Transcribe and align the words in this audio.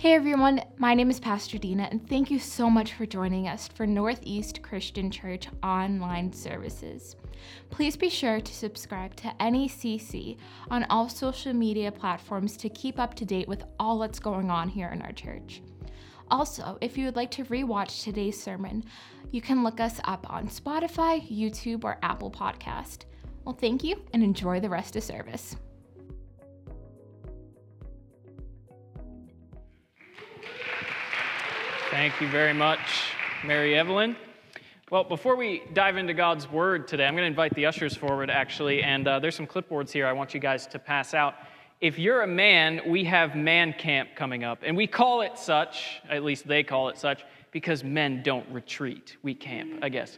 Hey 0.00 0.14
everyone, 0.14 0.62
my 0.78 0.94
name 0.94 1.10
is 1.10 1.20
Pastor 1.20 1.58
Dina, 1.58 1.86
and 1.90 2.08
thank 2.08 2.30
you 2.30 2.38
so 2.38 2.70
much 2.70 2.94
for 2.94 3.04
joining 3.04 3.48
us 3.48 3.68
for 3.68 3.86
Northeast 3.86 4.62
Christian 4.62 5.10
Church 5.10 5.46
online 5.62 6.32
services. 6.32 7.16
Please 7.68 7.98
be 7.98 8.08
sure 8.08 8.40
to 8.40 8.54
subscribe 8.54 9.14
to 9.16 9.34
NECC 9.38 10.38
on 10.70 10.84
all 10.84 11.10
social 11.10 11.52
media 11.52 11.92
platforms 11.92 12.56
to 12.56 12.70
keep 12.70 12.98
up 12.98 13.12
to 13.12 13.26
date 13.26 13.46
with 13.46 13.62
all 13.78 13.98
that's 13.98 14.18
going 14.18 14.50
on 14.50 14.70
here 14.70 14.88
in 14.88 15.02
our 15.02 15.12
church. 15.12 15.60
Also, 16.30 16.78
if 16.80 16.96
you 16.96 17.04
would 17.04 17.16
like 17.16 17.32
to 17.32 17.44
rewatch 17.44 18.02
today's 18.02 18.42
sermon, 18.42 18.82
you 19.32 19.42
can 19.42 19.62
look 19.62 19.80
us 19.80 20.00
up 20.04 20.26
on 20.30 20.48
Spotify, 20.48 21.20
YouTube, 21.30 21.84
or 21.84 21.98
Apple 22.02 22.30
Podcast. 22.30 23.04
Well, 23.44 23.54
thank 23.54 23.84
you 23.84 24.02
and 24.14 24.22
enjoy 24.22 24.60
the 24.60 24.70
rest 24.70 24.96
of 24.96 25.04
service. 25.04 25.56
Thank 31.90 32.20
you 32.20 32.28
very 32.28 32.52
much, 32.52 32.78
Mary 33.44 33.76
Evelyn. 33.76 34.14
Well, 34.92 35.02
before 35.02 35.34
we 35.34 35.64
dive 35.72 35.96
into 35.96 36.14
God's 36.14 36.48
Word 36.48 36.86
today, 36.86 37.04
I'm 37.04 37.14
going 37.14 37.24
to 37.24 37.26
invite 37.26 37.52
the 37.54 37.66
ushers 37.66 37.96
forward, 37.96 38.30
actually, 38.30 38.84
and 38.84 39.08
uh, 39.08 39.18
there's 39.18 39.34
some 39.34 39.48
clipboards 39.48 39.90
here 39.90 40.06
I 40.06 40.12
want 40.12 40.32
you 40.32 40.38
guys 40.38 40.68
to 40.68 40.78
pass 40.78 41.14
out. 41.14 41.34
If 41.80 41.98
you're 41.98 42.22
a 42.22 42.28
man, 42.28 42.82
we 42.86 43.02
have 43.06 43.34
Man 43.34 43.72
Camp 43.72 44.10
coming 44.14 44.44
up, 44.44 44.60
and 44.62 44.76
we 44.76 44.86
call 44.86 45.22
it 45.22 45.36
such, 45.36 46.00
at 46.08 46.22
least 46.22 46.46
they 46.46 46.62
call 46.62 46.90
it 46.90 46.96
such, 46.96 47.24
because 47.50 47.82
men 47.82 48.22
don't 48.22 48.48
retreat. 48.52 49.16
We 49.24 49.34
camp, 49.34 49.80
I 49.82 49.88
guess. 49.88 50.16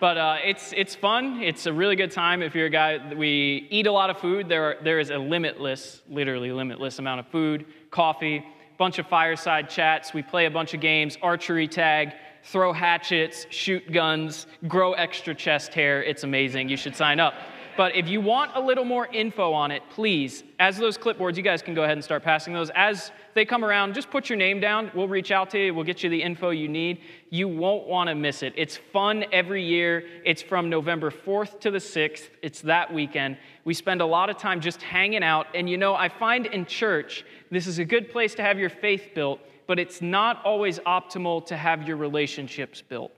But 0.00 0.16
uh, 0.16 0.36
it's, 0.42 0.72
it's 0.74 0.94
fun. 0.94 1.42
It's 1.42 1.66
a 1.66 1.72
really 1.72 1.96
good 1.96 2.12
time 2.12 2.40
if 2.40 2.54
you're 2.54 2.68
a 2.68 2.70
guy. 2.70 3.12
We 3.12 3.68
eat 3.68 3.86
a 3.86 3.92
lot 3.92 4.08
of 4.08 4.16
food. 4.16 4.48
There, 4.48 4.70
are, 4.70 4.76
there 4.82 4.98
is 4.98 5.10
a 5.10 5.18
limitless, 5.18 6.00
literally 6.08 6.50
limitless 6.50 6.98
amount 6.98 7.20
of 7.20 7.26
food, 7.26 7.66
coffee, 7.90 8.42
bunch 8.80 8.98
of 8.98 9.06
fireside 9.06 9.68
chats. 9.68 10.14
We 10.14 10.22
play 10.22 10.46
a 10.46 10.50
bunch 10.50 10.72
of 10.72 10.80
games, 10.80 11.18
archery 11.20 11.68
tag, 11.68 12.14
throw 12.44 12.72
hatchets, 12.72 13.46
shoot 13.50 13.92
guns, 13.92 14.46
grow 14.68 14.94
extra 14.94 15.34
chest 15.34 15.74
hair. 15.74 16.02
It's 16.02 16.24
amazing. 16.24 16.70
You 16.70 16.78
should 16.78 16.96
sign 16.96 17.20
up. 17.20 17.34
But 17.80 17.96
if 17.96 18.10
you 18.10 18.20
want 18.20 18.50
a 18.54 18.60
little 18.60 18.84
more 18.84 19.06
info 19.06 19.54
on 19.54 19.70
it, 19.70 19.82
please, 19.88 20.44
as 20.58 20.76
those 20.76 20.98
clipboards, 20.98 21.38
you 21.38 21.42
guys 21.42 21.62
can 21.62 21.72
go 21.72 21.82
ahead 21.82 21.96
and 21.96 22.04
start 22.04 22.22
passing 22.22 22.52
those. 22.52 22.68
As 22.74 23.10
they 23.32 23.46
come 23.46 23.64
around, 23.64 23.94
just 23.94 24.10
put 24.10 24.28
your 24.28 24.36
name 24.36 24.60
down. 24.60 24.90
We'll 24.94 25.08
reach 25.08 25.30
out 25.30 25.48
to 25.52 25.58
you. 25.58 25.72
We'll 25.72 25.86
get 25.86 26.02
you 26.02 26.10
the 26.10 26.22
info 26.22 26.50
you 26.50 26.68
need. 26.68 27.00
You 27.30 27.48
won't 27.48 27.86
want 27.86 28.08
to 28.10 28.14
miss 28.14 28.42
it. 28.42 28.52
It's 28.54 28.76
fun 28.76 29.24
every 29.32 29.64
year. 29.64 30.04
It's 30.26 30.42
from 30.42 30.68
November 30.68 31.10
4th 31.10 31.58
to 31.60 31.70
the 31.70 31.78
6th. 31.78 32.28
It's 32.42 32.60
that 32.60 32.92
weekend. 32.92 33.38
We 33.64 33.72
spend 33.72 34.02
a 34.02 34.06
lot 34.06 34.28
of 34.28 34.36
time 34.36 34.60
just 34.60 34.82
hanging 34.82 35.22
out. 35.22 35.46
And 35.54 35.66
you 35.66 35.78
know, 35.78 35.94
I 35.94 36.10
find 36.10 36.44
in 36.44 36.66
church, 36.66 37.24
this 37.50 37.66
is 37.66 37.78
a 37.78 37.84
good 37.86 38.12
place 38.12 38.34
to 38.34 38.42
have 38.42 38.58
your 38.58 38.68
faith 38.68 39.12
built, 39.14 39.40
but 39.66 39.78
it's 39.78 40.02
not 40.02 40.44
always 40.44 40.80
optimal 40.80 41.46
to 41.46 41.56
have 41.56 41.88
your 41.88 41.96
relationships 41.96 42.82
built. 42.82 43.10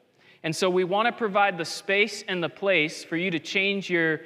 And 0.45 0.55
so 0.55 0.71
we 0.71 0.85
want 0.85 1.07
to 1.07 1.13
provide 1.13 1.59
the 1.59 1.65
space 1.65 2.23
and 2.29 2.41
the 2.41 2.49
place 2.49 3.03
for 3.03 3.17
you 3.17 3.33
to 3.33 3.41
change 3.41 3.91
your 3.91 4.21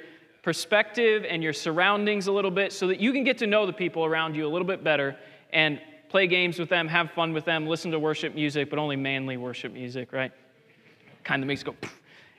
perspective 0.47 1.25
and 1.27 1.43
your 1.43 1.51
surroundings 1.51 2.27
a 2.27 2.31
little 2.31 2.49
bit 2.49 2.71
so 2.71 2.87
that 2.87 3.01
you 3.01 3.11
can 3.11 3.25
get 3.25 3.37
to 3.37 3.45
know 3.45 3.65
the 3.65 3.73
people 3.73 4.05
around 4.05 4.33
you 4.33 4.47
a 4.47 4.47
little 4.47 4.65
bit 4.65 4.81
better 4.81 5.13
and 5.51 5.77
play 6.07 6.25
games 6.25 6.57
with 6.57 6.69
them, 6.69 6.87
have 6.87 7.11
fun 7.11 7.33
with 7.33 7.43
them, 7.43 7.67
listen 7.67 7.91
to 7.91 7.99
worship 7.99 8.33
music, 8.33 8.69
but 8.69 8.79
only 8.79 8.95
manly 8.95 9.35
worship 9.35 9.73
music, 9.73 10.13
right? 10.13 10.31
Kind 11.25 11.43
of 11.43 11.47
makes 11.47 11.63
go. 11.63 11.75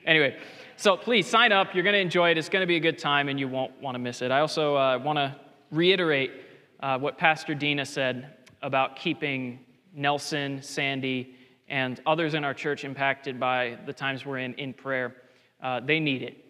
Anyway, 0.07 0.35
so 0.75 0.97
please 0.97 1.27
sign 1.27 1.51
up. 1.51 1.75
You're 1.75 1.83
going 1.83 1.93
to 1.93 1.99
enjoy 1.99 2.31
it. 2.31 2.37
It's 2.39 2.49
going 2.49 2.63
to 2.63 2.67
be 2.67 2.77
a 2.77 2.79
good 2.79 2.97
time, 2.97 3.29
and 3.29 3.39
you 3.39 3.47
won't 3.47 3.79
want 3.79 3.93
to 3.93 3.99
miss 3.99 4.23
it. 4.23 4.31
I 4.31 4.39
also 4.39 4.75
uh, 4.75 4.97
want 4.97 5.17
to 5.17 5.35
reiterate 5.69 6.31
uh, 6.79 6.97
what 6.97 7.15
Pastor 7.19 7.53
Dina 7.53 7.85
said 7.85 8.37
about 8.63 8.95
keeping 8.95 9.59
Nelson, 9.93 10.63
Sandy, 10.63 11.35
and 11.67 12.01
others 12.07 12.33
in 12.33 12.43
our 12.43 12.55
church 12.55 12.85
impacted 12.85 13.39
by 13.39 13.77
the 13.85 13.93
times 13.93 14.25
we're 14.25 14.39
in 14.39 14.55
in 14.55 14.73
prayer. 14.73 15.15
Uh, 15.61 15.79
they 15.79 15.99
need 15.99 16.23
it 16.23 16.48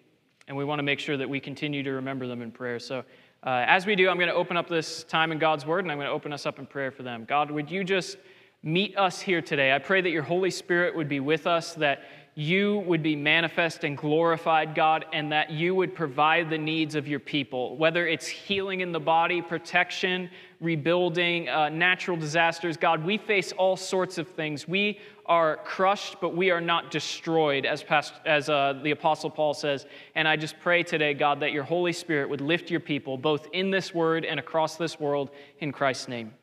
and 0.50 0.58
we 0.58 0.66
want 0.66 0.80
to 0.80 0.84
make 0.84 1.00
sure 1.00 1.16
that 1.16 1.30
we 1.30 1.40
continue 1.40 1.84
to 1.84 1.92
remember 1.92 2.26
them 2.28 2.42
in 2.42 2.52
prayer. 2.52 2.80
So, 2.80 3.04
uh, 3.44 3.64
as 3.68 3.86
we 3.86 3.96
do, 3.96 4.10
I'm 4.10 4.18
going 4.18 4.30
to 4.30 4.36
open 4.36 4.58
up 4.58 4.68
this 4.68 5.04
time 5.04 5.32
in 5.32 5.38
God's 5.38 5.66
Word, 5.66 5.86
and 5.86 5.92
I'm 5.92 5.98
going 5.98 6.08
to 6.08 6.14
open 6.14 6.34
us 6.34 6.46
up 6.48 6.58
in 6.58 6.66
prayer 6.66 6.92
for 6.92 7.04
them. 7.04 7.24
God, 7.24 7.52
would 7.52 7.72
you 7.72 7.84
just 7.84 8.18
meet 8.64 8.98
us 8.98 9.22
here 9.22 9.42
today? 9.44 9.72
I 9.72 9.78
pray 9.78 10.02
that 10.02 10.10
your 10.10 10.24
Holy 10.24 10.50
Spirit 10.50 10.96
would 10.96 11.08
be 11.08 11.20
with 11.20 11.46
us, 11.46 11.76
that 11.76 12.02
you 12.34 12.80
would 12.80 13.04
be 13.04 13.16
manifest 13.16 13.84
and 13.84 13.96
glorified, 13.96 14.74
God, 14.74 15.06
and 15.14 15.32
that 15.32 15.52
you 15.52 15.76
would 15.76 15.94
provide 15.94 16.50
the 16.50 16.58
needs 16.58 16.96
of 16.96 17.08
your 17.08 17.20
people, 17.20 17.78
whether 17.78 18.08
it's 18.08 18.28
healing 18.28 18.82
in 18.82 18.92
the 18.92 19.00
body, 19.00 19.42
protection, 19.42 20.30
rebuilding, 20.62 21.48
uh, 21.48 21.70
natural 21.70 22.18
disasters. 22.18 22.76
God, 22.76 23.06
we 23.06 23.18
face 23.18 23.52
all 23.52 23.78
sorts 23.78 24.18
of 24.18 24.28
things. 24.28 24.68
We 24.68 25.00
are 25.30 25.58
crushed, 25.58 26.20
but 26.20 26.36
we 26.36 26.50
are 26.50 26.60
not 26.60 26.90
destroyed, 26.90 27.64
as, 27.64 27.84
past, 27.84 28.14
as 28.26 28.50
uh, 28.50 28.74
the 28.84 28.90
Apostle 28.90 29.30
Paul 29.30 29.54
says. 29.54 29.86
And 30.16 30.28
I 30.28 30.36
just 30.36 30.60
pray 30.60 30.82
today, 30.82 31.14
God, 31.14 31.40
that 31.42 31.52
your 31.52 31.64
Holy 31.64 31.94
Spirit 31.94 32.30
would 32.32 32.42
lift 32.42 32.72
your 32.72 32.80
people, 32.80 33.16
both 33.16 33.48
in 33.54 33.70
this 33.70 33.94
word 33.94 34.26
and 34.26 34.40
across 34.40 34.76
this 34.76 35.00
world, 35.00 35.30
in 35.60 35.72
Christ's 35.72 36.08
name. 36.08 36.34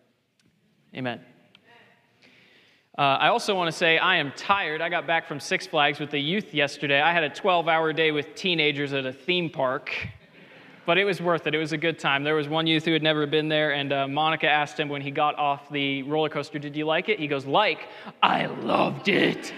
Amen. 0.95 1.21
Uh, 2.97 3.03
I 3.03 3.29
also 3.29 3.55
want 3.55 3.71
to 3.71 3.77
say 3.77 3.99
I 3.99 4.17
am 4.17 4.33
tired. 4.37 4.81
I 4.81 4.89
got 4.89 5.07
back 5.07 5.27
from 5.27 5.39
Six 5.39 5.67
Flags 5.67 5.99
with 5.99 6.11
the 6.11 6.21
youth 6.21 6.55
yesterday. 6.55 7.01
I 7.01 7.13
had 7.13 7.25
a 7.25 7.29
12 7.29 7.69
hour 7.69 7.93
day 7.93 8.13
with 8.13 8.35
teenagers 8.37 8.95
at 8.95 9.05
a 9.05 9.13
theme 9.13 9.51
park, 9.51 9.91
but 10.87 10.97
it 10.97 11.05
was 11.05 11.21
worth 11.21 11.47
it. 11.47 11.55
It 11.55 11.59
was 11.59 11.73
a 11.73 11.77
good 11.77 11.99
time. 11.99 12.25
There 12.25 12.37
was 12.37 12.49
one 12.49 12.67
youth 12.67 12.85
who 12.85 12.93
had 12.93 13.03
never 13.03 13.27
been 13.27 13.49
there, 13.49 13.73
and 13.73 13.93
uh, 13.93 14.09
Monica 14.09 14.49
asked 14.49 14.79
him 14.79 14.89
when 14.89 15.03
he 15.03 15.11
got 15.11 15.37
off 15.37 15.69
the 15.71 16.03
roller 16.05 16.29
coaster, 16.29 16.59
Did 16.59 16.77
you 16.77 16.85
like 16.87 17.09
it? 17.09 17.19
He 17.19 17.27
goes, 17.27 17.45
Like, 17.45 17.89
I 18.23 18.47
loved 18.47 19.09
it. 19.09 19.53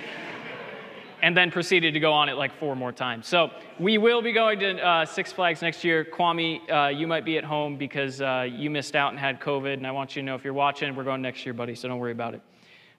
and 1.22 1.36
then 1.36 1.50
proceeded 1.50 1.94
to 1.94 2.00
go 2.00 2.12
on 2.12 2.28
it 2.28 2.34
like 2.34 2.56
four 2.58 2.74
more 2.76 2.92
times. 2.92 3.26
So 3.26 3.50
we 3.78 3.98
will 3.98 4.22
be 4.22 4.32
going 4.32 4.60
to 4.60 4.80
uh, 4.84 5.04
Six 5.04 5.32
Flags 5.32 5.62
next 5.62 5.84
year. 5.84 6.04
Kwame, 6.04 6.60
uh, 6.70 6.88
you 6.88 7.06
might 7.06 7.24
be 7.24 7.36
at 7.38 7.44
home 7.44 7.76
because 7.76 8.20
uh, 8.20 8.46
you 8.48 8.70
missed 8.70 8.96
out 8.96 9.10
and 9.10 9.18
had 9.18 9.40
COVID, 9.40 9.74
and 9.74 9.86
I 9.86 9.90
want 9.90 10.16
you 10.16 10.22
to 10.22 10.26
know 10.26 10.34
if 10.34 10.44
you're 10.44 10.54
watching, 10.54 10.94
we're 10.96 11.04
going 11.04 11.22
next 11.22 11.44
year, 11.44 11.52
buddy, 11.52 11.74
so 11.74 11.88
don't 11.88 11.98
worry 11.98 12.12
about 12.12 12.34
it. 12.34 12.42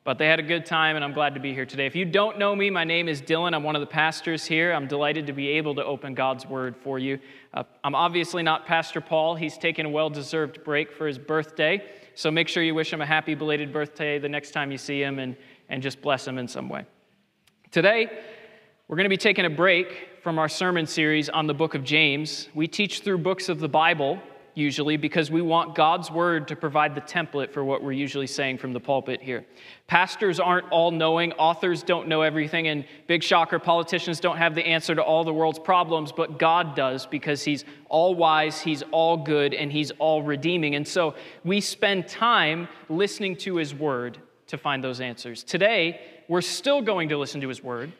But 0.05 0.17
they 0.17 0.27
had 0.27 0.39
a 0.39 0.43
good 0.43 0.65
time, 0.65 0.95
and 0.95 1.03
I'm 1.03 1.11
glad 1.13 1.33
to 1.33 1.41
be 1.41 1.53
here 1.53 1.65
today. 1.65 1.85
If 1.85 1.95
you 1.95 2.05
don't 2.05 2.39
know 2.39 2.55
me, 2.55 2.69
my 2.69 2.85
name 2.85 3.09
is 3.09 3.21
Dylan. 3.21 3.53
I'm 3.53 3.63
one 3.63 3.75
of 3.75 3.81
the 3.81 3.85
pastors 3.85 4.45
here. 4.45 4.71
I'm 4.71 4.87
delighted 4.87 5.27
to 5.27 5.33
be 5.33 5.49
able 5.49 5.75
to 5.75 5.83
open 5.83 6.13
God's 6.13 6.45
Word 6.45 6.75
for 6.77 6.97
you. 6.97 7.19
Uh, 7.53 7.63
I'm 7.83 7.95
obviously 7.95 8.41
not 8.41 8.65
Pastor 8.65 9.01
Paul. 9.01 9.35
He's 9.35 9.57
taken 9.57 9.85
a 9.85 9.89
well 9.89 10.09
deserved 10.09 10.63
break 10.63 10.93
for 10.93 11.05
his 11.05 11.19
birthday. 11.19 11.83
So 12.15 12.31
make 12.31 12.47
sure 12.47 12.63
you 12.63 12.73
wish 12.73 12.91
him 12.93 13.01
a 13.01 13.05
happy 13.05 13.35
belated 13.35 13.73
birthday 13.73 14.19
the 14.19 14.29
next 14.29 14.51
time 14.51 14.71
you 14.71 14.77
see 14.77 15.01
him 15.01 15.19
and, 15.19 15.35
and 15.67 15.83
just 15.83 16.01
bless 16.01 16.25
him 16.25 16.37
in 16.37 16.47
some 16.47 16.69
way. 16.69 16.85
Today, 17.71 18.09
we're 18.87 18.95
going 18.95 19.05
to 19.05 19.09
be 19.09 19.17
taking 19.17 19.45
a 19.45 19.49
break 19.49 20.07
from 20.23 20.39
our 20.39 20.49
sermon 20.49 20.87
series 20.87 21.29
on 21.29 21.45
the 21.45 21.53
book 21.53 21.75
of 21.75 21.83
James. 21.83 22.49
We 22.55 22.67
teach 22.67 23.01
through 23.01 23.19
books 23.19 23.47
of 23.49 23.59
the 23.59 23.69
Bible 23.69 24.19
usually, 24.59 24.97
because 24.97 25.31
we 25.31 25.41
want 25.41 25.73
God's 25.73 26.11
word 26.11 26.47
to 26.49 26.55
provide 26.55 26.93
the 26.93 27.01
template 27.01 27.51
for 27.51 27.63
what 27.63 27.81
we're 27.81 27.93
usually 27.93 28.27
saying 28.27 28.57
from 28.57 28.73
the 28.73 28.79
pulpit 28.79 29.21
here. 29.21 29.45
Pastors 29.87 30.39
aren't 30.39 30.69
all 30.71 30.91
knowing, 30.91 31.31
authors 31.33 31.81
don't 31.81 32.07
know 32.07 32.21
everything, 32.21 32.67
and 32.67 32.85
big 33.07 33.23
shocker, 33.23 33.57
politicians 33.57 34.19
don't 34.19 34.37
have 34.37 34.53
the 34.53 34.67
answer 34.67 34.93
to 34.93 35.01
all 35.01 35.23
the 35.23 35.33
world's 35.33 35.57
problems, 35.57 36.11
but 36.11 36.37
God 36.37 36.75
does 36.75 37.07
because 37.07 37.43
He's 37.43 37.65
all 37.87 38.13
wise, 38.13 38.61
He's 38.61 38.83
all 38.91 39.17
good, 39.17 39.53
and 39.53 39.71
He's 39.71 39.89
all 39.97 40.21
redeeming. 40.21 40.75
And 40.75 40.87
so 40.87 41.15
we 41.43 41.61
spend 41.61 42.07
time 42.07 42.67
listening 42.89 43.37
to 43.37 43.55
His 43.55 43.73
word 43.73 44.19
to 44.47 44.57
find 44.57 44.83
those 44.83 45.01
answers. 45.01 45.43
Today, 45.43 46.01
we're 46.27 46.41
still 46.41 46.81
going 46.81 47.09
to 47.09 47.17
listen 47.17 47.41
to 47.41 47.47
His 47.47 47.63
word, 47.63 47.91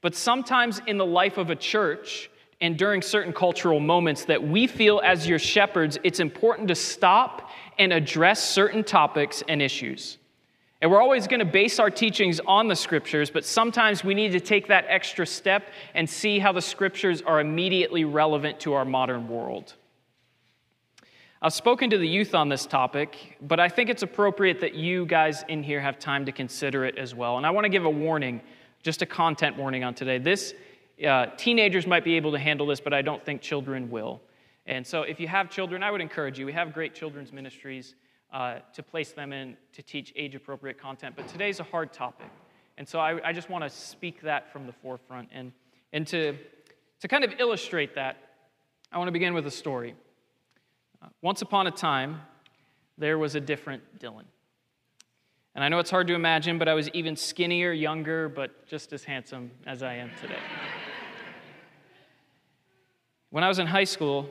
but 0.00 0.14
sometimes 0.14 0.80
in 0.86 0.96
the 0.96 1.06
life 1.06 1.38
of 1.38 1.50
a 1.50 1.56
church, 1.56 2.30
and 2.60 2.76
during 2.76 3.02
certain 3.02 3.32
cultural 3.32 3.78
moments 3.78 4.24
that 4.24 4.42
we 4.42 4.66
feel 4.66 5.00
as 5.04 5.28
your 5.28 5.38
shepherds, 5.38 5.98
it's 6.02 6.20
important 6.20 6.68
to 6.68 6.74
stop 6.74 7.50
and 7.78 7.92
address 7.92 8.42
certain 8.42 8.82
topics 8.82 9.42
and 9.48 9.62
issues. 9.62 10.18
And 10.80 10.90
we're 10.90 11.02
always 11.02 11.26
going 11.26 11.40
to 11.40 11.46
base 11.46 11.80
our 11.80 11.90
teachings 11.90 12.40
on 12.46 12.68
the 12.68 12.76
scriptures, 12.76 13.30
but 13.30 13.44
sometimes 13.44 14.04
we 14.04 14.14
need 14.14 14.32
to 14.32 14.40
take 14.40 14.68
that 14.68 14.84
extra 14.88 15.26
step 15.26 15.68
and 15.94 16.08
see 16.08 16.38
how 16.38 16.52
the 16.52 16.62
scriptures 16.62 17.20
are 17.22 17.40
immediately 17.40 18.04
relevant 18.04 18.60
to 18.60 18.74
our 18.74 18.84
modern 18.84 19.28
world. 19.28 19.74
I've 21.40 21.52
spoken 21.52 21.90
to 21.90 21.98
the 21.98 22.06
youth 22.06 22.34
on 22.34 22.48
this 22.48 22.66
topic, 22.66 23.36
but 23.40 23.60
I 23.60 23.68
think 23.68 23.90
it's 23.90 24.02
appropriate 24.02 24.60
that 24.60 24.74
you 24.74 25.06
guys 25.06 25.44
in 25.48 25.62
here 25.62 25.80
have 25.80 25.98
time 25.98 26.26
to 26.26 26.32
consider 26.32 26.84
it 26.84 26.98
as 26.98 27.14
well. 27.14 27.36
And 27.36 27.46
I 27.46 27.50
want 27.50 27.64
to 27.64 27.68
give 27.68 27.84
a 27.84 27.90
warning, 27.90 28.40
just 28.82 29.02
a 29.02 29.06
content 29.06 29.56
warning 29.56 29.84
on 29.84 29.94
today. 29.94 30.18
This 30.18 30.54
uh, 31.04 31.26
teenagers 31.36 31.86
might 31.86 32.04
be 32.04 32.14
able 32.14 32.32
to 32.32 32.38
handle 32.38 32.66
this, 32.66 32.80
but 32.80 32.92
I 32.92 33.02
don't 33.02 33.24
think 33.24 33.40
children 33.40 33.90
will. 33.90 34.20
And 34.66 34.86
so, 34.86 35.02
if 35.02 35.18
you 35.18 35.28
have 35.28 35.48
children, 35.50 35.82
I 35.82 35.90
would 35.90 36.00
encourage 36.00 36.38
you. 36.38 36.46
We 36.46 36.52
have 36.52 36.74
great 36.74 36.94
children's 36.94 37.32
ministries 37.32 37.94
uh, 38.32 38.58
to 38.74 38.82
place 38.82 39.12
them 39.12 39.32
in 39.32 39.56
to 39.72 39.82
teach 39.82 40.12
age 40.14 40.34
appropriate 40.34 40.78
content, 40.78 41.14
but 41.16 41.26
today's 41.28 41.60
a 41.60 41.64
hard 41.64 41.92
topic. 41.92 42.28
And 42.76 42.86
so, 42.86 42.98
I, 42.98 43.28
I 43.28 43.32
just 43.32 43.48
want 43.48 43.64
to 43.64 43.70
speak 43.70 44.20
that 44.22 44.52
from 44.52 44.66
the 44.66 44.72
forefront. 44.72 45.28
And, 45.32 45.52
and 45.92 46.06
to, 46.08 46.36
to 47.00 47.08
kind 47.08 47.24
of 47.24 47.34
illustrate 47.38 47.94
that, 47.94 48.16
I 48.92 48.98
want 48.98 49.08
to 49.08 49.12
begin 49.12 49.34
with 49.34 49.46
a 49.46 49.50
story. 49.50 49.94
Uh, 51.00 51.06
once 51.22 51.42
upon 51.42 51.66
a 51.66 51.70
time, 51.70 52.20
there 52.98 53.18
was 53.18 53.34
a 53.36 53.40
different 53.40 53.82
Dylan. 53.98 54.24
And 55.54 55.64
I 55.64 55.68
know 55.68 55.78
it's 55.78 55.90
hard 55.90 56.06
to 56.08 56.14
imagine, 56.14 56.58
but 56.58 56.68
I 56.68 56.74
was 56.74 56.88
even 56.90 57.16
skinnier, 57.16 57.72
younger, 57.72 58.28
but 58.28 58.66
just 58.66 58.92
as 58.92 59.02
handsome 59.02 59.50
as 59.66 59.82
I 59.82 59.94
am 59.94 60.10
today. 60.20 60.38
When 63.30 63.44
I 63.44 63.48
was 63.48 63.58
in 63.58 63.66
high 63.66 63.84
school, 63.84 64.28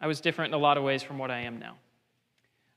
I 0.00 0.06
was 0.06 0.20
different 0.20 0.52
in 0.52 0.54
a 0.54 0.62
lot 0.62 0.76
of 0.76 0.84
ways 0.84 1.02
from 1.02 1.18
what 1.18 1.30
I 1.30 1.40
am 1.40 1.58
now. 1.58 1.76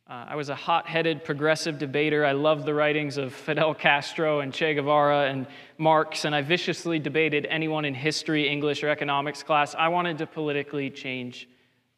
Uh, 0.10 0.26
I 0.30 0.36
was 0.36 0.50
a 0.50 0.56
hot 0.56 0.86
headed 0.86 1.24
progressive 1.24 1.80
debater. 1.80 2.26
I 2.26 2.34
loved 2.34 2.66
the 2.66 2.74
writings 2.74 3.18
of 3.18 3.34
Fidel 3.34 3.74
Castro 3.74 4.42
and 4.42 4.54
Che 4.54 4.74
Guevara 4.74 5.30
and 5.30 5.48
Marx, 5.78 6.26
and 6.26 6.36
I 6.36 6.42
viciously 6.42 7.00
debated 7.00 7.48
anyone 7.50 7.86
in 7.86 7.94
history, 7.94 8.50
English, 8.50 8.84
or 8.84 8.90
economics 8.90 9.42
class. 9.44 9.74
I 9.76 9.88
wanted 9.88 10.18
to 10.18 10.28
politically 10.28 10.90
change 10.90 11.48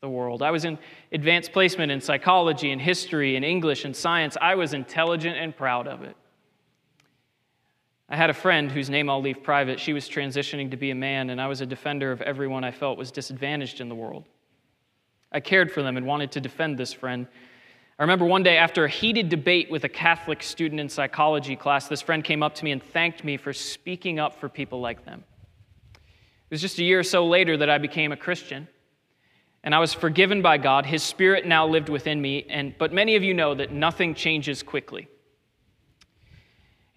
the 0.02 0.10
world. 0.10 0.44
I 0.44 0.52
was 0.52 0.66
in 0.66 0.78
advanced 1.12 1.52
placement 1.52 1.92
in 1.92 2.00
psychology 2.00 2.72
and 2.72 2.80
history 2.80 3.36
and 3.36 3.44
English 3.44 3.86
and 3.86 3.96
science. 3.96 4.38
I 4.40 4.54
was 4.54 4.74
intelligent 4.74 5.36
and 5.38 5.58
proud 5.58 5.88
of 5.88 6.04
it. 6.04 6.16
I 8.08 8.16
had 8.16 8.30
a 8.30 8.34
friend 8.34 8.72
whose 8.72 8.90
name 8.90 9.10
I'll 9.10 9.22
leave 9.22 9.42
private. 9.42 9.80
She 9.80 9.94
was 9.94 10.08
transitioning 10.08 10.72
to 10.72 10.78
be 10.78 10.92
a 10.92 10.96
man, 10.96 11.32
and 11.32 11.42
I 11.42 11.48
was 11.48 11.62
a 11.62 11.66
defender 11.66 12.12
of 12.12 12.22
everyone 12.22 12.64
I 12.64 12.72
felt 12.72 12.98
was 12.98 13.12
disadvantaged 13.12 13.82
in 13.82 13.90
the 13.90 13.96
world. 13.96 14.26
I 15.32 15.40
cared 15.40 15.72
for 15.72 15.82
them 15.82 15.98
and 15.98 16.06
wanted 16.06 16.32
to 16.34 16.42
defend 16.42 16.78
this 16.78 16.94
friend. 16.94 17.28
I 17.98 18.04
remember 18.04 18.26
one 18.26 18.44
day 18.44 18.58
after 18.58 18.86
a 18.86 18.90
heated 18.90 19.30
debate 19.30 19.72
with 19.72 19.86
a 19.86 19.90
Catholic 19.90 20.44
student 20.44 20.80
in 20.80 20.90
psychology 20.90 21.56
class, 21.56 21.88
this 21.88 22.02
friend 22.02 22.24
came 22.24 22.44
up 22.44 22.54
to 22.56 22.64
me 22.66 22.72
and 22.72 22.84
thanked 22.84 23.24
me 23.24 23.38
for 23.38 23.54
speaking 23.54 24.20
up 24.20 24.40
for 24.40 24.50
people 24.50 24.82
like 24.82 25.06
them. 25.06 25.24
It 25.94 26.52
was 26.52 26.62
just 26.62 26.78
a 26.78 26.84
year 26.84 27.00
or 27.00 27.04
so 27.04 27.26
later 27.26 27.58
that 27.58 27.70
I 27.70 27.80
became 27.80 28.12
a 28.12 28.18
Christian 28.18 28.68
and 29.66 29.74
I 29.74 29.80
was 29.80 29.94
forgiven 29.94 30.44
by 30.44 30.60
God. 30.60 30.86
His 30.86 31.02
spirit 31.02 31.48
now 31.48 31.68
lived 31.68 31.90
within 31.90 32.22
me, 32.22 32.46
and, 32.50 32.76
but 32.78 32.94
many 32.94 33.16
of 33.16 33.24
you 33.24 33.34
know 33.34 33.56
that 33.56 33.72
nothing 33.72 34.14
changes 34.14 34.62
quickly. 34.62 35.08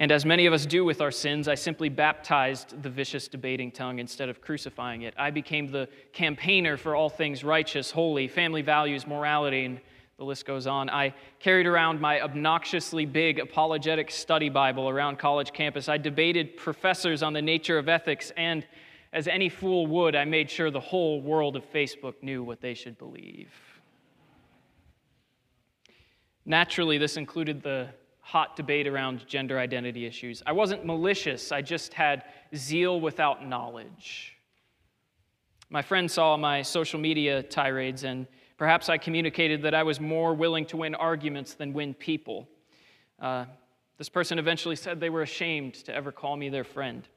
And 0.00 0.12
as 0.12 0.24
many 0.24 0.46
of 0.46 0.52
us 0.52 0.64
do 0.64 0.84
with 0.84 1.00
our 1.00 1.10
sins, 1.10 1.48
I 1.48 1.56
simply 1.56 1.88
baptized 1.88 2.82
the 2.82 2.90
vicious 2.90 3.26
debating 3.26 3.72
tongue 3.72 3.98
instead 3.98 4.28
of 4.28 4.40
crucifying 4.40 5.02
it. 5.02 5.12
I 5.18 5.30
became 5.30 5.72
the 5.72 5.88
campaigner 6.12 6.76
for 6.76 6.94
all 6.94 7.08
things 7.10 7.42
righteous, 7.42 7.90
holy, 7.90 8.28
family 8.28 8.62
values, 8.62 9.06
morality, 9.06 9.64
and 9.64 9.80
the 10.16 10.24
list 10.24 10.46
goes 10.46 10.66
on. 10.66 10.88
I 10.88 11.14
carried 11.40 11.66
around 11.66 12.00
my 12.00 12.20
obnoxiously 12.20 13.06
big 13.06 13.40
apologetic 13.40 14.10
study 14.10 14.48
Bible 14.48 14.88
around 14.88 15.18
college 15.18 15.52
campus. 15.52 15.88
I 15.88 15.98
debated 15.98 16.56
professors 16.56 17.22
on 17.22 17.32
the 17.32 17.42
nature 17.42 17.78
of 17.78 17.88
ethics 17.88 18.32
and 18.36 18.66
as 19.12 19.26
any 19.26 19.48
fool 19.48 19.86
would, 19.86 20.14
I 20.14 20.24
made 20.26 20.50
sure 20.50 20.70
the 20.70 20.80
whole 20.80 21.22
world 21.22 21.56
of 21.56 21.64
Facebook 21.72 22.14
knew 22.20 22.42
what 22.42 22.60
they 22.60 22.74
should 22.74 22.98
believe. 22.98 23.50
Naturally, 26.44 26.98
this 26.98 27.16
included 27.16 27.62
the 27.62 27.88
hot 28.28 28.56
debate 28.56 28.86
around 28.86 29.26
gender 29.26 29.58
identity 29.58 30.04
issues. 30.04 30.42
I 30.46 30.52
wasn't 30.52 30.84
malicious, 30.84 31.50
I 31.50 31.62
just 31.62 31.94
had 31.94 32.24
zeal 32.54 33.00
without 33.00 33.46
knowledge. 33.46 34.36
My 35.70 35.82
friend 35.82 36.10
saw 36.10 36.36
my 36.36 36.62
social 36.62 37.00
media 37.00 37.42
tirades, 37.42 38.04
and 38.04 38.26
perhaps 38.56 38.88
I 38.88 38.98
communicated 38.98 39.62
that 39.62 39.74
I 39.74 39.82
was 39.82 40.00
more 40.00 40.34
willing 40.34 40.66
to 40.66 40.76
win 40.76 40.94
arguments 40.94 41.54
than 41.54 41.72
win 41.72 41.94
people. 41.94 42.48
Uh, 43.20 43.44
this 43.98 44.08
person 44.08 44.38
eventually 44.38 44.76
said 44.76 45.00
they 45.00 45.10
were 45.10 45.22
ashamed 45.22 45.74
to 45.86 45.94
ever 45.94 46.12
call 46.12 46.36
me 46.36 46.48
their 46.48 46.64
friend 46.64 47.08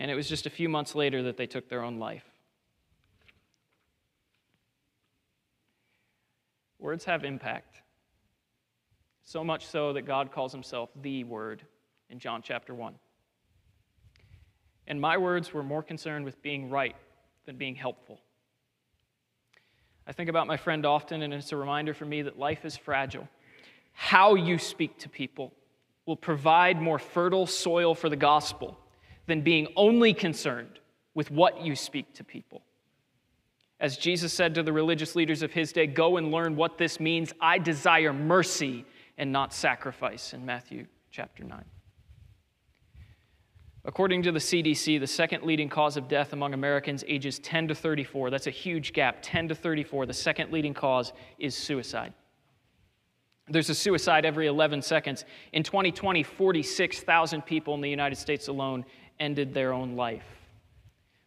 and 0.00 0.10
it 0.10 0.14
was 0.14 0.28
just 0.28 0.46
a 0.46 0.50
few 0.50 0.68
months 0.68 0.94
later 0.94 1.24
that 1.24 1.36
they 1.36 1.46
took 1.46 1.68
their 1.68 1.82
own 1.82 1.98
life. 1.98 2.24
Words 6.78 7.04
have 7.04 7.22
impact. 7.22 7.82
So 9.22 9.44
much 9.44 9.66
so 9.66 9.92
that 9.92 10.02
God 10.02 10.32
calls 10.32 10.52
himself 10.52 10.90
the 11.00 11.24
Word 11.24 11.62
in 12.08 12.18
John 12.18 12.42
chapter 12.42 12.74
1. 12.74 12.94
And 14.86 15.00
my 15.00 15.16
words 15.18 15.52
were 15.52 15.62
more 15.62 15.82
concerned 15.82 16.24
with 16.24 16.42
being 16.42 16.68
right 16.68 16.96
than 17.46 17.56
being 17.56 17.76
helpful. 17.76 18.20
I 20.06 20.12
think 20.12 20.28
about 20.28 20.48
my 20.48 20.56
friend 20.56 20.84
often, 20.84 21.22
and 21.22 21.32
it's 21.32 21.52
a 21.52 21.56
reminder 21.56 21.94
for 21.94 22.04
me 22.04 22.22
that 22.22 22.38
life 22.38 22.64
is 22.64 22.76
fragile. 22.76 23.28
How 23.92 24.34
you 24.34 24.58
speak 24.58 24.98
to 24.98 25.08
people 25.08 25.52
will 26.06 26.16
provide 26.16 26.80
more 26.80 26.98
fertile 26.98 27.46
soil 27.46 27.94
for 27.94 28.08
the 28.08 28.16
gospel 28.16 28.76
than 29.26 29.42
being 29.42 29.68
only 29.76 30.12
concerned 30.12 30.80
with 31.14 31.30
what 31.30 31.60
you 31.60 31.76
speak 31.76 32.12
to 32.14 32.24
people. 32.24 32.62
As 33.78 33.96
Jesus 33.96 34.32
said 34.32 34.56
to 34.56 34.62
the 34.62 34.72
religious 34.72 35.14
leaders 35.14 35.42
of 35.42 35.52
his 35.52 35.72
day, 35.72 35.86
go 35.86 36.16
and 36.16 36.32
learn 36.32 36.56
what 36.56 36.76
this 36.76 36.98
means. 36.98 37.32
I 37.40 37.58
desire 37.58 38.12
mercy 38.12 38.84
and 39.20 39.30
not 39.30 39.52
sacrifice, 39.52 40.32
in 40.32 40.46
Matthew 40.46 40.86
chapter 41.10 41.44
9. 41.44 41.62
According 43.84 44.22
to 44.22 44.32
the 44.32 44.38
CDC, 44.38 44.98
the 44.98 45.06
second 45.06 45.44
leading 45.44 45.68
cause 45.68 45.98
of 45.98 46.08
death 46.08 46.32
among 46.32 46.54
Americans 46.54 47.04
ages 47.06 47.38
10 47.38 47.68
to 47.68 47.74
34, 47.74 48.30
that's 48.30 48.46
a 48.46 48.50
huge 48.50 48.94
gap, 48.94 49.18
10 49.20 49.48
to 49.48 49.54
34, 49.54 50.06
the 50.06 50.14
second 50.14 50.50
leading 50.50 50.72
cause 50.72 51.12
is 51.38 51.54
suicide. 51.54 52.14
There's 53.46 53.68
a 53.68 53.74
suicide 53.74 54.24
every 54.24 54.46
11 54.46 54.80
seconds. 54.80 55.26
In 55.52 55.62
2020, 55.62 56.22
46,000 56.22 57.42
people 57.42 57.74
in 57.74 57.82
the 57.82 57.90
United 57.90 58.16
States 58.16 58.48
alone 58.48 58.86
ended 59.18 59.52
their 59.52 59.74
own 59.74 59.96
life. 59.96 60.39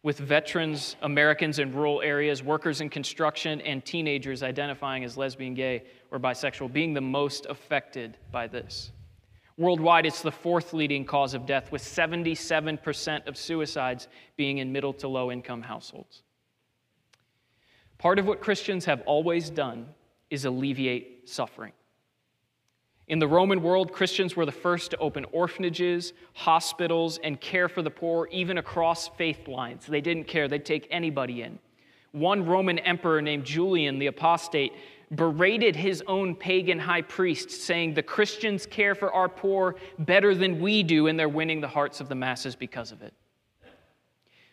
With 0.04 0.18
veterans, 0.18 0.96
Americans 1.00 1.58
in 1.58 1.72
rural 1.72 2.02
areas, 2.02 2.42
workers 2.42 2.82
in 2.82 2.90
construction, 2.90 3.62
and 3.62 3.82
teenagers 3.82 4.42
identifying 4.42 5.02
as 5.02 5.16
lesbian, 5.16 5.54
gay, 5.54 5.84
or 6.10 6.20
bisexual 6.20 6.74
being 6.74 6.92
the 6.92 7.00
most 7.00 7.46
affected 7.46 8.18
by 8.30 8.46
this. 8.46 8.92
Worldwide, 9.56 10.04
it's 10.04 10.20
the 10.20 10.30
fourth 10.30 10.74
leading 10.74 11.06
cause 11.06 11.32
of 11.32 11.46
death, 11.46 11.72
with 11.72 11.80
77% 11.80 13.26
of 13.26 13.38
suicides 13.38 14.08
being 14.36 14.58
in 14.58 14.72
middle 14.72 14.92
to 14.92 15.08
low 15.08 15.32
income 15.32 15.62
households. 15.62 16.22
Part 17.96 18.18
of 18.18 18.26
what 18.26 18.42
Christians 18.42 18.84
have 18.84 19.00
always 19.06 19.48
done 19.48 19.86
is 20.28 20.44
alleviate 20.44 21.30
suffering. 21.30 21.72
In 23.06 23.18
the 23.18 23.28
Roman 23.28 23.62
world, 23.62 23.92
Christians 23.92 24.34
were 24.34 24.46
the 24.46 24.52
first 24.52 24.90
to 24.92 24.96
open 24.96 25.26
orphanages, 25.30 26.14
hospitals, 26.32 27.18
and 27.22 27.38
care 27.40 27.68
for 27.68 27.82
the 27.82 27.90
poor, 27.90 28.28
even 28.32 28.56
across 28.56 29.08
faith 29.08 29.46
lines. 29.46 29.86
They 29.86 30.00
didn't 30.00 30.24
care, 30.24 30.48
they'd 30.48 30.64
take 30.64 30.88
anybody 30.90 31.42
in. 31.42 31.58
One 32.12 32.46
Roman 32.46 32.78
emperor 32.78 33.20
named 33.20 33.44
Julian 33.44 33.98
the 33.98 34.06
Apostate 34.06 34.72
berated 35.14 35.76
his 35.76 36.02
own 36.06 36.34
pagan 36.34 36.78
high 36.78 37.02
priest, 37.02 37.50
saying, 37.50 37.92
The 37.92 38.02
Christians 38.02 38.64
care 38.64 38.94
for 38.94 39.12
our 39.12 39.28
poor 39.28 39.76
better 39.98 40.34
than 40.34 40.60
we 40.60 40.82
do, 40.82 41.06
and 41.06 41.18
they're 41.18 41.28
winning 41.28 41.60
the 41.60 41.68
hearts 41.68 42.00
of 42.00 42.08
the 42.08 42.14
masses 42.14 42.56
because 42.56 42.90
of 42.90 43.02
it. 43.02 43.12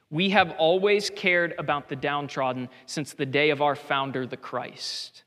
We 0.10 0.31
have 0.31 0.55
always 0.58 1.10
cared 1.10 1.55
about 1.58 1.88
the 1.88 1.96
downtrodden 1.96 2.67
since 2.86 3.13
the 3.13 3.25
day 3.25 3.50
of 3.51 3.62
our 3.62 3.77
founder, 3.77 4.27
the 4.27 4.36
Christ. 4.36 5.24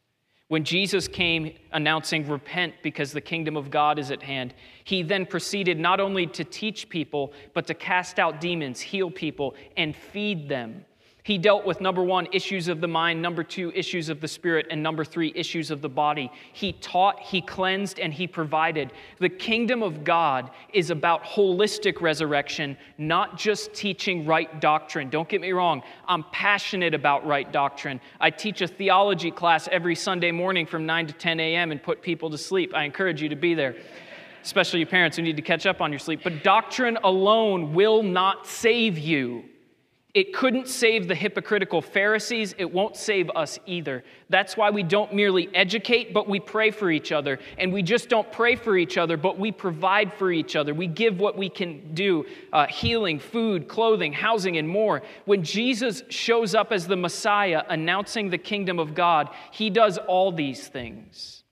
When 0.49 0.65
Jesus 0.65 1.09
came 1.09 1.55
announcing, 1.73 2.29
Repent 2.29 2.75
because 2.83 3.13
the 3.13 3.21
kingdom 3.21 3.57
of 3.57 3.71
God 3.71 3.99
is 3.99 4.11
at 4.11 4.23
hand, 4.23 4.55
he 4.85 5.03
then 5.03 5.25
proceeded 5.25 5.79
not 5.79 6.01
only 6.01 6.27
to 6.29 6.45
teach 6.45 6.89
people, 6.89 7.33
but 7.55 7.67
to 7.69 7.75
cast 7.75 8.19
out 8.19 8.41
demons, 8.41 8.81
heal 8.81 9.11
people, 9.11 9.55
and 9.77 9.97
feed 9.97 10.49
them. 10.49 10.85
He 11.25 11.39
dealt 11.39 11.65
with 11.65 11.81
number 11.81 12.03
one, 12.03 12.29
issues 12.33 12.69
of 12.69 12.83
the 12.83 12.87
mind, 12.87 13.23
number 13.23 13.43
two, 13.43 13.73
issues 13.75 14.11
of 14.11 14.21
the 14.21 14.29
spirit, 14.29 14.67
and 14.71 14.83
number 14.83 15.07
three, 15.07 15.33
issues 15.35 15.71
of 15.71 15.81
the 15.81 15.89
body. 15.89 16.31
He 16.53 16.75
taught, 16.75 17.19
he 17.19 17.41
cleansed, 17.41 17.99
and 17.99 18.13
he 18.13 18.27
provided. 18.27 18.93
The 19.21 19.31
kingdom 19.31 19.83
of 19.83 20.05
God 20.05 20.51
is 20.75 20.91
about 20.91 21.25
holistic 21.25 22.03
resurrection, 22.03 22.77
not 22.99 23.39
just 23.39 23.73
teaching 23.73 24.27
right 24.27 24.61
doctrine. 24.61 25.09
Don't 25.09 25.27
get 25.27 25.41
me 25.41 25.53
wrong, 25.53 25.83
I'm 26.07 26.25
passionate 26.25 26.93
about 26.93 27.27
right 27.27 27.51
doctrine. 27.51 28.03
I 28.21 28.29
teach 28.29 28.61
a 28.61 28.69
theology 28.69 29.31
class 29.31 29.67
every 29.73 29.95
Sunday 29.95 30.31
morning 30.31 30.67
from 30.67 30.85
9 30.85 31.07
to 31.07 31.15
10 31.15 31.41
a.m. 31.41 31.73
and 31.73 31.83
put 31.83 32.03
people 32.03 32.29
to 32.29 32.39
sleep. 32.39 32.75
I 32.75 32.85
encourage 32.85 33.23
you 33.23 33.31
to 33.31 33.37
be 33.37 33.55
there 33.55 33.77
especially 34.43 34.79
your 34.79 34.87
parents 34.87 35.17
who 35.17 35.23
need 35.23 35.37
to 35.37 35.43
catch 35.43 35.65
up 35.65 35.81
on 35.81 35.91
your 35.91 35.99
sleep. 35.99 36.21
But 36.23 36.45
doctrine 36.45 36.99
alone 37.03 37.73
will 37.73 38.03
not 38.03 38.47
save 38.47 38.99
you. 38.99 39.45
It 40.15 40.33
couldn't 40.33 40.69
save 40.69 41.09
the 41.09 41.15
hypocritical 41.17 41.83
Pharisees. 41.83 42.55
It 42.57 42.73
won't 42.73 42.97
save 42.97 43.31
us 43.35 43.59
either. 43.67 44.05
That's 44.29 44.57
why 44.57 44.71
we 44.71 44.85
don't 44.85 45.13
merely 45.13 45.49
educate, 45.53 46.15
but 46.15 46.29
we 46.29 46.39
pray 46.39 46.71
for 46.71 46.89
each 46.91 47.11
other. 47.11 47.41
And 47.59 47.73
we 47.73 47.83
just 47.83 48.09
don't 48.09 48.31
pray 48.31 48.55
for 48.55 48.77
each 48.77 48.97
other, 48.97 49.17
but 49.17 49.41
we 49.41 49.51
provide 49.51 50.15
for 50.15 50.31
each 50.31 50.55
other. 50.55 50.73
We 50.73 50.87
give 50.87 51.19
what 51.19 51.37
we 51.37 51.49
can 51.49 51.95
do 51.95 52.27
uh, 52.53 52.69
healing, 52.69 53.19
food, 53.19 53.67
clothing, 53.67 54.13
housing, 54.13 54.57
and 54.57 54.69
more. 54.69 55.03
When 55.25 55.43
Jesus 55.43 56.05
shows 56.11 56.55
up 56.55 56.71
as 56.71 56.87
the 56.87 56.97
Messiah 56.97 57.65
announcing 57.69 58.31
the 58.31 58.39
kingdom 58.39 58.79
of 58.79 58.95
God, 58.95 59.31
he 59.51 59.69
does 59.69 59.99
all 59.99 60.31
these 60.31 60.69
things. 60.69 61.44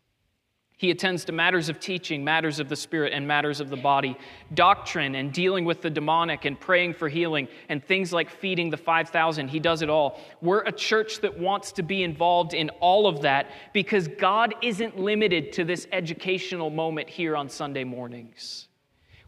He 0.83 0.91
attends 0.91 1.25
to 1.27 1.33
matters 1.33 1.69
of 1.69 1.79
teaching, 1.79 2.25
matters 2.25 2.59
of 2.59 2.69
the 2.69 2.75
spirit, 2.75 3.13
and 3.13 3.25
matters 3.25 3.61
of 3.61 3.71
the 3.71 3.77
body, 3.77 4.19
doctrine 4.53 5.15
and 5.15 5.33
dealing 5.33 5.65
with 5.65 5.81
the 5.81 5.89
demonic 5.89 6.45
and 6.45 6.59
praying 6.59 6.95
for 6.95 7.09
healing, 7.09 7.47
and 7.69 7.85
things 7.85 8.13
like 8.13 8.29
feeding 8.29 8.69
the 8.69 8.77
5,000. 8.77 9.47
He 9.47 9.61
does 9.61 9.83
it 9.83 9.89
all. 9.89 10.21
We're 10.41 10.63
a 10.63 10.73
church 10.73 11.21
that 11.21 11.39
wants 11.39 11.71
to 11.75 11.85
be 11.85 12.03
involved 12.03 12.53
in 12.53 12.69
all 12.81 13.07
of 13.07 13.23
that 13.23 13.53
because 13.73 14.09
God 14.09 14.57
isn't 14.61 14.99
limited 14.99 15.53
to 15.53 15.63
this 15.63 15.87
educational 15.93 16.69
moment 16.69 17.09
here 17.09 17.37
on 17.37 17.49
Sunday 17.49 17.85
mornings. 17.85 18.67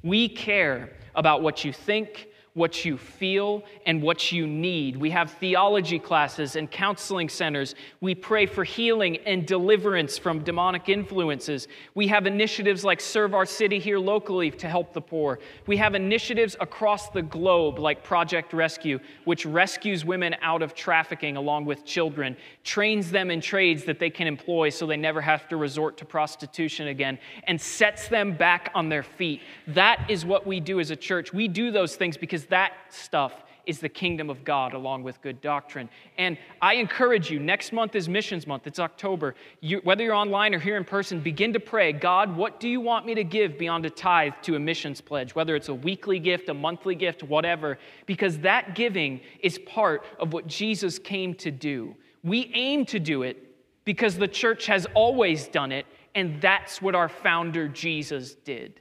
We 0.02 0.28
care 0.28 0.90
about 1.14 1.40
what 1.40 1.64
you 1.64 1.72
think, 1.72 2.30
what 2.54 2.84
you 2.84 2.96
feel 2.96 3.64
and 3.84 4.00
what 4.00 4.30
you 4.30 4.46
need. 4.46 4.96
We 4.96 5.10
have 5.10 5.32
theology 5.32 5.98
classes 5.98 6.54
and 6.54 6.70
counseling 6.70 7.28
centers. 7.28 7.74
We 8.00 8.14
pray 8.14 8.46
for 8.46 8.62
healing 8.62 9.16
and 9.26 9.44
deliverance 9.44 10.16
from 10.16 10.44
demonic 10.44 10.88
influences. 10.88 11.66
We 11.96 12.06
have 12.08 12.28
initiatives 12.28 12.84
like 12.84 13.00
Serve 13.00 13.34
Our 13.34 13.44
City 13.44 13.80
here 13.80 13.98
locally 13.98 14.52
to 14.52 14.68
help 14.68 14.92
the 14.92 15.00
poor. 15.00 15.40
We 15.66 15.76
have 15.78 15.96
initiatives 15.96 16.56
across 16.60 17.10
the 17.10 17.22
globe 17.22 17.80
like 17.80 18.04
Project 18.04 18.52
Rescue, 18.52 19.00
which 19.24 19.44
rescues 19.44 20.04
women 20.04 20.36
out 20.40 20.62
of 20.62 20.76
trafficking 20.76 21.36
along 21.36 21.64
with 21.64 21.84
children, 21.84 22.36
trains 22.62 23.10
them 23.10 23.32
in 23.32 23.40
trades 23.40 23.82
that 23.84 23.98
they 23.98 24.10
can 24.10 24.28
employ 24.28 24.70
so 24.70 24.86
they 24.86 24.96
never 24.96 25.20
have 25.20 25.48
to 25.48 25.56
resort 25.56 25.96
to 25.96 26.04
prostitution 26.04 26.86
again, 26.86 27.18
and 27.48 27.60
sets 27.60 28.06
them 28.06 28.36
back 28.36 28.70
on 28.76 28.88
their 28.88 29.02
feet. 29.02 29.40
That 29.66 30.08
is 30.08 30.24
what 30.24 30.46
we 30.46 30.60
do 30.60 30.78
as 30.78 30.92
a 30.92 30.96
church. 30.96 31.32
We 31.32 31.48
do 31.48 31.72
those 31.72 31.96
things 31.96 32.16
because 32.16 32.43
because 32.44 32.50
that 32.50 32.72
stuff 32.90 33.32
is 33.66 33.78
the 33.80 33.88
kingdom 33.88 34.28
of 34.28 34.44
God 34.44 34.74
along 34.74 35.04
with 35.04 35.22
good 35.22 35.40
doctrine. 35.40 35.88
And 36.18 36.36
I 36.60 36.74
encourage 36.74 37.30
you, 37.30 37.38
next 37.40 37.72
month 37.72 37.94
is 37.94 38.10
Missions 38.10 38.46
Month, 38.46 38.66
it's 38.66 38.78
October. 38.78 39.34
You, 39.60 39.80
whether 39.84 40.04
you're 40.04 40.14
online 40.14 40.54
or 40.54 40.58
here 40.58 40.76
in 40.76 40.84
person, 40.84 41.20
begin 41.20 41.54
to 41.54 41.60
pray 41.60 41.92
God, 41.92 42.36
what 42.36 42.60
do 42.60 42.68
you 42.68 42.82
want 42.82 43.06
me 43.06 43.14
to 43.14 43.24
give 43.24 43.58
beyond 43.58 43.86
a 43.86 43.90
tithe 43.90 44.34
to 44.42 44.56
a 44.56 44.58
missions 44.58 45.00
pledge? 45.00 45.34
Whether 45.34 45.56
it's 45.56 45.70
a 45.70 45.74
weekly 45.74 46.18
gift, 46.18 46.50
a 46.50 46.54
monthly 46.54 46.94
gift, 46.94 47.22
whatever, 47.22 47.78
because 48.04 48.38
that 48.40 48.74
giving 48.74 49.20
is 49.40 49.58
part 49.60 50.04
of 50.18 50.34
what 50.34 50.46
Jesus 50.46 50.98
came 50.98 51.34
to 51.36 51.50
do. 51.50 51.96
We 52.22 52.50
aim 52.52 52.84
to 52.86 53.00
do 53.00 53.22
it 53.22 53.38
because 53.86 54.16
the 54.16 54.28
church 54.28 54.66
has 54.66 54.86
always 54.94 55.48
done 55.48 55.72
it, 55.72 55.86
and 56.14 56.38
that's 56.42 56.82
what 56.82 56.94
our 56.94 57.08
founder 57.08 57.66
Jesus 57.68 58.34
did. 58.34 58.80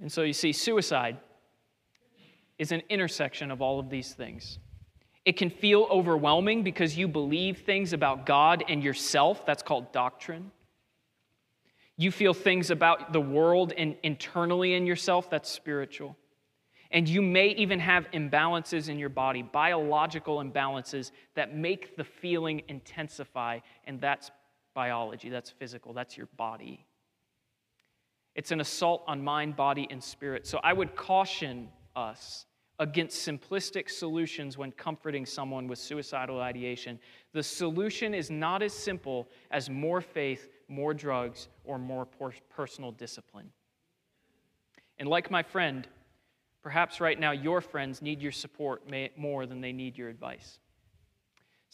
And 0.00 0.10
so 0.10 0.22
you 0.22 0.32
see, 0.32 0.52
suicide 0.52 1.18
is 2.58 2.72
an 2.72 2.82
intersection 2.88 3.50
of 3.50 3.62
all 3.62 3.78
of 3.78 3.90
these 3.90 4.12
things. 4.12 4.58
It 5.24 5.36
can 5.36 5.50
feel 5.50 5.88
overwhelming 5.90 6.62
because 6.62 6.96
you 6.96 7.08
believe 7.08 7.58
things 7.58 7.92
about 7.92 8.26
God 8.26 8.64
and 8.68 8.82
yourself. 8.82 9.44
That's 9.44 9.62
called 9.62 9.92
doctrine. 9.92 10.52
You 11.96 12.12
feel 12.12 12.34
things 12.34 12.70
about 12.70 13.12
the 13.12 13.20
world 13.20 13.72
and 13.76 13.96
internally 14.02 14.74
in 14.74 14.86
yourself. 14.86 15.28
That's 15.30 15.50
spiritual. 15.50 16.16
And 16.90 17.08
you 17.08 17.22
may 17.22 17.48
even 17.48 17.80
have 17.80 18.08
imbalances 18.12 18.88
in 18.88 18.98
your 18.98 19.08
body, 19.08 19.42
biological 19.42 20.38
imbalances 20.38 21.10
that 21.34 21.56
make 21.56 21.96
the 21.96 22.04
feeling 22.04 22.62
intensify. 22.68 23.58
And 23.84 24.00
that's 24.00 24.30
biology, 24.74 25.30
that's 25.30 25.50
physical, 25.50 25.92
that's 25.92 26.16
your 26.16 26.28
body. 26.36 26.86
It's 28.36 28.52
an 28.52 28.60
assault 28.60 29.02
on 29.08 29.24
mind, 29.24 29.56
body, 29.56 29.88
and 29.90 30.00
spirit. 30.00 30.46
So 30.46 30.60
I 30.62 30.72
would 30.72 30.94
caution 30.94 31.68
us 31.96 32.46
against 32.78 33.26
simplistic 33.26 33.88
solutions 33.90 34.58
when 34.58 34.70
comforting 34.72 35.24
someone 35.24 35.66
with 35.66 35.78
suicidal 35.78 36.40
ideation. 36.40 37.00
The 37.32 37.42
solution 37.42 38.12
is 38.12 38.30
not 38.30 38.62
as 38.62 38.74
simple 38.74 39.28
as 39.50 39.70
more 39.70 40.02
faith, 40.02 40.50
more 40.68 40.92
drugs, 40.92 41.48
or 41.64 41.78
more 41.78 42.06
personal 42.54 42.92
discipline. 42.92 43.50
And 44.98 45.08
like 45.08 45.30
my 45.30 45.42
friend, 45.42 45.88
perhaps 46.62 47.00
right 47.00 47.18
now 47.18 47.32
your 47.32 47.62
friends 47.62 48.02
need 48.02 48.20
your 48.20 48.32
support 48.32 48.82
more 49.16 49.46
than 49.46 49.62
they 49.62 49.72
need 49.72 49.96
your 49.96 50.10
advice. 50.10 50.58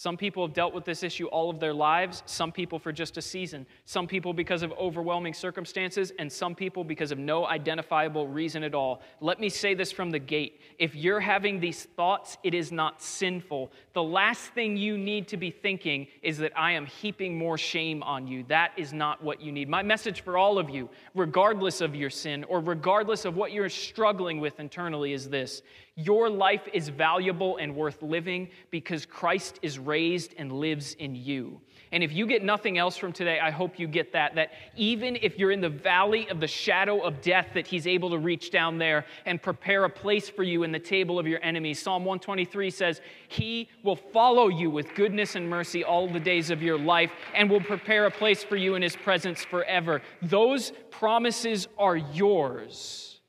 Some 0.03 0.17
people 0.17 0.45
have 0.45 0.53
dealt 0.53 0.75
with 0.75 0.85
this 0.85 1.05
issue 1.05 1.27
all 1.27 1.49
of 1.49 1.61
their 1.61 1.73
lives, 1.73 2.25
some 2.27 2.51
people 2.51 2.81
for 2.81 2.91
just 2.91 3.19
a 3.19 3.23
season, 3.23 3.65
some 3.85 4.09
people 4.09 4.35
because 4.35 4.65
of 4.65 4.73
overwhelming 4.73 5.33
circumstances, 5.33 6.13
and 6.19 6.33
some 6.33 6.57
people 6.57 6.83
because 6.83 7.13
of 7.13 7.21
no 7.21 7.47
identifiable 7.47 8.27
reason 8.27 8.65
at 8.65 8.75
all. 8.75 9.01
Let 9.21 9.39
me 9.39 9.49
say 9.49 9.75
this 9.75 9.93
from 9.93 10.11
the 10.11 10.19
gate. 10.19 10.61
If 10.77 10.97
you're 10.97 11.21
having 11.21 11.61
these 11.61 11.85
thoughts, 11.85 12.37
it 12.43 12.53
is 12.53 12.73
not 12.73 13.01
sinful. 13.01 13.71
The 13.93 14.03
last 14.03 14.53
thing 14.55 14.77
you 14.77 14.99
need 14.99 15.29
to 15.29 15.37
be 15.37 15.53
thinking 15.53 16.09
is 16.21 16.37
that 16.39 16.51
I 16.59 16.73
am 16.73 16.85
heaping 16.85 17.39
more 17.39 17.57
shame 17.57 18.03
on 18.03 18.27
you. 18.27 18.45
That 18.49 18.73
is 18.77 18.93
not 18.93 19.23
what 19.23 19.41
you 19.41 19.53
need. 19.53 19.69
My 19.69 19.85
message 19.85 20.23
for 20.23 20.37
all 20.37 20.59
of 20.59 20.69
you, 20.69 20.91
regardless 21.15 21.81
of 21.81 21.95
your 21.95 22.11
sin 22.11 22.43
or 22.49 22.59
regardless 22.59 23.25
of 23.25 23.37
what 23.37 23.53
you're 23.53 23.69
struggling 23.69 24.41
with 24.41 24.59
internally, 24.59 25.13
is 25.13 25.29
this 25.29 25.63
your 25.95 26.31
life 26.31 26.67
is 26.73 26.89
valuable 26.89 27.59
and 27.59 27.77
worth 27.77 28.03
living 28.03 28.49
because 28.71 29.05
Christ 29.05 29.59
is 29.61 29.79
raised 29.79 30.35
and 30.39 30.51
lives 30.51 30.95
in 30.95 31.15
you. 31.15 31.61
And 31.93 32.03
if 32.03 32.13
you 32.13 32.27
get 32.27 32.43
nothing 32.43 32.79
else 32.79 32.97
from 32.97 33.13
today, 33.13 33.39
I 33.39 33.51
hope 33.51 33.79
you 33.79 33.87
get 33.87 34.15
that. 34.15 34.35
That 34.37 34.53
even 34.75 35.19
if 35.21 35.39
you're 35.39 35.51
in 35.51 35.61
the 35.61 35.69
valley 35.69 36.31
of 36.31 36.41
the 36.41 36.47
shadow 36.47 37.01
of 37.01 37.21
death, 37.21 37.49
that 37.53 37.67
He's 37.67 37.87
able 37.87 38.09
to 38.09 38.19
reach 38.19 38.51
down 38.51 38.79
there 38.79 39.05
and 39.27 39.41
prepare 39.41 39.85
a 39.85 39.91
place 39.91 40.31
for 40.31 40.43
you 40.43 40.63
in 40.63 40.73
the 40.73 40.79
table 40.79 41.19
of 41.19 41.27
your 41.27 41.41
enemies. 41.43 41.83
Psalm 41.83 42.07
123 42.07 42.71
says, 42.71 43.03
He 43.29 43.69
will 43.85 43.97
follow 43.97 44.49
you 44.49 44.71
with 44.71 44.95
goodness 44.95 45.37
and 45.37 45.51
mercy 45.51 45.85
all 45.85 46.09
the 46.09 46.21
days 46.21 46.49
of 46.49 46.63
your 46.63 46.79
life 46.79 47.13
and 47.35 47.51
will 47.51 47.61
prepare 47.61 48.07
a 48.07 48.11
place 48.11 48.43
for 48.43 48.57
you 48.57 48.75
in 48.77 48.81
His 48.81 48.97
presence 48.97 49.45
forever. 49.45 50.01
Those 50.23 50.73
promises 50.91 51.69
are 51.77 51.99
yours, 51.99 53.21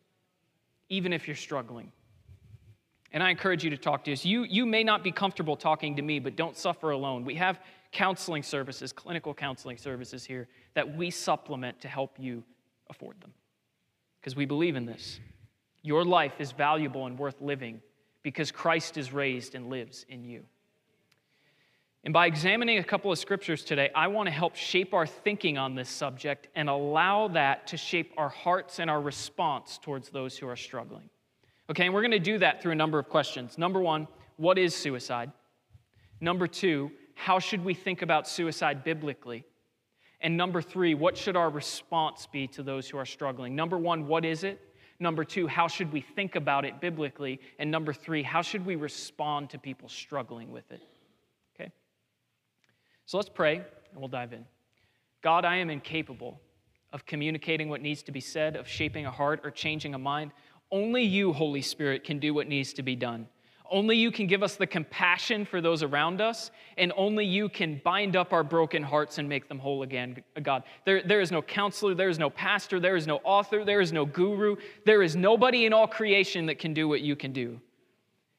even 0.88 1.12
if 1.12 1.28
you're 1.28 1.36
struggling. 1.36 1.92
And 3.14 3.22
I 3.22 3.30
encourage 3.30 3.64
you 3.64 3.70
to 3.70 3.78
talk 3.78 4.04
to 4.06 4.12
us. 4.12 4.26
You, 4.26 4.44
you 4.44 4.66
may 4.66 4.84
not 4.84 5.04
be 5.04 5.12
comfortable 5.12 5.56
talking 5.56 5.96
to 5.96 6.02
me, 6.02 6.20
but 6.20 6.36
don't 6.36 6.58
suffer 6.58 6.90
alone. 6.90 7.24
We 7.24 7.36
have 7.36 7.60
counseling 7.92 8.42
services, 8.42 8.92
clinical 8.92 9.36
counseling 9.36 9.78
services 9.78 10.26
here 10.26 10.48
that 10.74 10.98
we 10.98 11.12
supplement 11.12 11.80
to 11.82 11.88
help 11.88 12.18
you 12.18 12.44
afford 12.90 13.22
them. 13.22 13.32
Because 14.20 14.36
we 14.36 14.46
believe 14.46 14.76
in 14.76 14.86
this. 14.86 15.20
Your 15.84 16.04
life 16.04 16.34
is 16.40 16.52
valuable 16.52 17.06
and 17.06 17.20
worth 17.20 17.40
living 17.40 17.82
because 18.24 18.52
Christ 18.52 18.98
is 18.98 19.14
raised 19.14 19.54
and 19.54 19.70
lives 19.70 20.06
in 20.10 20.24
you. 20.24 20.44
And 22.06 22.14
by 22.14 22.26
examining 22.26 22.80
a 22.80 22.84
couple 22.84 23.12
of 23.12 23.20
scriptures 23.20 23.64
today, 23.64 23.90
I 23.96 24.08
want 24.08 24.28
to 24.28 24.32
help 24.32 24.56
shape 24.56 24.94
our 24.94 25.06
thinking 25.06 25.58
on 25.58 25.76
this 25.76 25.88
subject 25.88 26.48
and 26.56 26.70
allow 26.70 27.30
that 27.30 27.68
to 27.68 27.78
shape 27.78 28.14
our 28.18 28.30
hearts 28.30 28.80
and 28.80 28.90
our 28.90 29.00
response 29.00 29.78
towards 29.78 30.10
those 30.10 30.38
who 30.38 30.48
are 30.48 30.56
struggling. 30.56 31.10
Okay, 31.70 31.86
and 31.86 31.94
we're 31.94 32.02
going 32.02 32.12
to 32.12 32.20
do 32.20 32.38
that 32.40 32.62
through 32.62 32.74
a 32.74 32.76
number 32.76 33.00
of 33.00 33.08
questions. 33.10 33.58
Number 33.58 33.80
one, 33.80 34.08
what 34.38 34.58
is 34.58 34.76
suicide? 34.76 35.32
Number 36.20 36.48
two, 36.48 36.92
how 37.16 37.40
should 37.40 37.64
we 37.64 37.74
think 37.74 38.02
about 38.02 38.28
suicide 38.28 38.84
biblically? 38.84 39.46
And 40.20 40.36
number 40.36 40.62
three, 40.62 40.94
what 40.94 41.18
should 41.18 41.36
our 41.36 41.50
response 41.50 42.28
be 42.32 42.48
to 42.48 42.64
those 42.64 42.90
who 42.90 42.98
are 42.98 43.06
struggling? 43.06 43.56
Number 43.56 43.78
one, 43.78 44.08
what 44.08 44.26
is 44.26 44.44
it? 44.44 44.60
Number 45.00 45.24
two, 45.24 45.48
how 45.48 45.68
should 45.68 45.92
we 45.92 46.02
think 46.02 46.36
about 46.36 46.66
it 46.66 46.80
biblically? 46.80 47.40
And 47.60 47.70
number 47.70 47.94
three, 47.94 48.24
how 48.24 48.42
should 48.42 48.66
we 48.66 48.76
respond 48.76 49.50
to 49.52 49.60
people 49.60 49.90
struggling 49.90 50.52
with 50.52 50.72
it? 50.72 50.82
Okay? 51.56 51.72
So 53.06 53.18
let's 53.18 53.30
pray 53.30 53.56
and 53.56 54.00
we'll 54.00 54.08
dive 54.08 54.34
in. 54.34 54.46
God, 55.22 55.46
I 55.46 55.58
am 55.58 55.70
incapable 55.70 56.40
of 56.94 57.06
communicating 57.06 57.70
what 57.70 57.82
needs 57.82 58.04
to 58.04 58.12
be 58.12 58.22
said, 58.22 58.56
of 58.56 58.68
shaping 58.68 59.06
a 59.06 59.12
heart 59.12 59.42
or 59.44 59.52
changing 59.52 59.94
a 59.94 59.98
mind. 59.98 60.32
Only 60.72 61.04
you, 61.04 61.34
Holy 61.34 61.62
Spirit, 61.62 62.04
can 62.04 62.20
do 62.20 62.34
what 62.34 62.48
needs 62.48 62.74
to 62.74 62.84
be 62.84 62.96
done. 62.96 63.28
Only 63.74 63.98
you 63.98 64.12
can 64.12 64.28
give 64.28 64.44
us 64.44 64.56
the 64.56 64.68
compassion 64.68 65.46
for 65.46 65.60
those 65.60 65.82
around 65.82 66.22
us, 66.22 66.52
and 66.78 66.94
only 66.96 67.26
you 67.26 67.50
can 67.50 67.82
bind 67.84 68.16
up 68.16 68.32
our 68.32 68.44
broken 68.44 68.84
hearts 68.84 69.18
and 69.18 69.28
make 69.28 69.48
them 69.48 69.58
whole 69.58 69.82
again, 69.84 70.22
God. 70.44 70.64
There, 70.86 71.02
there 71.02 71.22
is 71.22 71.32
no 71.32 71.42
counselor, 71.42 71.96
there 71.96 72.10
is 72.10 72.20
no 72.20 72.30
pastor, 72.30 72.80
there 72.80 72.96
is 72.96 73.08
no 73.08 73.20
author, 73.24 73.66
there 73.66 73.82
is 73.82 73.92
no 73.92 74.06
guru, 74.06 74.58
there 74.86 75.02
is 75.02 75.16
nobody 75.16 75.66
in 75.66 75.74
all 75.74 75.88
creation 75.88 76.46
that 76.48 76.60
can 76.60 76.74
do 76.74 76.88
what 76.88 77.02
you 77.02 77.16
can 77.16 77.34
do. 77.34 77.60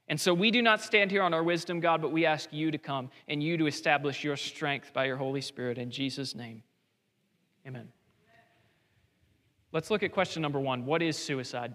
And 0.09 0.21
so 0.21 0.35
we 0.35 0.51
do 0.51 0.61
not 0.61 0.83
stand 0.83 1.11
here 1.11 1.23
on 1.23 1.33
our 1.33 1.43
wisdom, 1.43 1.81
God, 1.81 2.03
but 2.03 2.13
we 2.13 2.27
ask 2.27 2.53
you 2.53 2.71
to 2.71 2.79
come 2.79 3.11
and 3.27 3.43
you 3.43 3.57
to 3.57 3.67
establish 3.67 4.23
your 4.23 4.37
strength 4.37 4.93
by 4.93 5.07
your 5.07 5.17
Holy 5.17 5.41
Spirit. 5.41 5.79
In 5.79 5.91
Jesus' 5.91 6.35
name, 6.35 6.63
amen. 7.67 7.89
Let's 9.73 9.91
look 9.91 10.03
at 10.05 10.13
question 10.13 10.43
number 10.43 10.61
one 10.61 10.85
What 10.85 11.03
is 11.03 11.17
suicide? 11.17 11.75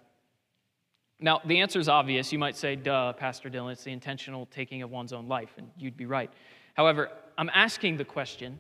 Now, 1.20 1.42
the 1.46 1.60
answer 1.60 1.80
is 1.80 1.90
obvious. 1.90 2.32
You 2.32 2.40
might 2.40 2.56
say, 2.56 2.76
duh, 2.76 3.14
Pastor 3.14 3.50
Dylan, 3.50 3.74
it's 3.74 3.84
the 3.84 3.92
intentional 3.92 4.46
taking 4.46 4.82
of 4.82 4.90
one's 4.90 5.12
own 5.12 5.28
life, 5.28 5.54
and 5.58 5.70
you'd 5.78 5.98
be 5.98 6.06
right. 6.06 6.32
However, 6.76 7.10
I'm 7.38 7.50
asking 7.54 7.98
the 7.98 8.06
question 8.06 8.60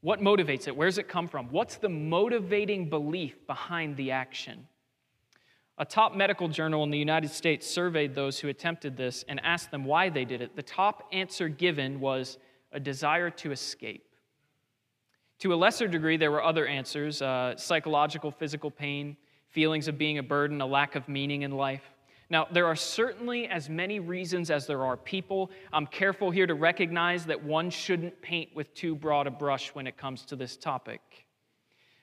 what 0.00 0.20
motivates 0.20 0.66
it? 0.66 0.76
Where 0.76 0.88
does 0.88 0.98
it 0.98 1.08
come 1.08 1.28
from? 1.28 1.46
What's 1.50 1.76
the 1.76 1.88
motivating 1.88 2.90
belief 2.90 3.46
behind 3.46 3.96
the 3.96 4.10
action? 4.10 4.66
A 5.78 5.84
top 5.84 6.16
medical 6.16 6.48
journal 6.48 6.82
in 6.82 6.90
the 6.90 6.98
United 6.98 7.30
States 7.30 7.66
surveyed 7.66 8.12
those 8.14 8.40
who 8.40 8.48
attempted 8.48 8.96
this 8.96 9.24
and 9.28 9.40
asked 9.44 9.70
them 9.70 9.84
why 9.84 10.08
they 10.08 10.24
did 10.24 10.42
it. 10.42 10.56
The 10.56 10.62
top 10.62 11.08
answer 11.12 11.48
given 11.48 12.00
was 12.00 12.38
a 12.72 12.80
desire 12.80 13.30
to 13.30 13.52
escape. 13.52 14.04
To 15.38 15.54
a 15.54 15.56
lesser 15.56 15.86
degree, 15.86 16.16
there 16.16 16.32
were 16.32 16.42
other 16.42 16.66
answers 16.66 17.22
uh, 17.22 17.56
psychological, 17.56 18.32
physical 18.32 18.72
pain, 18.72 19.16
feelings 19.52 19.88
of 19.88 19.96
being 19.96 20.18
a 20.18 20.22
burden, 20.22 20.60
a 20.60 20.66
lack 20.66 20.96
of 20.96 21.08
meaning 21.08 21.42
in 21.42 21.52
life. 21.52 21.82
Now, 22.30 22.46
there 22.50 22.66
are 22.66 22.76
certainly 22.76 23.46
as 23.46 23.68
many 23.68 24.00
reasons 24.00 24.50
as 24.50 24.66
there 24.66 24.82
are 24.84 24.96
people. 24.96 25.50
I'm 25.72 25.86
careful 25.86 26.30
here 26.30 26.46
to 26.46 26.54
recognize 26.54 27.26
that 27.26 27.42
one 27.42 27.68
shouldn't 27.68 28.20
paint 28.22 28.50
with 28.54 28.72
too 28.74 28.94
broad 28.94 29.26
a 29.26 29.30
brush 29.30 29.68
when 29.74 29.86
it 29.86 29.98
comes 29.98 30.24
to 30.26 30.36
this 30.36 30.56
topic. 30.56 31.00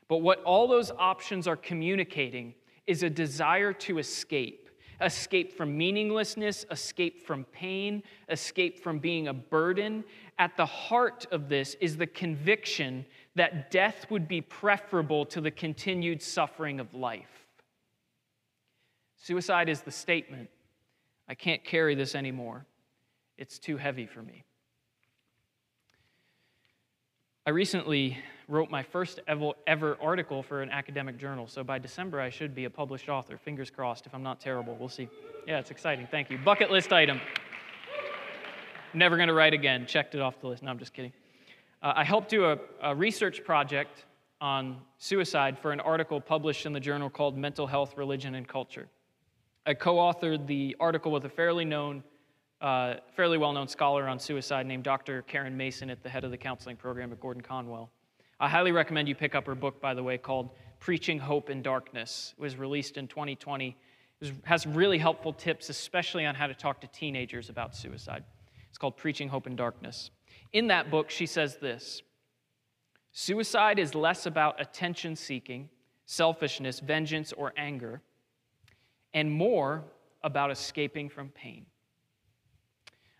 But 0.07 0.17
what 0.17 0.43
all 0.43 0.67
those 0.67 0.91
options 0.91 1.47
are 1.47 1.55
communicating 1.55 2.53
is 2.85 3.01
a 3.01 3.09
desire 3.09 3.73
to 3.73 3.97
escape 3.97 4.69
escape 5.01 5.53
from 5.55 5.77
meaninglessness, 5.77 6.65
escape 6.71 7.25
from 7.25 7.45
pain, 7.45 8.03
escape 8.29 8.83
from 8.83 8.99
being 8.99 9.27
a 9.27 9.33
burden. 9.33 10.03
At 10.37 10.55
the 10.57 10.65
heart 10.65 11.25
of 11.31 11.49
this 11.49 11.75
is 11.79 11.97
the 11.97 12.07
conviction 12.07 13.05
that 13.35 13.71
death 13.71 14.05
would 14.09 14.27
be 14.27 14.41
preferable 14.41 15.25
to 15.27 15.41
the 15.41 15.51
continued 15.51 16.21
suffering 16.21 16.79
of 16.79 16.93
life. 16.93 17.38
Suicide 19.19 19.69
is 19.69 19.81
the 19.81 19.91
statement 19.91 20.49
I 21.27 21.35
can't 21.35 21.63
carry 21.63 21.93
this 21.93 22.15
anymore. 22.15 22.65
It's 23.37 23.59
too 23.59 23.77
heavy 23.77 24.07
for 24.07 24.23
me. 24.23 24.43
I 27.45 27.51
recently 27.51 28.17
wrote 28.47 28.71
my 28.71 28.81
first 28.81 29.19
ever, 29.27 29.97
article 30.01 30.41
for 30.41 30.63
an 30.63 30.71
academic 30.71 31.17
journal, 31.17 31.47
so 31.47 31.63
by 31.63 31.77
December 31.77 32.19
I 32.19 32.29
should 32.29 32.55
be 32.55 32.65
a 32.65 32.69
published 32.69 33.09
author. 33.09 33.37
Fingers 33.37 33.69
crossed 33.69 34.07
if 34.07 34.15
I'm 34.15 34.23
not 34.23 34.39
terrible. 34.39 34.75
We'll 34.79 34.89
see. 34.89 35.07
Yeah, 35.47 35.59
it's 35.59 35.69
exciting. 35.69 36.07
Thank 36.09 36.31
you. 36.31 36.37
Bucket 36.39 36.71
list 36.71 36.91
item. 36.91 37.21
Never 38.93 39.15
going 39.17 39.27
to 39.27 39.33
write 39.35 39.53
again. 39.53 39.85
Checked 39.85 40.15
it 40.15 40.21
off 40.21 40.39
the 40.41 40.47
list. 40.47 40.63
No, 40.63 40.71
I'm 40.71 40.79
just 40.79 40.93
kidding. 40.93 41.13
Uh, 41.83 41.93
I 41.95 42.03
helped 42.03 42.29
do 42.29 42.45
a, 42.45 42.57
a 42.81 42.95
research 42.95 43.43
project 43.43 44.05
on 44.41 44.77
suicide 44.97 45.59
for 45.59 45.71
an 45.71 45.79
article 45.79 46.19
published 46.19 46.65
in 46.65 46.73
the 46.73 46.79
journal 46.79 47.09
called 47.09 47.37
Mental 47.37 47.67
Health, 47.67 47.97
Religion, 47.97 48.35
and 48.35 48.47
Culture. 48.47 48.87
I 49.69 49.75
co 49.75 49.97
authored 49.97 50.47
the 50.47 50.75
article 50.79 51.11
with 51.11 51.25
a 51.25 51.29
fairly 51.29 51.63
known, 51.63 52.03
uh, 52.59 52.95
fairly 53.15 53.37
well 53.37 53.53
known 53.53 53.67
scholar 53.67 54.07
on 54.07 54.17
suicide 54.17 54.65
named 54.65 54.83
Dr. 54.83 55.21
Karen 55.21 55.55
Mason 55.55 55.91
at 55.91 56.01
the 56.01 56.09
head 56.09 56.23
of 56.23 56.31
the 56.31 56.37
counseling 56.37 56.75
program 56.75 57.11
at 57.11 57.19
Gordon 57.19 57.43
Conwell. 57.43 57.91
I 58.39 58.49
highly 58.49 58.71
recommend 58.71 59.07
you 59.07 59.13
pick 59.13 59.35
up 59.35 59.45
her 59.45 59.53
book, 59.53 59.79
by 59.79 59.93
the 59.93 60.01
way, 60.01 60.17
called 60.17 60.49
Preaching 60.79 61.19
Hope 61.19 61.51
in 61.51 61.61
Darkness. 61.61 62.33
It 62.35 62.41
was 62.41 62.57
released 62.57 62.97
in 62.97 63.07
2020. 63.07 63.77
It 64.21 64.33
has 64.45 64.65
really 64.65 64.97
helpful 64.97 65.33
tips, 65.33 65.69
especially 65.69 66.25
on 66.25 66.33
how 66.33 66.47
to 66.47 66.55
talk 66.55 66.81
to 66.81 66.87
teenagers 66.87 67.49
about 67.49 67.75
suicide. 67.75 68.23
It's 68.69 68.79
called 68.79 68.97
Preaching 68.97 69.29
Hope 69.29 69.45
in 69.45 69.55
Darkness. 69.55 70.09
In 70.51 70.65
that 70.69 70.89
book, 70.89 71.11
she 71.11 71.27
says 71.27 71.57
this 71.57 72.01
Suicide 73.11 73.77
is 73.77 73.93
less 73.93 74.25
about 74.25 74.59
attention 74.59 75.15
seeking, 75.15 75.69
selfishness, 76.07 76.79
vengeance, 76.79 77.33
or 77.33 77.53
anger 77.55 78.01
and 79.13 79.31
more 79.31 79.83
about 80.23 80.51
escaping 80.51 81.09
from 81.09 81.29
pain. 81.29 81.65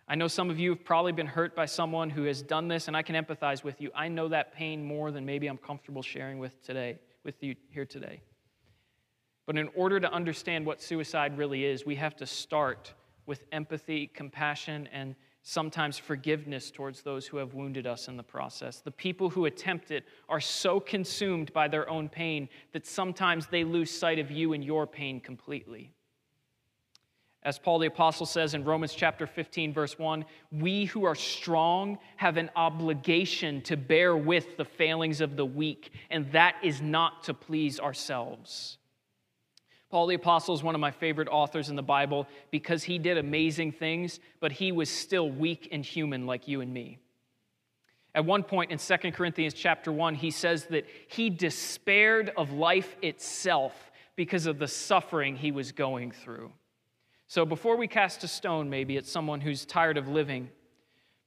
I 0.06 0.16
know 0.16 0.26
some 0.26 0.50
of 0.50 0.58
you 0.58 0.70
have 0.70 0.84
probably 0.84 1.12
been 1.12 1.26
hurt 1.26 1.54
by 1.54 1.66
someone 1.66 2.10
who 2.10 2.24
has 2.24 2.42
done 2.42 2.66
this, 2.66 2.88
and 2.88 2.96
I 2.96 3.02
can 3.02 3.14
empathize 3.14 3.62
with 3.62 3.80
you. 3.80 3.90
I 3.94 4.08
know 4.08 4.26
that 4.28 4.52
pain 4.52 4.84
more 4.84 5.12
than 5.12 5.24
maybe 5.24 5.46
I'm 5.46 5.56
comfortable 5.56 6.02
sharing 6.02 6.40
with 6.40 6.60
today, 6.64 6.98
with 7.24 7.42
you 7.42 7.54
here 7.68 7.86
today. 7.86 8.20
But 9.46 9.56
in 9.56 9.68
order 9.74 10.00
to 10.00 10.12
understand 10.12 10.66
what 10.66 10.82
suicide 10.82 11.38
really 11.38 11.64
is, 11.64 11.86
we 11.86 11.94
have 11.94 12.16
to 12.16 12.26
start 12.26 12.92
with 13.26 13.44
empathy, 13.52 14.08
compassion, 14.08 14.88
and 14.92 15.14
sometimes 15.42 15.98
forgiveness 15.98 16.70
towards 16.70 17.02
those 17.02 17.26
who 17.26 17.38
have 17.38 17.54
wounded 17.54 17.86
us 17.86 18.08
in 18.08 18.16
the 18.16 18.22
process. 18.22 18.80
The 18.80 18.90
people 18.90 19.30
who 19.30 19.46
attempt 19.46 19.90
it 19.90 20.04
are 20.28 20.40
so 20.40 20.80
consumed 20.80 21.52
by 21.52 21.68
their 21.68 21.88
own 21.88 22.08
pain 22.08 22.48
that 22.72 22.86
sometimes 22.86 23.46
they 23.46 23.64
lose 23.64 23.90
sight 23.90 24.18
of 24.18 24.30
you 24.30 24.52
and 24.52 24.64
your 24.64 24.86
pain 24.86 25.20
completely. 25.20 25.92
As 27.42 27.58
Paul 27.58 27.78
the 27.78 27.86
Apostle 27.86 28.26
says 28.26 28.52
in 28.52 28.64
Romans 28.64 28.92
chapter 28.92 29.26
15, 29.26 29.72
verse 29.72 29.98
1, 29.98 30.26
we 30.52 30.84
who 30.84 31.04
are 31.04 31.14
strong 31.14 31.98
have 32.16 32.36
an 32.36 32.50
obligation 32.54 33.62
to 33.62 33.78
bear 33.78 34.14
with 34.14 34.58
the 34.58 34.64
failings 34.64 35.22
of 35.22 35.36
the 35.36 35.46
weak, 35.46 35.90
and 36.10 36.30
that 36.32 36.56
is 36.62 36.82
not 36.82 37.22
to 37.24 37.32
please 37.32 37.80
ourselves. 37.80 38.76
Paul 39.90 40.06
the 40.06 40.14
Apostle 40.14 40.54
is 40.54 40.62
one 40.62 40.76
of 40.76 40.80
my 40.80 40.92
favorite 40.92 41.28
authors 41.28 41.68
in 41.68 41.76
the 41.76 41.82
Bible 41.82 42.28
because 42.50 42.84
he 42.84 42.98
did 42.98 43.18
amazing 43.18 43.72
things, 43.72 44.20
but 44.38 44.52
he 44.52 44.70
was 44.70 44.88
still 44.88 45.28
weak 45.28 45.68
and 45.72 45.84
human 45.84 46.26
like 46.26 46.46
you 46.46 46.60
and 46.60 46.72
me. 46.72 46.98
At 48.14 48.24
one 48.24 48.42
point 48.42 48.70
in 48.70 48.78
2 48.78 49.12
Corinthians 49.12 49.54
chapter 49.54 49.92
1, 49.92 50.14
he 50.14 50.30
says 50.30 50.66
that 50.66 50.86
he 51.08 51.28
despaired 51.30 52.32
of 52.36 52.52
life 52.52 52.96
itself 53.02 53.90
because 54.16 54.46
of 54.46 54.58
the 54.58 54.68
suffering 54.68 55.36
he 55.36 55.52
was 55.52 55.72
going 55.72 56.10
through. 56.10 56.52
So 57.26 57.44
before 57.44 57.76
we 57.76 57.86
cast 57.86 58.24
a 58.24 58.28
stone, 58.28 58.68
maybe 58.68 58.96
at 58.96 59.06
someone 59.06 59.40
who's 59.40 59.64
tired 59.64 59.96
of 59.96 60.08
living, 60.08 60.50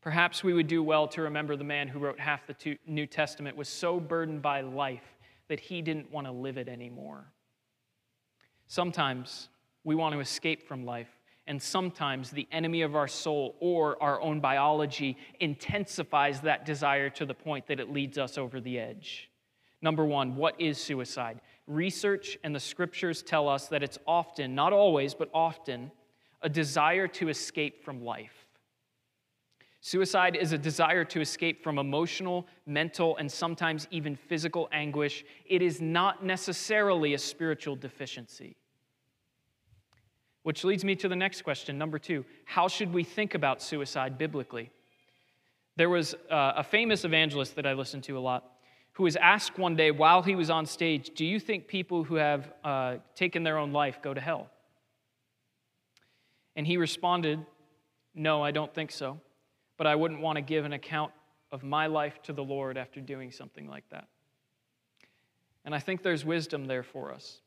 perhaps 0.02 0.44
we 0.44 0.54
would 0.54 0.68
do 0.68 0.84
well 0.84 1.08
to 1.10 1.22
remember 1.22 1.56
the 1.56 1.64
man 1.64 1.88
who 1.88 2.00
wrote 2.00 2.20
half 2.20 2.46
the 2.46 2.78
New 2.86 3.08
Testament 3.08 3.56
was 3.56 3.70
so 3.70 4.00
burdened 4.00 4.42
by 4.42 4.62
life 4.62 5.18
that 5.48 5.60
he 5.60 5.82
didn't 5.82 6.12
want 6.12 6.28
to 6.28 6.34
live 6.34 6.58
it 6.58 6.68
anymore. 6.68 7.33
Sometimes 8.74 9.50
we 9.84 9.94
want 9.94 10.14
to 10.14 10.20
escape 10.20 10.68
from 10.68 10.84
life, 10.84 11.20
and 11.46 11.62
sometimes 11.62 12.32
the 12.32 12.48
enemy 12.52 12.82
of 12.82 12.96
our 12.96 13.08
soul 13.08 13.56
or 13.60 14.02
our 14.02 14.20
own 14.20 14.40
biology 14.40 15.16
intensifies 15.40 16.42
that 16.42 16.66
desire 16.66 17.08
to 17.12 17.24
the 17.24 17.36
point 17.36 17.68
that 17.68 17.80
it 17.80 17.92
leads 17.92 18.18
us 18.18 18.36
over 18.36 18.60
the 18.60 18.80
edge. 18.80 19.30
Number 19.84 20.04
one, 20.04 20.36
what 20.36 20.60
is 20.60 20.80
suicide? 20.80 21.40
Research 21.68 22.40
and 22.44 22.56
the 22.56 22.60
scriptures 22.60 23.22
tell 23.22 23.48
us 23.48 23.68
that 23.68 23.84
it's 23.84 24.00
often, 24.08 24.56
not 24.56 24.74
always, 24.74 25.14
but 25.14 25.30
often, 25.36 25.92
a 26.42 26.50
desire 26.50 27.08
to 27.10 27.30
escape 27.30 27.86
from 27.86 28.04
life. 28.04 28.48
Suicide 29.82 30.36
is 30.36 30.52
a 30.52 30.58
desire 30.58 31.06
to 31.06 31.22
escape 31.22 31.64
from 31.64 31.78
emotional, 31.78 32.48
mental, 32.66 33.18
and 33.18 33.32
sometimes 33.32 33.88
even 33.92 34.16
physical 34.16 34.68
anguish. 34.72 35.24
It 35.46 35.62
is 35.62 35.80
not 35.80 36.26
necessarily 36.26 37.14
a 37.14 37.20
spiritual 37.20 37.76
deficiency. 37.76 38.56
Which 40.44 40.64
leads 40.64 40.84
me 40.84 40.96
to 40.98 41.08
the 41.08 41.16
next 41.16 41.42
question, 41.42 41.78
number 41.78 42.00
two 42.00 42.26
How 42.46 42.68
should 42.68 42.94
we 42.94 43.04
think 43.04 43.34
about 43.34 43.62
suicide 43.62 44.18
biblically? 44.18 44.72
There 45.76 45.90
was 45.90 46.14
uh, 46.30 46.54
a 46.58 46.64
famous 46.64 47.04
evangelist 47.04 47.56
that 47.56 47.66
I 47.66 47.74
listened 47.74 48.04
to 48.04 48.18
a 48.18 48.20
lot 48.20 48.44
who 48.94 49.04
was 49.04 49.16
asked 49.16 49.58
one 49.58 49.76
day 49.76 49.90
while 49.90 50.22
he 50.22 50.36
was 50.36 50.52
on 50.52 50.68
stage, 50.68 51.12
Do 51.16 51.26
you 51.26 51.40
think 51.40 51.68
people 51.68 52.04
who 52.04 52.16
have 52.16 52.54
uh, 52.64 52.98
taken 53.16 53.44
their 53.44 53.58
own 53.58 53.72
life 53.72 54.00
go 54.02 54.14
to 54.14 54.22
hell? 54.22 54.50
And 56.56 56.68
he 56.68 56.78
responded, 56.78 57.44
No, 58.14 58.44
I 58.44 58.52
don't 58.52 58.74
think 58.74 58.92
so 58.92 59.20
but 59.78 59.88
I 59.88 59.96
wouldn't 59.96 60.22
want 60.22 60.38
to 60.38 60.42
give 60.42 60.66
an 60.66 60.74
account 60.74 61.12
of 61.52 61.64
my 61.64 61.88
life 61.88 62.22
to 62.24 62.34
the 62.34 62.44
Lord 62.44 62.78
after 62.78 63.00
doing 63.02 63.32
something 63.32 63.68
like 63.68 63.84
that. 63.90 64.08
And 65.66 65.74
I 65.74 65.80
think 65.80 66.04
there's 66.04 66.26
wisdom 66.26 66.66
there 66.66 66.84
for 66.84 67.12
us. 67.12 67.42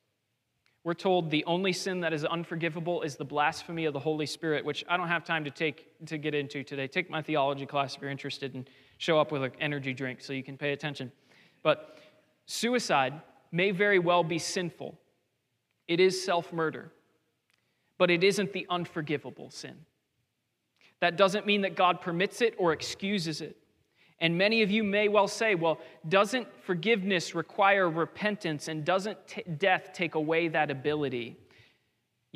We're 0.87 0.95
told 0.95 1.33
the 1.33 1.45
only 1.47 1.73
sin 1.73 1.99
that 2.03 2.13
is 2.13 2.25
unforgivable 2.25 3.03
is 3.03 3.17
the 3.17 3.25
blasphemy 3.25 3.87
of 3.87 3.93
the 3.93 3.99
Holy 3.99 4.25
Spirit, 4.25 4.65
which 4.65 4.85
I 4.89 4.97
don't 4.97 5.09
have 5.09 5.25
time 5.25 5.43
to 5.43 5.51
take 5.51 5.89
to 6.07 6.17
get 6.17 6.33
into 6.33 6.63
today. 6.63 6.87
Take 6.87 7.11
my 7.11 7.23
theology 7.23 7.67
class 7.67 7.97
if 7.97 8.03
you're 8.03 8.09
interested 8.09 8.55
and 8.55 8.71
show 8.99 9.19
up 9.19 9.33
with 9.33 9.43
an 9.43 9.51
energy 9.59 9.93
drink 9.93 10.21
so 10.21 10.33
you 10.33 10.45
can 10.45 10.57
pay 10.57 10.71
attention. 10.71 11.11
But 11.65 11.99
suicide 12.47 13.21
may 13.51 13.73
very 13.73 13.99
well 13.99 14.23
be 14.23 14.39
sinful. 14.39 14.97
It 15.89 15.99
is 15.99 16.25
self-murder. 16.25 16.93
But 17.99 18.13
it 18.13 18.23
isn't 18.23 18.53
the 18.53 18.65
unforgivable 18.71 19.51
sin. 19.51 19.75
That 21.01 21.17
doesn't 21.17 21.47
mean 21.47 21.63
that 21.63 21.75
God 21.75 22.01
permits 22.01 22.41
it 22.41 22.55
or 22.59 22.73
excuses 22.73 23.41
it. 23.41 23.57
And 24.21 24.39
many 24.39 24.63
of 24.63 24.71
you 24.71 24.83
may 24.83 25.09
well 25.09 25.29
say, 25.29 25.55
well, 25.55 25.79
doesn't 26.09 26.49
forgiveness 26.63 27.35
require 27.35 27.91
repentance 27.91 28.69
and 28.69 28.85
doesn't 28.85 29.19
t- 29.27 29.43
death 29.59 29.91
take 29.93 30.15
away 30.15 30.49
that 30.49 30.71
ability? 30.71 31.37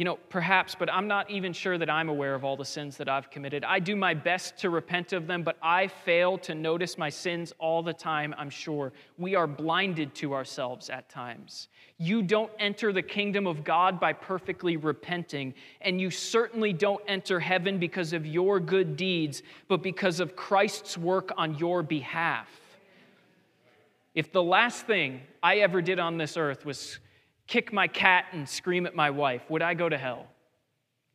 You 0.00 0.04
know, 0.04 0.18
perhaps, 0.30 0.74
but 0.74 0.90
I'm 0.90 1.08
not 1.08 1.30
even 1.30 1.52
sure 1.52 1.76
that 1.76 1.90
I'm 1.90 2.08
aware 2.08 2.34
of 2.34 2.42
all 2.42 2.56
the 2.56 2.64
sins 2.64 2.96
that 2.96 3.06
I've 3.06 3.28
committed. 3.28 3.64
I 3.64 3.80
do 3.80 3.94
my 3.94 4.14
best 4.14 4.56
to 4.60 4.70
repent 4.70 5.12
of 5.12 5.26
them, 5.26 5.42
but 5.42 5.58
I 5.60 5.88
fail 5.88 6.38
to 6.38 6.54
notice 6.54 6.96
my 6.96 7.10
sins 7.10 7.52
all 7.58 7.82
the 7.82 7.92
time, 7.92 8.34
I'm 8.38 8.48
sure. 8.48 8.94
We 9.18 9.34
are 9.34 9.46
blinded 9.46 10.14
to 10.14 10.32
ourselves 10.32 10.88
at 10.88 11.10
times. 11.10 11.68
You 11.98 12.22
don't 12.22 12.50
enter 12.58 12.94
the 12.94 13.02
kingdom 13.02 13.46
of 13.46 13.62
God 13.62 14.00
by 14.00 14.14
perfectly 14.14 14.78
repenting, 14.78 15.52
and 15.82 16.00
you 16.00 16.08
certainly 16.08 16.72
don't 16.72 17.02
enter 17.06 17.38
heaven 17.38 17.78
because 17.78 18.14
of 18.14 18.24
your 18.24 18.58
good 18.58 18.96
deeds, 18.96 19.42
but 19.68 19.82
because 19.82 20.18
of 20.18 20.34
Christ's 20.34 20.96
work 20.96 21.30
on 21.36 21.58
your 21.58 21.82
behalf. 21.82 22.48
If 24.14 24.32
the 24.32 24.42
last 24.42 24.86
thing 24.86 25.20
I 25.42 25.56
ever 25.56 25.82
did 25.82 25.98
on 25.98 26.16
this 26.16 26.38
earth 26.38 26.64
was 26.64 26.98
kick 27.50 27.72
my 27.72 27.88
cat 27.88 28.26
and 28.32 28.48
scream 28.48 28.86
at 28.86 28.94
my 28.94 29.10
wife, 29.10 29.42
would 29.50 29.60
I 29.60 29.74
go 29.74 29.88
to 29.88 29.98
hell? 29.98 30.28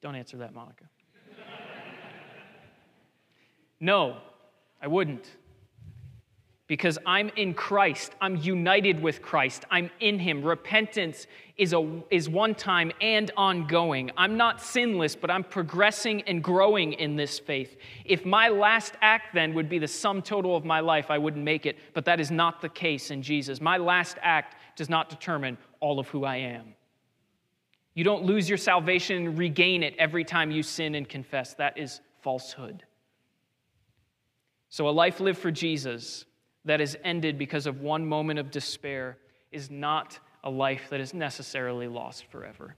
Don't 0.01 0.15
answer 0.15 0.37
that, 0.37 0.53
Monica. 0.53 0.83
no, 3.79 4.17
I 4.81 4.87
wouldn't. 4.87 5.25
because 6.67 6.97
I'm 7.05 7.29
in 7.35 7.53
Christ. 7.53 8.13
I'm 8.19 8.37
united 8.37 9.01
with 9.01 9.21
Christ. 9.21 9.65
I'm 9.69 9.91
in 9.99 10.17
Him. 10.17 10.43
Repentance 10.43 11.27
is, 11.57 11.73
a, 11.73 12.01
is 12.09 12.27
one 12.27 12.55
time 12.55 12.91
and 13.01 13.29
ongoing. 13.37 14.09
I'm 14.17 14.35
not 14.35 14.61
sinless, 14.61 15.15
but 15.15 15.29
I'm 15.29 15.43
progressing 15.43 16.23
and 16.23 16.43
growing 16.43 16.93
in 16.93 17.15
this 17.15 17.37
faith. 17.37 17.77
If 18.03 18.25
my 18.25 18.49
last 18.49 18.95
act 19.01 19.35
then 19.35 19.53
would 19.53 19.69
be 19.69 19.77
the 19.77 19.87
sum 19.87 20.21
total 20.21 20.57
of 20.57 20.65
my 20.65 20.79
life, 20.79 21.11
I 21.11 21.19
wouldn't 21.19 21.43
make 21.43 21.65
it, 21.65 21.77
but 21.93 22.05
that 22.05 22.19
is 22.19 22.31
not 22.31 22.61
the 22.61 22.69
case 22.69 23.11
in 23.11 23.21
Jesus. 23.21 23.61
My 23.61 23.77
last 23.77 24.17
act 24.21 24.55
does 24.75 24.89
not 24.89 25.09
determine 25.09 25.57
all 25.85 25.99
of 25.99 26.07
who 26.07 26.25
I 26.25 26.37
am. 26.37 26.73
You 27.93 28.03
don't 28.03 28.23
lose 28.23 28.49
your 28.49 28.57
salvation 28.57 29.17
and 29.17 29.37
regain 29.37 29.83
it 29.83 29.93
every 29.99 30.23
time 30.23 30.49
you 30.49 30.63
sin 30.63 30.95
and 30.95 31.07
confess. 31.07 31.53
That 31.53 31.77
is 31.77 32.01
falsehood. 32.23 32.83
So, 34.69 34.89
a 34.89 34.95
life 35.03 35.19
lived 35.19 35.37
for 35.37 35.51
Jesus 35.51 36.25
that 36.65 36.81
is 36.81 36.97
ended 37.03 37.37
because 37.37 37.67
of 37.67 37.81
one 37.81 38.03
moment 38.03 38.39
of 38.39 38.49
despair 38.49 39.19
is 39.51 39.69
not 39.69 40.17
a 40.43 40.49
life 40.49 40.87
that 40.89 40.99
is 40.99 41.13
necessarily 41.13 41.87
lost 41.87 42.25
forever. 42.31 42.75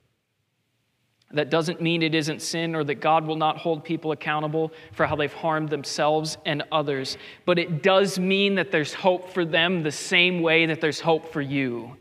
That 1.32 1.50
doesn't 1.50 1.82
mean 1.82 2.04
it 2.04 2.14
isn't 2.14 2.42
sin 2.42 2.76
or 2.76 2.84
that 2.84 2.96
God 2.96 3.26
will 3.26 3.38
not 3.38 3.58
hold 3.58 3.86
people 3.86 4.12
accountable 4.12 4.74
for 4.92 5.06
how 5.06 5.16
they've 5.16 5.34
harmed 5.34 5.70
themselves 5.70 6.38
and 6.46 6.62
others, 6.74 7.18
but 7.46 7.58
it 7.58 7.82
does 7.82 8.20
mean 8.20 8.56
that 8.56 8.70
there's 8.70 8.94
hope 8.94 9.30
for 9.30 9.46
them 9.46 9.82
the 9.82 9.94
same 9.94 10.42
way 10.42 10.66
that 10.66 10.82
there's 10.82 11.00
hope 11.00 11.32
for 11.32 11.42
you. 11.42 11.96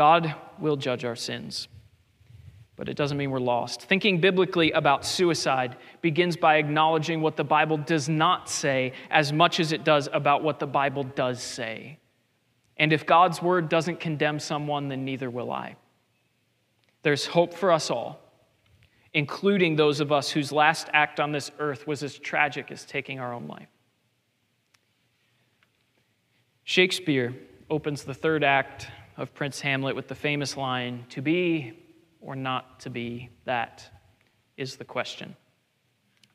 God 0.00 0.34
will 0.58 0.78
judge 0.78 1.04
our 1.04 1.14
sins 1.14 1.68
but 2.80 2.88
it 2.88 2.96
doesn't 2.96 3.18
mean 3.18 3.30
we're 3.30 3.38
lost. 3.40 3.82
Thinking 3.82 4.22
biblically 4.22 4.70
about 4.70 5.04
suicide 5.04 5.76
begins 6.00 6.34
by 6.34 6.56
acknowledging 6.56 7.20
what 7.20 7.36
the 7.36 7.44
Bible 7.44 7.76
does 7.76 8.08
not 8.08 8.48
say 8.48 8.94
as 9.10 9.34
much 9.34 9.60
as 9.60 9.72
it 9.72 9.84
does 9.84 10.08
about 10.14 10.42
what 10.42 10.58
the 10.58 10.66
Bible 10.66 11.04
does 11.04 11.42
say. 11.42 11.98
And 12.78 12.90
if 12.90 13.04
God's 13.04 13.42
word 13.42 13.68
doesn't 13.68 14.00
condemn 14.00 14.38
someone, 14.38 14.88
then 14.88 15.04
neither 15.04 15.28
will 15.28 15.52
I. 15.52 15.76
There's 17.02 17.26
hope 17.26 17.52
for 17.52 17.70
us 17.70 17.90
all, 17.90 18.18
including 19.12 19.76
those 19.76 20.00
of 20.00 20.10
us 20.10 20.30
whose 20.30 20.50
last 20.50 20.88
act 20.94 21.20
on 21.20 21.32
this 21.32 21.50
earth 21.58 21.86
was 21.86 22.02
as 22.02 22.18
tragic 22.18 22.70
as 22.70 22.86
taking 22.86 23.20
our 23.20 23.34
own 23.34 23.46
life. 23.46 23.68
Shakespeare 26.64 27.34
opens 27.68 28.04
the 28.04 28.14
third 28.14 28.42
act 28.42 28.86
of 29.20 29.34
Prince 29.34 29.60
Hamlet 29.60 29.94
with 29.94 30.08
the 30.08 30.14
famous 30.14 30.56
line 30.56 31.04
To 31.10 31.20
be 31.20 31.74
or 32.22 32.34
not 32.34 32.80
to 32.80 32.90
be, 32.90 33.28
that 33.44 33.88
is 34.56 34.76
the 34.76 34.84
question. 34.84 35.36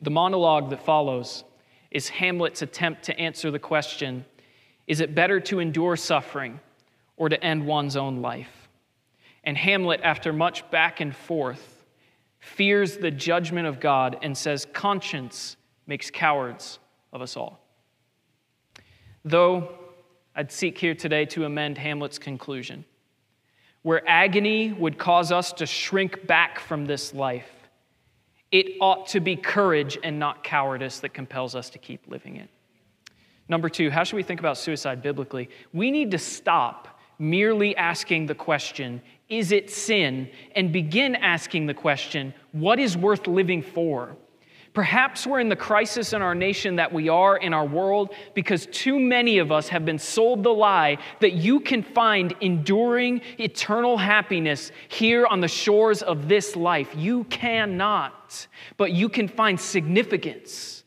The 0.01 0.11
monologue 0.11 0.69
that 0.69 0.85
follows 0.85 1.43
is 1.89 2.09
Hamlet's 2.09 2.61
attempt 2.61 3.03
to 3.03 3.19
answer 3.19 3.49
the 3.51 3.59
question 3.59 4.23
is 4.85 4.99
it 4.99 5.15
better 5.15 5.39
to 5.39 5.59
endure 5.59 5.95
suffering 5.95 6.59
or 7.17 7.27
to 7.27 7.43
end 7.43 7.65
one's 7.65 7.95
own 7.95 8.21
life? 8.21 8.69
And 9.43 9.57
Hamlet, 9.57 10.01
after 10.03 10.31
much 10.31 10.69
back 10.69 10.99
and 10.99 11.15
forth, 11.15 11.83
fears 12.37 12.97
the 12.97 13.09
judgment 13.09 13.65
of 13.65 13.79
God 13.79 14.19
and 14.21 14.37
says, 14.37 14.67
Conscience 14.73 15.57
makes 15.87 16.11
cowards 16.11 16.77
of 17.11 17.23
us 17.23 17.35
all. 17.35 17.59
Though 19.23 19.84
I'd 20.35 20.51
seek 20.51 20.77
here 20.77 20.95
today 20.95 21.25
to 21.27 21.45
amend 21.45 21.77
Hamlet's 21.77 22.19
conclusion 22.19 22.85
where 23.85 24.01
agony 24.09 24.73
would 24.73 24.97
cause 24.97 25.31
us 25.31 25.53
to 25.53 25.63
shrink 25.63 26.25
back 26.25 26.59
from 26.59 26.87
this 26.87 27.13
life, 27.13 27.51
it 28.51 28.65
ought 28.81 29.05
to 29.05 29.19
be 29.19 29.35
courage 29.35 29.95
and 30.03 30.17
not 30.17 30.43
cowardice 30.43 30.99
that 31.01 31.09
compels 31.13 31.53
us 31.53 31.69
to 31.69 31.77
keep 31.77 32.01
living 32.07 32.37
it. 32.37 32.49
Number 33.47 33.69
two, 33.69 33.91
how 33.91 34.03
should 34.03 34.15
we 34.15 34.23
think 34.23 34.39
about 34.39 34.57
suicide 34.57 35.03
biblically? 35.03 35.51
We 35.71 35.91
need 35.91 36.09
to 36.11 36.17
stop 36.17 36.99
merely 37.19 37.75
asking 37.75 38.25
the 38.25 38.33
question, 38.33 39.03
is 39.29 39.51
it 39.51 39.69
sin? 39.69 40.31
And 40.55 40.73
begin 40.73 41.13
asking 41.13 41.67
the 41.67 41.75
question, 41.75 42.33
what 42.53 42.79
is 42.79 42.97
worth 42.97 43.27
living 43.27 43.61
for? 43.61 44.17
Perhaps 44.75 45.25
we're 45.25 45.39
in 45.39 45.47
the 45.47 45.55
crisis 45.55 46.11
in 46.11 46.21
our 46.21 46.35
nation 46.35 46.75
that 46.75 46.91
we 46.91 47.07
are 47.07 47.37
in 47.37 47.53
our 47.53 47.65
world 47.65 48.13
because 48.33 48.65
too 48.67 48.99
many 48.99 49.37
of 49.37 49.49
us 49.49 49.69
have 49.69 49.85
been 49.85 49.97
sold 49.97 50.43
the 50.43 50.53
lie 50.53 50.97
that 51.21 51.31
you 51.31 51.61
can 51.61 51.81
find 51.81 52.35
enduring 52.41 53.21
eternal 53.39 53.97
happiness 53.97 54.73
here 54.89 55.25
on 55.27 55.39
the 55.39 55.47
shores 55.47 56.01
of 56.01 56.27
this 56.27 56.57
life. 56.57 56.93
You 56.93 57.23
cannot, 57.23 58.47
but 58.75 58.91
you 58.91 59.07
can 59.07 59.29
find 59.29 59.57
significance. 59.57 60.83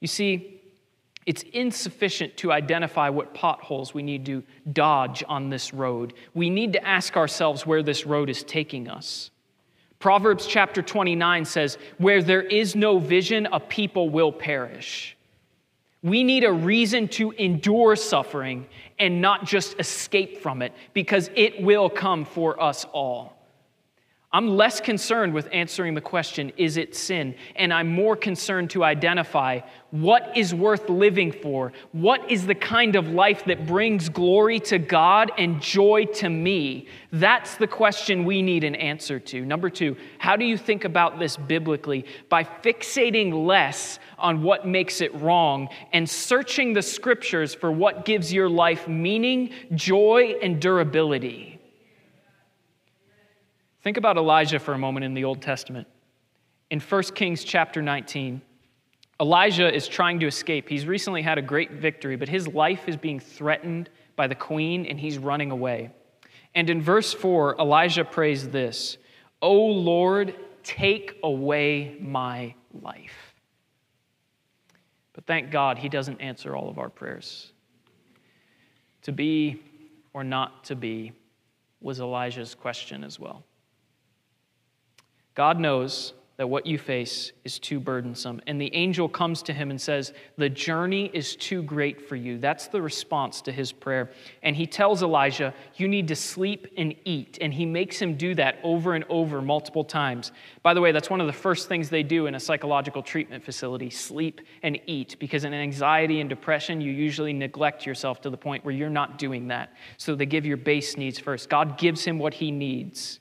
You 0.00 0.08
see, 0.08 0.60
it's 1.24 1.44
insufficient 1.52 2.36
to 2.38 2.50
identify 2.50 3.10
what 3.10 3.32
potholes 3.32 3.94
we 3.94 4.02
need 4.02 4.26
to 4.26 4.42
dodge 4.72 5.22
on 5.28 5.50
this 5.50 5.72
road. 5.72 6.14
We 6.34 6.50
need 6.50 6.72
to 6.72 6.84
ask 6.84 7.16
ourselves 7.16 7.64
where 7.64 7.84
this 7.84 8.06
road 8.06 8.28
is 8.28 8.42
taking 8.42 8.88
us. 8.88 9.30
Proverbs 9.98 10.46
chapter 10.46 10.82
29 10.82 11.44
says, 11.44 11.78
Where 11.98 12.22
there 12.22 12.42
is 12.42 12.76
no 12.76 12.98
vision, 12.98 13.46
a 13.52 13.58
people 13.58 14.10
will 14.10 14.32
perish. 14.32 15.16
We 16.02 16.22
need 16.22 16.44
a 16.44 16.52
reason 16.52 17.08
to 17.08 17.32
endure 17.32 17.96
suffering 17.96 18.66
and 18.98 19.20
not 19.20 19.44
just 19.44 19.78
escape 19.80 20.38
from 20.38 20.62
it 20.62 20.72
because 20.94 21.30
it 21.34 21.60
will 21.60 21.90
come 21.90 22.24
for 22.24 22.62
us 22.62 22.84
all. 22.92 23.37
I'm 24.30 24.58
less 24.58 24.78
concerned 24.78 25.32
with 25.32 25.48
answering 25.52 25.94
the 25.94 26.02
question, 26.02 26.52
is 26.58 26.76
it 26.76 26.94
sin? 26.94 27.34
And 27.56 27.72
I'm 27.72 27.88
more 27.88 28.14
concerned 28.14 28.68
to 28.70 28.84
identify 28.84 29.60
what 29.90 30.36
is 30.36 30.54
worth 30.54 30.90
living 30.90 31.32
for? 31.32 31.72
What 31.92 32.30
is 32.30 32.46
the 32.46 32.54
kind 32.54 32.94
of 32.94 33.08
life 33.08 33.46
that 33.46 33.66
brings 33.66 34.10
glory 34.10 34.60
to 34.60 34.78
God 34.78 35.32
and 35.38 35.62
joy 35.62 36.04
to 36.16 36.28
me? 36.28 36.88
That's 37.10 37.54
the 37.54 37.66
question 37.66 38.26
we 38.26 38.42
need 38.42 38.64
an 38.64 38.74
answer 38.74 39.18
to. 39.18 39.46
Number 39.46 39.70
two, 39.70 39.96
how 40.18 40.36
do 40.36 40.44
you 40.44 40.58
think 40.58 40.84
about 40.84 41.18
this 41.18 41.38
biblically? 41.38 42.04
By 42.28 42.44
fixating 42.44 43.46
less 43.46 43.98
on 44.18 44.42
what 44.42 44.66
makes 44.66 45.00
it 45.00 45.14
wrong 45.14 45.70
and 45.94 46.06
searching 46.06 46.74
the 46.74 46.82
scriptures 46.82 47.54
for 47.54 47.72
what 47.72 48.04
gives 48.04 48.30
your 48.30 48.50
life 48.50 48.86
meaning, 48.88 49.52
joy, 49.74 50.34
and 50.42 50.60
durability. 50.60 51.47
Think 53.88 53.96
about 53.96 54.18
Elijah 54.18 54.58
for 54.58 54.74
a 54.74 54.78
moment 54.78 55.04
in 55.04 55.14
the 55.14 55.24
Old 55.24 55.40
Testament. 55.40 55.88
In 56.68 56.78
1 56.78 57.02
Kings 57.14 57.42
chapter 57.42 57.80
19, 57.80 58.42
Elijah 59.18 59.74
is 59.74 59.88
trying 59.88 60.20
to 60.20 60.26
escape. 60.26 60.68
He's 60.68 60.84
recently 60.84 61.22
had 61.22 61.38
a 61.38 61.40
great 61.40 61.72
victory, 61.72 62.14
but 62.14 62.28
his 62.28 62.46
life 62.46 62.86
is 62.86 62.98
being 62.98 63.18
threatened 63.18 63.88
by 64.14 64.26
the 64.26 64.34
queen 64.34 64.84
and 64.84 65.00
he's 65.00 65.16
running 65.16 65.50
away. 65.50 65.90
And 66.54 66.68
in 66.68 66.82
verse 66.82 67.14
4, 67.14 67.56
Elijah 67.58 68.04
prays 68.04 68.50
this 68.50 68.98
O 69.40 69.54
Lord, 69.54 70.34
take 70.62 71.16
away 71.22 71.96
my 71.98 72.54
life. 72.82 73.34
But 75.14 75.24
thank 75.24 75.50
God 75.50 75.78
he 75.78 75.88
doesn't 75.88 76.20
answer 76.20 76.54
all 76.54 76.68
of 76.68 76.78
our 76.78 76.90
prayers. 76.90 77.54
To 79.04 79.12
be 79.12 79.62
or 80.12 80.24
not 80.24 80.64
to 80.64 80.76
be 80.76 81.12
was 81.80 82.00
Elijah's 82.00 82.54
question 82.54 83.02
as 83.02 83.18
well. 83.18 83.44
God 85.38 85.60
knows 85.60 86.14
that 86.36 86.48
what 86.48 86.66
you 86.66 86.78
face 86.78 87.30
is 87.44 87.60
too 87.60 87.78
burdensome. 87.78 88.40
And 88.48 88.60
the 88.60 88.74
angel 88.74 89.08
comes 89.08 89.40
to 89.42 89.52
him 89.52 89.70
and 89.70 89.80
says, 89.80 90.12
The 90.36 90.48
journey 90.48 91.12
is 91.14 91.36
too 91.36 91.62
great 91.62 92.08
for 92.08 92.16
you. 92.16 92.38
That's 92.38 92.66
the 92.66 92.82
response 92.82 93.40
to 93.42 93.52
his 93.52 93.70
prayer. 93.70 94.10
And 94.42 94.56
he 94.56 94.66
tells 94.66 95.04
Elijah, 95.04 95.54
You 95.76 95.86
need 95.86 96.08
to 96.08 96.16
sleep 96.16 96.66
and 96.76 96.92
eat. 97.04 97.38
And 97.40 97.54
he 97.54 97.66
makes 97.66 98.02
him 98.02 98.16
do 98.16 98.34
that 98.34 98.58
over 98.64 98.94
and 98.94 99.04
over 99.08 99.40
multiple 99.40 99.84
times. 99.84 100.32
By 100.64 100.74
the 100.74 100.80
way, 100.80 100.90
that's 100.90 101.08
one 101.08 101.20
of 101.20 101.28
the 101.28 101.32
first 101.32 101.68
things 101.68 101.88
they 101.88 102.02
do 102.02 102.26
in 102.26 102.34
a 102.34 102.40
psychological 102.40 103.04
treatment 103.04 103.44
facility 103.44 103.90
sleep 103.90 104.40
and 104.64 104.76
eat. 104.86 105.14
Because 105.20 105.44
in 105.44 105.54
anxiety 105.54 106.20
and 106.20 106.28
depression, 106.28 106.80
you 106.80 106.90
usually 106.90 107.32
neglect 107.32 107.86
yourself 107.86 108.20
to 108.22 108.30
the 108.30 108.36
point 108.36 108.64
where 108.64 108.74
you're 108.74 108.90
not 108.90 109.18
doing 109.18 109.46
that. 109.48 109.72
So 109.98 110.16
they 110.16 110.26
give 110.26 110.44
your 110.44 110.56
base 110.56 110.96
needs 110.96 111.20
first. 111.20 111.48
God 111.48 111.78
gives 111.78 112.04
him 112.04 112.18
what 112.18 112.34
he 112.34 112.50
needs 112.50 113.20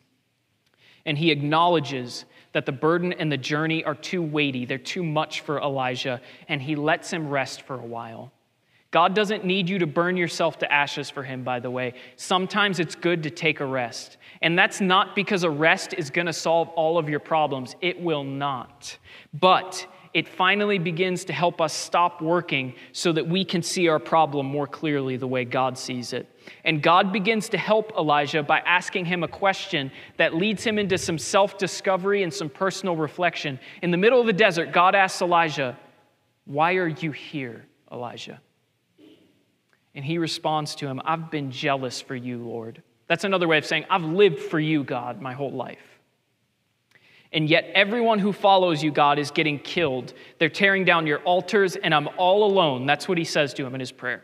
and 1.07 1.17
he 1.17 1.31
acknowledges 1.31 2.25
that 2.51 2.67
the 2.67 2.71
burden 2.71 3.13
and 3.13 3.31
the 3.31 3.37
journey 3.37 3.83
are 3.83 3.95
too 3.95 4.21
weighty, 4.21 4.65
they're 4.65 4.77
too 4.77 5.03
much 5.03 5.41
for 5.41 5.59
Elijah, 5.59 6.21
and 6.47 6.61
he 6.61 6.75
lets 6.75 7.11
him 7.11 7.29
rest 7.29 7.63
for 7.63 7.79
a 7.79 7.85
while. 7.85 8.31
God 8.91 9.13
doesn't 9.13 9.43
need 9.43 9.67
you 9.67 9.79
to 9.79 9.87
burn 9.87 10.15
yourself 10.15 10.59
to 10.59 10.71
ashes 10.71 11.09
for 11.09 11.23
him, 11.23 11.43
by 11.43 11.59
the 11.59 11.69
way. 11.69 11.93
Sometimes 12.15 12.79
it's 12.79 12.95
good 12.95 13.23
to 13.23 13.29
take 13.29 13.59
a 13.59 13.65
rest. 13.65 14.17
And 14.41 14.57
that's 14.57 14.79
not 14.79 15.15
because 15.15 15.43
a 15.43 15.49
rest 15.49 15.93
is 15.93 16.09
going 16.09 16.27
to 16.27 16.33
solve 16.33 16.69
all 16.69 16.97
of 16.97 17.09
your 17.09 17.19
problems, 17.19 17.75
it 17.81 17.99
will 18.01 18.23
not. 18.23 18.97
But 19.33 19.85
it 20.13 20.27
finally 20.27 20.79
begins 20.79 21.25
to 21.25 21.33
help 21.33 21.61
us 21.61 21.73
stop 21.73 22.21
working 22.21 22.73
so 22.91 23.11
that 23.11 23.27
we 23.27 23.45
can 23.45 23.61
see 23.61 23.87
our 23.87 23.99
problem 23.99 24.45
more 24.45 24.67
clearly 24.67 25.17
the 25.17 25.27
way 25.27 25.45
God 25.45 25.77
sees 25.77 26.13
it. 26.13 26.27
And 26.63 26.81
God 26.81 27.11
begins 27.11 27.49
to 27.49 27.57
help 27.57 27.91
Elijah 27.97 28.43
by 28.43 28.59
asking 28.59 29.05
him 29.05 29.23
a 29.23 29.27
question 29.27 29.91
that 30.17 30.35
leads 30.35 30.63
him 30.63 30.77
into 30.79 30.97
some 30.97 31.17
self 31.17 31.57
discovery 31.57 32.23
and 32.23 32.33
some 32.33 32.49
personal 32.49 32.95
reflection. 32.95 33.59
In 33.81 33.91
the 33.91 33.97
middle 33.97 34.19
of 34.19 34.27
the 34.27 34.33
desert, 34.33 34.71
God 34.71 34.95
asks 34.95 35.21
Elijah, 35.21 35.77
Why 36.45 36.75
are 36.75 36.87
you 36.87 37.11
here? 37.11 37.65
Elijah. 37.91 38.41
And 39.95 40.05
he 40.05 40.17
responds 40.17 40.75
to 40.75 40.87
him, 40.87 41.01
I've 41.05 41.31
been 41.31 41.51
jealous 41.51 42.01
for 42.01 42.15
you, 42.15 42.37
Lord. 42.37 42.83
That's 43.07 43.23
another 43.23 43.47
way 43.47 43.57
of 43.57 43.65
saying, 43.65 43.85
I've 43.89 44.03
lived 44.03 44.39
for 44.39 44.59
you, 44.59 44.83
God, 44.83 45.21
my 45.21 45.33
whole 45.33 45.51
life. 45.51 45.97
And 47.33 47.49
yet, 47.49 47.69
everyone 47.73 48.19
who 48.19 48.31
follows 48.31 48.81
you, 48.81 48.91
God, 48.91 49.19
is 49.19 49.31
getting 49.31 49.59
killed. 49.59 50.13
They're 50.39 50.49
tearing 50.49 50.85
down 50.85 51.07
your 51.07 51.19
altars, 51.19 51.75
and 51.75 51.93
I'm 51.93 52.07
all 52.17 52.45
alone. 52.45 52.85
That's 52.85 53.07
what 53.07 53.17
he 53.17 53.23
says 53.23 53.53
to 53.55 53.65
him 53.65 53.73
in 53.73 53.79
his 53.79 53.91
prayer. 53.91 54.23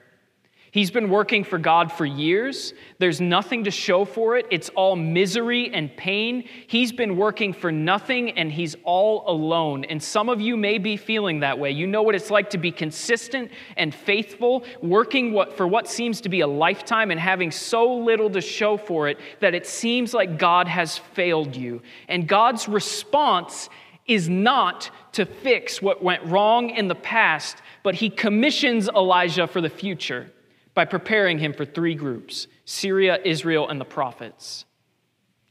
He's 0.74 0.90
been 0.90 1.12
working 1.12 1.44
for 1.44 1.60
God 1.60 1.92
for 1.92 2.04
years. 2.04 2.74
There's 2.98 3.22
nothing 3.22 3.66
to 3.66 3.70
show 3.70 4.06
for 4.06 4.38
it. 4.38 4.48
It's 4.50 4.70
all 4.70 4.96
misery 4.96 5.72
and 5.72 5.96
pain. 5.96 6.50
He's 6.66 6.92
been 6.92 7.16
working 7.16 7.54
for 7.54 7.72
nothing 7.72 8.32
and 8.32 8.52
he's 8.52 8.76
all 8.84 9.24
alone. 9.28 9.84
And 9.84 10.02
some 10.02 10.30
of 10.30 10.42
you 10.42 10.58
may 10.58 10.80
be 10.80 10.98
feeling 10.98 11.42
that 11.42 11.60
way. 11.60 11.70
You 11.70 11.86
know 11.86 12.02
what 12.02 12.16
it's 12.16 12.32
like 12.32 12.50
to 12.50 12.58
be 12.58 12.72
consistent 12.72 13.52
and 13.78 13.94
faithful, 13.94 14.66
working 14.82 15.40
for 15.56 15.68
what 15.68 15.88
seems 15.88 16.22
to 16.22 16.30
be 16.30 16.42
a 16.42 16.48
lifetime 16.48 17.12
and 17.12 17.20
having 17.20 17.52
so 17.52 17.94
little 17.94 18.32
to 18.32 18.42
show 18.42 18.76
for 18.76 19.08
it 19.08 19.20
that 19.42 19.54
it 19.54 19.68
seems 19.68 20.12
like 20.12 20.40
God 20.40 20.68
has 20.68 20.98
failed 20.98 21.56
you. 21.56 21.84
And 22.08 22.28
God's 22.28 22.68
response 22.68 23.70
is 24.08 24.28
not 24.28 24.90
to 25.12 25.28
fix 25.28 25.84
what 25.84 26.04
went 26.04 26.24
wrong 26.26 26.72
in 26.72 26.88
the 26.88 26.96
past, 26.96 27.58
but 27.84 27.94
he 27.94 28.10
commissions 28.10 28.90
Elijah 28.90 29.46
for 29.46 29.62
the 29.62 29.70
future 29.70 30.32
by 30.74 30.86
preparing 30.86 31.40
him 31.40 31.54
for 31.54 31.66
three 31.66 31.96
groups 31.96 32.48
Syria, 32.66 33.20
Israel, 33.24 33.70
and 33.70 33.80
the 33.80 33.86
prophets. 33.86 34.66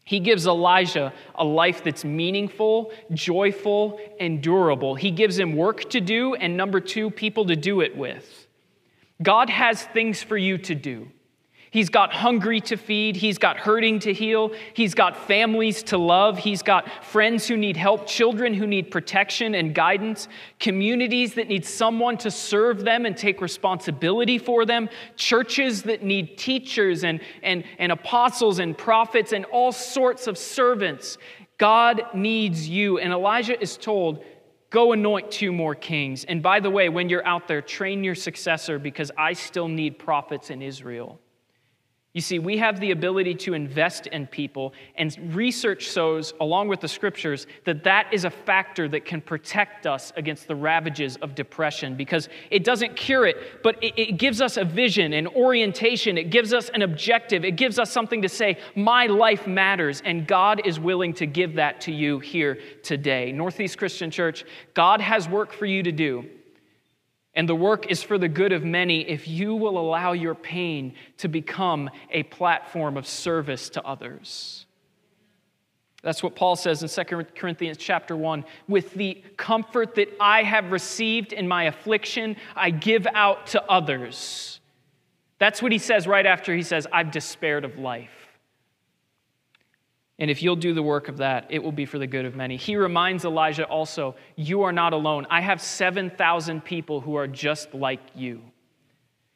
He 0.04 0.18
gives 0.18 0.46
Elijah 0.46 1.12
a 1.34 1.44
life 1.44 1.84
that's 1.84 2.04
meaningful, 2.04 2.92
joyful, 3.12 4.00
and 4.18 4.42
durable. 4.42 4.94
He 4.94 5.10
gives 5.10 5.38
him 5.38 5.56
work 5.56 5.88
to 5.90 6.00
do, 6.00 6.34
and 6.34 6.56
number 6.56 6.80
two, 6.80 7.10
people 7.10 7.46
to 7.46 7.56
do 7.56 7.80
it 7.80 7.96
with. 7.96 8.48
God 9.22 9.48
has 9.48 9.82
things 9.84 10.22
for 10.22 10.36
you 10.36 10.58
to 10.58 10.74
do. 10.74 11.08
He's 11.72 11.88
got 11.88 12.12
hungry 12.12 12.60
to 12.60 12.76
feed. 12.76 13.16
He's 13.16 13.38
got 13.38 13.56
hurting 13.56 14.00
to 14.00 14.12
heal. 14.12 14.52
He's 14.74 14.92
got 14.92 15.16
families 15.26 15.82
to 15.84 15.96
love. 15.96 16.36
He's 16.36 16.62
got 16.62 17.02
friends 17.02 17.48
who 17.48 17.56
need 17.56 17.78
help, 17.78 18.06
children 18.06 18.52
who 18.52 18.66
need 18.66 18.90
protection 18.90 19.54
and 19.54 19.74
guidance, 19.74 20.28
communities 20.60 21.32
that 21.32 21.48
need 21.48 21.64
someone 21.64 22.18
to 22.18 22.30
serve 22.30 22.84
them 22.84 23.06
and 23.06 23.16
take 23.16 23.40
responsibility 23.40 24.36
for 24.36 24.66
them, 24.66 24.90
churches 25.16 25.82
that 25.84 26.02
need 26.02 26.36
teachers 26.36 27.04
and, 27.04 27.22
and, 27.42 27.64
and 27.78 27.90
apostles 27.90 28.58
and 28.58 28.76
prophets 28.76 29.32
and 29.32 29.46
all 29.46 29.72
sorts 29.72 30.26
of 30.26 30.36
servants. 30.36 31.16
God 31.56 32.02
needs 32.12 32.68
you. 32.68 32.98
And 32.98 33.14
Elijah 33.14 33.58
is 33.58 33.78
told, 33.78 34.22
Go 34.68 34.92
anoint 34.92 35.30
two 35.30 35.52
more 35.52 35.74
kings. 35.74 36.24
And 36.24 36.42
by 36.42 36.60
the 36.60 36.70
way, 36.70 36.90
when 36.90 37.08
you're 37.08 37.26
out 37.26 37.48
there, 37.48 37.62
train 37.62 38.04
your 38.04 38.14
successor 38.14 38.78
because 38.78 39.10
I 39.16 39.32
still 39.32 39.68
need 39.68 39.98
prophets 39.98 40.50
in 40.50 40.60
Israel. 40.60 41.18
You 42.14 42.20
see, 42.20 42.38
we 42.38 42.58
have 42.58 42.78
the 42.78 42.90
ability 42.90 43.34
to 43.36 43.54
invest 43.54 44.06
in 44.06 44.26
people, 44.26 44.74
and 44.96 45.34
research 45.34 45.82
shows, 45.82 46.34
along 46.42 46.68
with 46.68 46.80
the 46.80 46.88
scriptures, 46.88 47.46
that 47.64 47.84
that 47.84 48.12
is 48.12 48.26
a 48.26 48.30
factor 48.30 48.86
that 48.88 49.06
can 49.06 49.22
protect 49.22 49.86
us 49.86 50.12
against 50.14 50.46
the 50.46 50.54
ravages 50.54 51.16
of 51.22 51.34
depression 51.34 51.96
because 51.96 52.28
it 52.50 52.64
doesn't 52.64 52.96
cure 52.96 53.26
it, 53.26 53.62
but 53.62 53.82
it, 53.82 53.98
it 53.98 54.18
gives 54.18 54.42
us 54.42 54.58
a 54.58 54.64
vision, 54.64 55.14
an 55.14 55.26
orientation, 55.26 56.18
it 56.18 56.28
gives 56.28 56.52
us 56.52 56.68
an 56.74 56.82
objective, 56.82 57.46
it 57.46 57.52
gives 57.52 57.78
us 57.78 57.90
something 57.90 58.20
to 58.20 58.28
say, 58.28 58.58
my 58.76 59.06
life 59.06 59.46
matters, 59.46 60.02
and 60.04 60.26
God 60.26 60.66
is 60.66 60.78
willing 60.78 61.14
to 61.14 61.24
give 61.24 61.54
that 61.54 61.80
to 61.82 61.92
you 61.92 62.18
here 62.18 62.58
today. 62.82 63.32
Northeast 63.32 63.78
Christian 63.78 64.10
Church, 64.10 64.44
God 64.74 65.00
has 65.00 65.30
work 65.30 65.50
for 65.50 65.64
you 65.64 65.82
to 65.82 65.92
do. 65.92 66.28
And 67.34 67.48
the 67.48 67.54
work 67.54 67.90
is 67.90 68.02
for 68.02 68.18
the 68.18 68.28
good 68.28 68.52
of 68.52 68.62
many 68.62 69.08
if 69.08 69.26
you 69.26 69.54
will 69.54 69.78
allow 69.78 70.12
your 70.12 70.34
pain 70.34 70.94
to 71.18 71.28
become 71.28 71.88
a 72.10 72.24
platform 72.24 72.96
of 72.96 73.06
service 73.06 73.70
to 73.70 73.82
others. 73.84 74.66
That's 76.02 76.22
what 76.22 76.34
Paul 76.34 76.56
says 76.56 76.82
in 76.82 76.88
2 77.06 77.26
Corinthians 77.36 77.78
chapter 77.78 78.16
1. 78.16 78.44
With 78.68 78.92
the 78.94 79.22
comfort 79.36 79.94
that 79.94 80.08
I 80.20 80.42
have 80.42 80.72
received 80.72 81.32
in 81.32 81.46
my 81.46 81.64
affliction, 81.64 82.36
I 82.56 82.70
give 82.70 83.06
out 83.14 83.46
to 83.48 83.62
others. 83.70 84.60
That's 85.38 85.62
what 85.62 85.72
he 85.72 85.78
says 85.78 86.06
right 86.06 86.26
after 86.26 86.54
he 86.54 86.62
says, 86.62 86.86
I've 86.92 87.12
despaired 87.12 87.64
of 87.64 87.78
life. 87.78 88.21
And 90.22 90.30
if 90.30 90.40
you'll 90.40 90.54
do 90.54 90.72
the 90.72 90.84
work 90.84 91.08
of 91.08 91.16
that, 91.16 91.48
it 91.50 91.60
will 91.60 91.72
be 91.72 91.84
for 91.84 91.98
the 91.98 92.06
good 92.06 92.24
of 92.24 92.36
many. 92.36 92.56
He 92.56 92.76
reminds 92.76 93.24
Elijah 93.24 93.66
also, 93.66 94.14
You 94.36 94.62
are 94.62 94.70
not 94.70 94.92
alone. 94.92 95.26
I 95.28 95.40
have 95.40 95.60
7,000 95.60 96.64
people 96.64 97.00
who 97.00 97.16
are 97.16 97.26
just 97.26 97.74
like 97.74 97.98
you. 98.14 98.40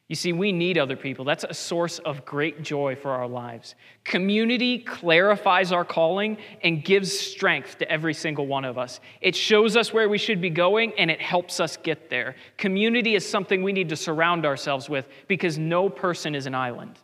You 0.07 0.15
see, 0.15 0.31
we 0.31 0.53
need 0.53 0.77
other 0.77 0.95
people. 0.95 1.25
That's 1.25 1.43
a 1.43 1.53
source 1.53 1.99
of 1.99 2.23
great 2.23 2.63
joy 2.63 2.95
for 2.95 3.11
our 3.11 3.27
lives. 3.27 3.75
Community 4.05 4.79
clarifies 4.79 5.73
our 5.73 5.83
calling 5.83 6.37
and 6.63 6.81
gives 6.81 7.11
strength 7.11 7.79
to 7.79 7.91
every 7.91 8.13
single 8.13 8.47
one 8.47 8.63
of 8.63 8.77
us. 8.77 9.01
It 9.19 9.35
shows 9.35 9.75
us 9.75 9.91
where 9.91 10.07
we 10.07 10.17
should 10.17 10.39
be 10.39 10.49
going 10.49 10.93
and 10.97 11.11
it 11.11 11.19
helps 11.19 11.59
us 11.59 11.75
get 11.75 12.09
there. 12.09 12.37
Community 12.55 13.15
is 13.15 13.29
something 13.29 13.61
we 13.61 13.73
need 13.73 13.89
to 13.89 13.97
surround 13.97 14.45
ourselves 14.45 14.89
with 14.89 15.09
because 15.27 15.57
no 15.57 15.89
person 15.89 16.33
is 16.33 16.45
an 16.45 16.55
island. 16.55 16.97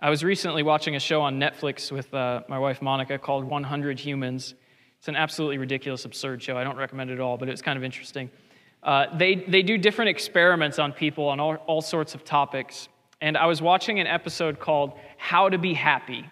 I 0.00 0.10
was 0.10 0.24
recently 0.24 0.64
watching 0.64 0.96
a 0.96 1.00
show 1.00 1.22
on 1.22 1.38
Netflix 1.38 1.92
with 1.92 2.12
uh, 2.12 2.42
my 2.48 2.58
wife 2.58 2.82
Monica 2.82 3.16
called 3.16 3.44
100 3.44 4.00
Humans. 4.00 4.54
It's 4.98 5.08
an 5.08 5.14
absolutely 5.14 5.56
ridiculous, 5.56 6.04
absurd 6.04 6.42
show. 6.42 6.58
I 6.58 6.64
don't 6.64 6.76
recommend 6.76 7.10
it 7.10 7.14
at 7.14 7.20
all, 7.20 7.36
but 7.36 7.48
it's 7.48 7.62
kind 7.62 7.76
of 7.76 7.84
interesting. 7.84 8.28
Uh, 8.82 9.06
they, 9.16 9.36
they 9.36 9.62
do 9.62 9.78
different 9.78 10.08
experiments 10.08 10.78
on 10.80 10.92
people 10.92 11.28
on 11.28 11.38
all, 11.38 11.54
all 11.66 11.80
sorts 11.80 12.14
of 12.14 12.24
topics. 12.24 12.88
And 13.20 13.36
I 13.36 13.46
was 13.46 13.62
watching 13.62 14.00
an 14.00 14.08
episode 14.08 14.58
called 14.58 14.98
How 15.16 15.48
to 15.48 15.58
Be 15.58 15.74
Happy. 15.74 16.28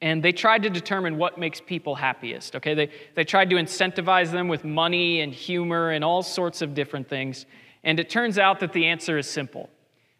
And 0.00 0.22
they 0.22 0.32
tried 0.32 0.62
to 0.62 0.70
determine 0.70 1.18
what 1.18 1.38
makes 1.38 1.60
people 1.60 1.96
happiest. 1.96 2.54
Okay, 2.56 2.74
they, 2.74 2.90
they 3.14 3.24
tried 3.24 3.50
to 3.50 3.56
incentivize 3.56 4.30
them 4.30 4.46
with 4.46 4.64
money 4.64 5.20
and 5.20 5.34
humor 5.34 5.90
and 5.90 6.04
all 6.04 6.22
sorts 6.22 6.62
of 6.62 6.72
different 6.72 7.08
things. 7.08 7.46
And 7.82 7.98
it 7.98 8.08
turns 8.08 8.38
out 8.38 8.60
that 8.60 8.72
the 8.72 8.86
answer 8.86 9.18
is 9.18 9.28
simple 9.28 9.70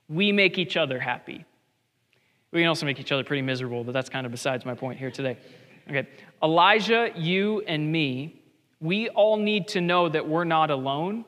we 0.09 0.33
make 0.33 0.59
each 0.59 0.77
other 0.77 0.99
happy. 0.99 1.47
We 2.55 2.61
can 2.61 2.69
also 2.69 2.87
make 2.87 3.01
each 3.01 3.11
other 3.11 3.25
pretty 3.25 3.43
miserable, 3.43 3.83
but 3.83 3.93
that's 3.93 4.09
kind 4.09 4.25
of 4.25 4.33
besides 4.33 4.65
my 4.65 4.75
point 4.75 4.97
here 4.97 5.11
today. 5.11 5.37
Okay, 5.91 6.09
Elijah, 6.41 7.11
you 7.17 7.63
and 7.67 7.91
me, 7.91 8.41
we 8.81 9.09
all 9.09 9.37
need 9.37 9.67
to 9.69 9.81
know 9.81 10.09
that 10.09 10.29
we're 10.29 10.45
not 10.45 10.71
alone. 10.71 11.25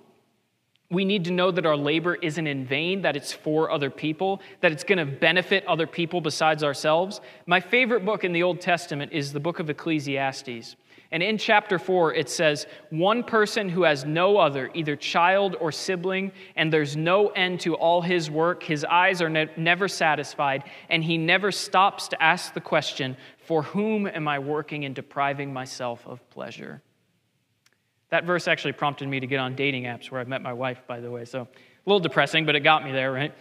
We 0.89 1.05
need 1.05 1.25
to 1.25 1.33
know 1.33 1.51
that 1.51 1.67
our 1.67 1.77
labor 1.77 2.15
isn't 2.15 2.47
in 2.47 2.65
vain, 2.65 3.03
that 3.03 3.17
it's 3.17 3.33
for 3.33 3.73
other 3.73 3.91
people, 3.91 4.41
that 4.61 4.71
it's 4.71 4.85
going 4.85 4.99
to 4.99 5.05
benefit 5.05 5.67
other 5.67 5.89
people 5.89 6.21
besides 6.21 6.63
ourselves. 6.63 7.21
My 7.45 7.59
favorite 7.59 8.05
book 8.05 8.23
in 8.23 8.33
the 8.33 8.45
Old 8.45 8.61
Testament 8.61 9.11
is 9.13 9.33
the 9.33 9.41
book 9.41 9.59
of 9.59 9.69
Ecclesiastes. 9.69 10.77
And 11.13 11.23
in 11.23 11.39
chapter 11.39 11.79
4, 11.79 12.15
it 12.15 12.29
says, 12.29 12.67
One 12.91 13.23
person 13.23 13.69
who 13.69 13.85
has 13.85 14.05
no 14.05 14.39
other, 14.39 14.71
either 14.75 14.97
child 14.97 15.57
or 15.61 15.71
sibling, 15.71 16.33
and 16.57 16.73
there's 16.73 16.97
no 16.97 17.29
end 17.29 17.61
to 17.61 17.75
all 17.75 18.03
his 18.03 18.31
work, 18.31 18.63
his 18.63 18.85
eyes 18.85 19.23
are 19.23 19.29
ne- 19.29 19.51
never 19.57 19.87
satisfied, 19.87 20.65
and 20.89 21.05
he 21.05 21.17
never 21.17 21.53
stops 21.53 22.09
to 22.09 22.23
ask 22.23 22.55
the 22.55 22.61
question, 22.61 23.17
For 23.39 23.63
whom 23.63 24.07
am 24.07 24.27
I 24.27 24.41
working 24.41 24.85
and 24.85 24.95
depriving 24.95 25.53
myself 25.53 26.05
of 26.07 26.29
pleasure? 26.31 26.83
That 28.09 28.25
verse 28.25 28.49
actually 28.49 28.73
prompted 28.73 29.09
me 29.09 29.21
to 29.21 29.27
get 29.27 29.39
on 29.39 29.55
dating 29.55 29.85
apps 29.85 30.11
where 30.11 30.21
I 30.21 30.25
met 30.25 30.43
my 30.43 30.53
wife, 30.53 30.83
by 30.87 31.01
the 31.01 31.11
way. 31.11 31.25
So 31.25 31.43
a 31.43 31.47
little 31.87 32.01
depressing, 32.01 32.47
but 32.47 32.57
it 32.57 32.61
got 32.61 32.85
me 32.85 32.93
there, 32.93 33.13
right? 33.13 33.33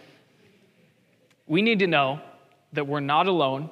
We 1.46 1.62
need 1.62 1.80
to 1.80 1.86
know 1.86 2.20
that 2.72 2.86
we're 2.86 3.00
not 3.00 3.26
alone 3.26 3.70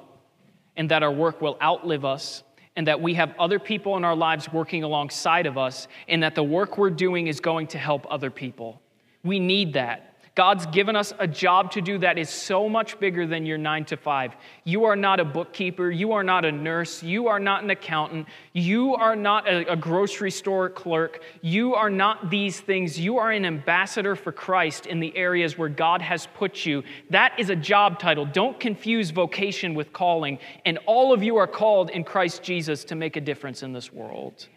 and 0.75 0.91
that 0.91 1.03
our 1.03 1.11
work 1.11 1.41
will 1.41 1.57
outlive 1.61 2.03
us 2.05 2.43
and 2.75 2.87
that 2.87 3.01
we 3.01 3.13
have 3.13 3.33
other 3.39 3.59
people 3.59 3.95
in 3.97 4.03
our 4.03 4.15
lives 4.15 4.51
working 4.51 4.83
alongside 4.83 5.45
of 5.45 5.57
us, 5.57 5.87
and 6.07 6.23
that 6.23 6.35
the 6.35 6.43
work 6.43 6.77
we're 6.77 6.89
doing 6.89 7.27
is 7.27 7.39
going 7.39 7.67
to 7.67 7.77
help 7.77 8.05
other 8.09 8.29
people. 8.29 8.81
We 9.23 9.39
need 9.39 9.73
that. 9.73 10.14
God's 10.35 10.65
given 10.65 10.97
us 10.97 11.13
a 11.17 11.27
job 11.27 11.71
to 11.71 11.81
do 11.81 11.97
that 11.99 12.17
is 12.17 12.29
so 12.29 12.67
much 12.67 12.99
bigger 12.99 13.25
than 13.25 13.45
your 13.45 13.57
nine 13.57 13.85
to 13.85 13.95
five. 13.95 14.35
You 14.65 14.83
are 14.83 14.97
not 14.97 15.21
a 15.21 15.25
bookkeeper. 15.25 15.89
You 15.89 16.11
are 16.11 16.23
not 16.23 16.43
a 16.43 16.51
nurse. 16.51 17.01
You 17.01 17.27
are 17.29 17.39
not 17.39 17.63
an 17.63 17.69
accountant. 17.69 18.27
You 18.51 18.95
are 18.95 19.15
not 19.15 19.47
a, 19.47 19.71
a, 19.71 19.77
grocery 19.77 20.31
store 20.31 20.69
clerk. 20.69 21.21
You 21.41 21.73
are 21.75 21.89
not 21.89 22.29
these 22.29 22.59
things. 22.59 22.99
You 22.99 23.17
are 23.17 23.31
an 23.31 23.45
ambassador 23.45 24.13
for 24.13 24.33
Christ 24.33 24.87
in 24.87 24.99
the 24.99 25.15
areas 25.15 25.57
where 25.57 25.69
God 25.69 26.01
has 26.01 26.27
put 26.35 26.65
you. 26.65 26.83
That 27.11 27.39
is 27.39 27.49
a 27.49 27.55
job 27.55 27.97
title. 27.97 28.25
Don't 28.25 28.59
confuse 28.59 29.11
vocation 29.11 29.73
with 29.73 29.93
calling. 29.93 30.39
And 30.65 30.79
all 30.85 31.13
of 31.13 31.23
you 31.23 31.37
are 31.37 31.47
called 31.47 31.89
in 31.91 32.03
Christ 32.03 32.43
Jesus 32.43 32.83
to 32.85 32.95
make 32.95 33.15
a 33.15 33.21
difference 33.21 33.63
in 33.63 33.71
this 33.71 33.93
world. 33.93 34.47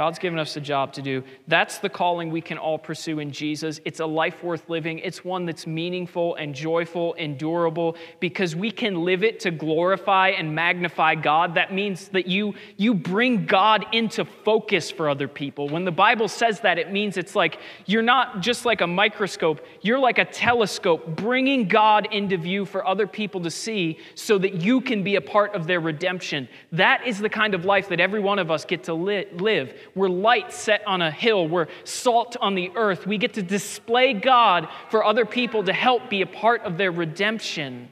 God's 0.00 0.18
given 0.18 0.38
us 0.38 0.56
a 0.56 0.62
job 0.62 0.94
to 0.94 1.02
do. 1.02 1.22
That's 1.46 1.76
the 1.76 1.90
calling 1.90 2.30
we 2.30 2.40
can 2.40 2.56
all 2.56 2.78
pursue 2.78 3.18
in 3.18 3.32
Jesus. 3.32 3.82
It's 3.84 4.00
a 4.00 4.06
life 4.06 4.42
worth 4.42 4.70
living. 4.70 4.98
It's 5.00 5.22
one 5.26 5.44
that's 5.44 5.66
meaningful 5.66 6.36
and 6.36 6.54
joyful 6.54 7.14
and 7.18 7.36
durable 7.36 7.96
because 8.18 8.56
we 8.56 8.70
can 8.70 9.04
live 9.04 9.22
it 9.22 9.40
to 9.40 9.50
glorify 9.50 10.28
and 10.28 10.54
magnify 10.54 11.16
God. 11.16 11.56
That 11.56 11.74
means 11.74 12.08
that 12.08 12.26
you, 12.26 12.54
you 12.78 12.94
bring 12.94 13.44
God 13.44 13.84
into 13.92 14.24
focus 14.24 14.90
for 14.90 15.06
other 15.06 15.28
people. 15.28 15.68
When 15.68 15.84
the 15.84 15.92
Bible 15.92 16.28
says 16.28 16.60
that, 16.60 16.78
it 16.78 16.90
means 16.90 17.18
it's 17.18 17.36
like 17.36 17.58
you're 17.84 18.00
not 18.00 18.40
just 18.40 18.64
like 18.64 18.80
a 18.80 18.86
microscope, 18.86 19.60
you're 19.82 19.98
like 19.98 20.18
a 20.18 20.24
telescope, 20.24 21.16
bringing 21.16 21.66
God 21.66 22.08
into 22.12 22.36
view 22.36 22.66
for 22.66 22.86
other 22.86 23.06
people 23.06 23.40
to 23.42 23.50
see 23.50 23.98
so 24.14 24.36
that 24.38 24.54
you 24.54 24.80
can 24.80 25.02
be 25.02 25.16
a 25.16 25.20
part 25.20 25.54
of 25.54 25.66
their 25.66 25.80
redemption. 25.80 26.48
That 26.72 27.06
is 27.06 27.18
the 27.18 27.28
kind 27.28 27.54
of 27.54 27.64
life 27.64 27.88
that 27.88 28.00
every 28.00 28.20
one 28.20 28.38
of 28.38 28.50
us 28.50 28.64
get 28.64 28.84
to 28.84 28.94
li- 28.94 29.26
live. 29.32 29.72
We're 29.94 30.08
light 30.08 30.52
set 30.52 30.86
on 30.86 31.00
a 31.00 31.10
hill, 31.10 31.48
we're 31.48 31.68
salt 31.84 32.36
on 32.40 32.54
the 32.54 32.70
earth. 32.74 33.06
We 33.06 33.16
get 33.16 33.34
to 33.34 33.42
display 33.42 34.12
God 34.12 34.68
for 34.90 35.04
other 35.04 35.24
people 35.24 35.64
to 35.64 35.72
help 35.72 36.10
be 36.10 36.22
a 36.22 36.26
part 36.26 36.62
of 36.62 36.76
their 36.76 36.92
redemption. 36.92 37.90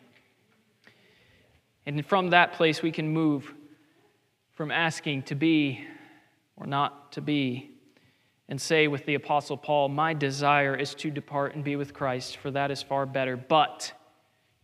And 1.87 2.05
from 2.05 2.31
that 2.31 2.53
place, 2.53 2.83
we 2.83 2.93
can 2.93 3.09
move 3.09 3.55
from 4.53 4.71
asking 4.71 5.23
to 5.23 5.35
be 5.35 5.87
or 6.57 6.67
not 6.67 7.13
to 7.13 7.23
be 7.23 7.71
and 8.49 8.61
say 8.61 8.89
with 8.89 9.05
the 9.05 9.15
Apostle 9.15 9.57
Paul, 9.57 9.89
My 9.89 10.15
desire 10.15 10.75
is 10.75 10.95
to 10.97 11.11
depart 11.11 11.55
and 11.55 11.63
be 11.63 11.77
with 11.77 11.93
Christ, 11.93 12.39
for 12.39 12.51
that 12.53 12.71
is 12.71 12.83
far 12.83 13.07
better. 13.07 13.37
But 13.37 13.93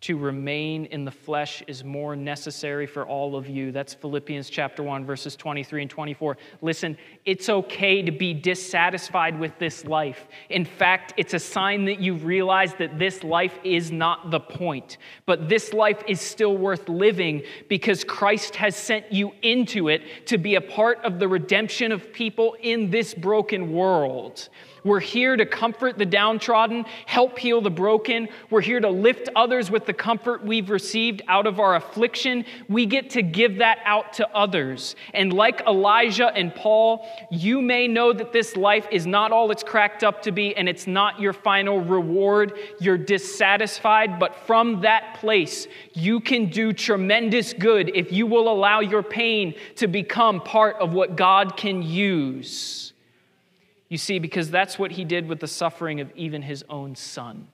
to 0.05 0.19
remain 0.19 0.85
in 0.87 1.07
the 1.07 1.11
flesh 1.11 1.62
is 1.67 1.83
more 1.83 2.14
necessary 2.14 2.87
for 2.87 3.07
all 3.07 3.37
of 3.37 3.49
you. 3.49 3.73
That's 3.73 3.95
Philippians 3.95 4.51
chapter 4.51 4.83
1 4.83 5.07
verses 5.07 5.35
23 5.35 5.81
and 5.81 5.90
24. 5.90 6.37
Listen, 6.61 6.99
it's 7.25 7.49
okay 7.49 8.03
to 8.03 8.12
be 8.12 8.35
dissatisfied 8.35 9.40
with 9.40 9.59
this 9.59 9.87
life. 9.87 10.29
In 10.51 10.67
fact, 10.67 11.14
it's 11.17 11.33
a 11.33 11.38
sign 11.38 11.87
that 11.87 12.01
you 12.01 12.17
realize 12.17 12.75
that 12.75 12.99
this 12.99 13.25
life 13.25 13.59
is 13.64 13.90
not 13.90 14.31
the 14.31 14.40
point, 14.40 14.99
but 15.25 15.49
this 15.49 15.73
life 15.73 16.03
is 16.07 16.21
still 16.21 16.55
worth 16.55 16.87
living 16.90 17.43
because 17.71 18.05
Christ 18.05 18.57
has 18.57 18.77
sent 18.77 19.11
you 19.11 19.33
into 19.40 19.88
it 19.88 20.27
to 20.27 20.37
be 20.37 20.57
a 20.57 20.61
part 20.61 21.03
of 21.03 21.19
the 21.19 21.29
redemption 21.29 21.93
of 21.93 22.12
people 22.12 22.59
in 22.61 22.90
this 22.90 23.14
broken 23.14 23.73
world. 23.73 24.51
We're 24.85 25.01
here 25.01 25.35
to 25.35 25.47
comfort 25.47 25.97
the 25.97 26.05
downtrodden, 26.05 26.85
help 27.07 27.38
heal 27.38 27.62
the 27.62 27.70
broken. 27.70 28.29
We're 28.51 28.61
here 28.61 28.81
to 28.81 28.90
lift 28.90 29.31
others 29.35 29.70
with 29.70 29.87
the 29.87 29.94
comfort 29.94 30.44
we've 30.44 30.68
received 30.68 31.23
out 31.27 31.47
of 31.47 31.59
our 31.59 31.77
affliction. 31.77 32.44
We 32.68 32.85
get 32.85 33.11
to 33.11 33.23
give 33.23 33.59
that 33.59 33.79
out 33.85 34.12
to 34.14 34.29
others. 34.37 34.94
And 35.14 35.33
like 35.33 35.62
Elijah 35.66 36.29
and 36.35 36.55
Paul, 36.55 37.09
you 37.31 37.62
may 37.62 37.88
know 37.88 38.12
that 38.12 38.33
this 38.33 38.57
life 38.57 38.87
is 38.90 39.07
not 39.07 39.33
all 39.33 39.51
it's 39.51 39.62
cracked 39.62 40.05
up 40.05 40.20
to 40.23 40.33
be, 40.33 40.55
and 40.55 40.68
it's 40.68 40.87
not 40.87 41.18
your 41.18 41.33
final 41.33 41.81
reward. 41.81 42.53
You're 42.79 42.99
dissatisfied, 42.99 44.18
but 44.18 44.35
from 44.47 44.83
that 44.83 45.16
place, 45.18 45.66
you 45.94 46.20
can 46.20 46.51
do 46.51 46.73
tremendous 46.73 47.55
good 47.55 47.90
if 47.94 48.12
you 48.12 48.27
will 48.27 48.49
allow 48.49 48.81
your 48.81 49.03
pain 49.03 49.55
to 49.77 49.87
become 49.87 50.40
part 50.42 50.77
of 50.77 50.92
what 50.92 51.16
God 51.16 51.57
can 51.57 51.83
use. 51.83 52.94
You 53.95 53.99
see, 53.99 54.19
because 54.19 54.51
that's 54.51 54.77
what 54.77 54.91
he 54.91 55.05
did 55.05 55.29
with 55.29 55.39
the 55.39 55.47
suffering 55.47 56.01
of 56.01 56.11
even 56.17 56.43
his 56.43 56.65
own 56.69 56.97
son. 56.97 57.47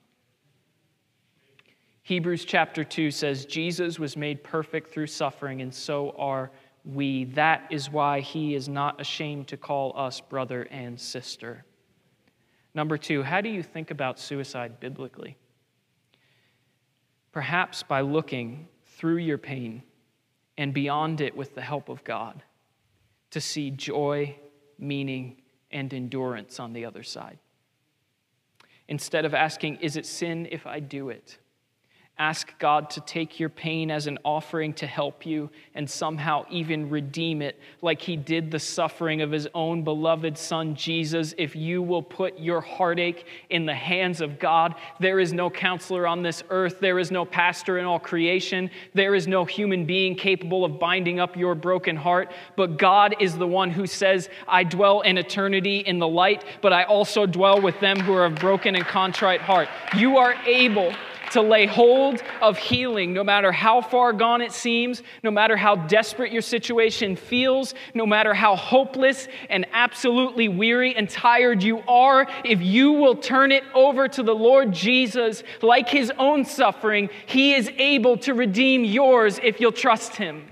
Hebrews 2.02 2.46
chapter 2.46 2.82
2 2.82 3.10
says, 3.10 3.44
Jesus 3.44 3.98
was 3.98 4.16
made 4.16 4.42
perfect 4.42 4.90
through 4.90 5.08
suffering, 5.08 5.60
and 5.60 5.74
so 5.74 6.14
are 6.16 6.50
we. 6.82 7.24
That 7.24 7.66
is 7.68 7.90
why 7.90 8.20
he 8.20 8.54
is 8.54 8.70
not 8.70 8.98
ashamed 9.02 9.48
to 9.48 9.58
call 9.58 9.92
us 9.94 10.22
brother 10.22 10.62
and 10.70 10.98
sister. 10.98 11.66
Number 12.72 12.96
two, 12.96 13.22
how 13.22 13.42
do 13.42 13.50
you 13.50 13.62
think 13.62 13.90
about 13.90 14.18
suicide 14.18 14.80
biblically? 14.80 15.36
Perhaps 17.32 17.82
by 17.82 18.00
looking 18.00 18.66
through 18.96 19.18
your 19.18 19.36
pain 19.36 19.82
and 20.56 20.72
beyond 20.72 21.20
it 21.20 21.36
with 21.36 21.54
the 21.54 21.60
help 21.60 21.90
of 21.90 22.02
God 22.02 22.42
to 23.32 23.42
see 23.42 23.70
joy, 23.70 24.36
meaning, 24.78 25.39
and 25.70 25.92
endurance 25.92 26.58
on 26.60 26.72
the 26.72 26.84
other 26.84 27.02
side. 27.02 27.38
Instead 28.88 29.24
of 29.24 29.34
asking, 29.34 29.76
Is 29.76 29.96
it 29.96 30.06
sin 30.06 30.48
if 30.50 30.66
I 30.66 30.80
do 30.80 31.10
it? 31.10 31.38
Ask 32.20 32.52
God 32.58 32.90
to 32.90 33.00
take 33.00 33.40
your 33.40 33.48
pain 33.48 33.90
as 33.90 34.06
an 34.06 34.18
offering 34.26 34.74
to 34.74 34.86
help 34.86 35.24
you 35.24 35.48
and 35.74 35.88
somehow 35.88 36.44
even 36.50 36.90
redeem 36.90 37.40
it, 37.40 37.58
like 37.80 38.02
He 38.02 38.14
did 38.14 38.50
the 38.50 38.58
suffering 38.58 39.22
of 39.22 39.32
His 39.32 39.48
own 39.54 39.84
beloved 39.84 40.36
Son, 40.36 40.74
Jesus. 40.74 41.34
If 41.38 41.56
you 41.56 41.80
will 41.80 42.02
put 42.02 42.38
your 42.38 42.60
heartache 42.60 43.24
in 43.48 43.64
the 43.64 43.74
hands 43.74 44.20
of 44.20 44.38
God, 44.38 44.74
there 45.00 45.18
is 45.18 45.32
no 45.32 45.48
counselor 45.48 46.06
on 46.06 46.22
this 46.22 46.42
earth, 46.50 46.78
there 46.78 46.98
is 46.98 47.10
no 47.10 47.24
pastor 47.24 47.78
in 47.78 47.86
all 47.86 47.98
creation, 47.98 48.68
there 48.92 49.14
is 49.14 49.26
no 49.26 49.46
human 49.46 49.86
being 49.86 50.14
capable 50.14 50.62
of 50.62 50.78
binding 50.78 51.20
up 51.20 51.38
your 51.38 51.54
broken 51.54 51.96
heart. 51.96 52.30
But 52.54 52.76
God 52.76 53.16
is 53.18 53.38
the 53.38 53.46
one 53.46 53.70
who 53.70 53.86
says, 53.86 54.28
I 54.46 54.64
dwell 54.64 55.00
in 55.00 55.16
eternity 55.16 55.78
in 55.78 55.98
the 55.98 56.08
light, 56.08 56.44
but 56.60 56.74
I 56.74 56.82
also 56.82 57.24
dwell 57.24 57.62
with 57.62 57.80
them 57.80 57.98
who 57.98 58.12
are 58.12 58.26
of 58.26 58.34
broken 58.34 58.74
and 58.74 58.84
contrite 58.84 59.40
heart. 59.40 59.70
You 59.96 60.18
are 60.18 60.34
able 60.44 60.92
to 61.30 61.40
lay 61.42 61.66
hold 61.66 62.22
of 62.40 62.58
healing, 62.58 63.12
no 63.12 63.24
matter 63.24 63.52
how 63.52 63.80
far 63.80 64.12
gone 64.12 64.40
it 64.40 64.52
seems, 64.52 65.02
no 65.22 65.30
matter 65.30 65.56
how 65.56 65.76
desperate 65.76 66.32
your 66.32 66.42
situation 66.42 67.16
feels, 67.16 67.74
no 67.94 68.06
matter 68.06 68.34
how 68.34 68.56
hopeless 68.56 69.28
and 69.48 69.66
absolutely 69.72 70.48
weary 70.48 70.94
and 70.94 71.08
tired 71.08 71.62
you 71.62 71.82
are, 71.88 72.26
if 72.44 72.60
you 72.60 72.92
will 72.92 73.14
turn 73.14 73.52
it 73.52 73.64
over 73.74 74.08
to 74.08 74.22
the 74.22 74.34
Lord 74.34 74.72
Jesus, 74.72 75.42
like 75.62 75.88
his 75.88 76.12
own 76.18 76.44
suffering, 76.44 77.08
he 77.26 77.54
is 77.54 77.70
able 77.76 78.16
to 78.18 78.34
redeem 78.34 78.84
yours 78.84 79.38
if 79.42 79.60
you'll 79.60 79.72
trust 79.72 80.16
him. 80.16 80.46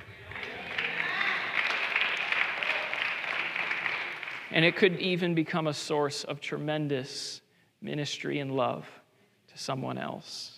And 4.50 4.64
it 4.64 4.76
could 4.76 4.98
even 4.98 5.34
become 5.34 5.66
a 5.66 5.74
source 5.74 6.24
of 6.24 6.40
tremendous 6.40 7.42
ministry 7.82 8.38
and 8.40 8.56
love 8.56 8.86
to 9.48 9.58
someone 9.58 9.98
else. 9.98 10.57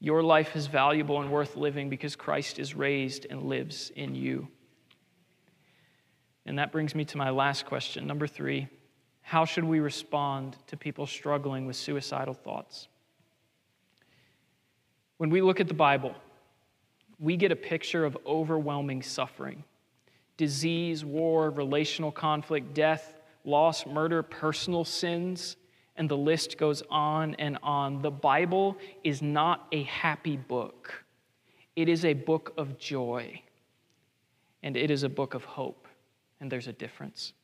Your 0.00 0.22
life 0.22 0.54
is 0.54 0.66
valuable 0.66 1.20
and 1.20 1.30
worth 1.30 1.56
living 1.56 1.88
because 1.88 2.14
Christ 2.14 2.58
is 2.58 2.74
raised 2.74 3.26
and 3.28 3.42
lives 3.42 3.90
in 3.96 4.14
you. 4.14 4.48
And 6.46 6.58
that 6.58 6.72
brings 6.72 6.94
me 6.94 7.04
to 7.06 7.18
my 7.18 7.30
last 7.30 7.66
question. 7.66 8.06
Number 8.06 8.26
three 8.26 8.68
How 9.22 9.44
should 9.44 9.64
we 9.64 9.80
respond 9.80 10.56
to 10.68 10.76
people 10.76 11.06
struggling 11.06 11.66
with 11.66 11.76
suicidal 11.76 12.34
thoughts? 12.34 12.88
When 15.18 15.30
we 15.30 15.42
look 15.42 15.58
at 15.58 15.66
the 15.66 15.74
Bible, 15.74 16.14
we 17.18 17.36
get 17.36 17.50
a 17.50 17.56
picture 17.56 18.04
of 18.04 18.16
overwhelming 18.24 19.02
suffering 19.02 19.64
disease, 20.36 21.04
war, 21.04 21.50
relational 21.50 22.12
conflict, 22.12 22.72
death, 22.72 23.18
loss, 23.44 23.84
murder, 23.84 24.22
personal 24.22 24.84
sins 24.84 25.56
and 25.98 26.08
the 26.08 26.16
list 26.16 26.56
goes 26.56 26.82
on 26.88 27.34
and 27.34 27.58
on. 27.62 28.00
The 28.00 28.10
Bible 28.10 28.78
is 29.04 29.20
not 29.20 29.66
a 29.72 29.82
happy 29.82 30.36
book, 30.36 31.04
it 31.76 31.88
is 31.88 32.04
a 32.04 32.14
book 32.14 32.54
of 32.56 32.78
joy, 32.78 33.42
and 34.62 34.76
it 34.76 34.90
is 34.90 35.02
a 35.02 35.08
book 35.08 35.34
of 35.34 35.44
hope, 35.44 35.86
and 36.40 36.50
there's 36.50 36.68
a 36.68 36.72
difference. 36.72 37.34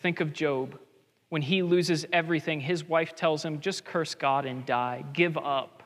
Think 0.00 0.20
of 0.20 0.32
Job. 0.32 0.78
When 1.28 1.42
he 1.42 1.62
loses 1.62 2.06
everything, 2.10 2.60
his 2.60 2.88
wife 2.88 3.14
tells 3.14 3.44
him, 3.44 3.60
just 3.60 3.84
curse 3.84 4.14
God 4.14 4.46
and 4.46 4.64
die, 4.64 5.04
give 5.12 5.36
up. 5.36 5.77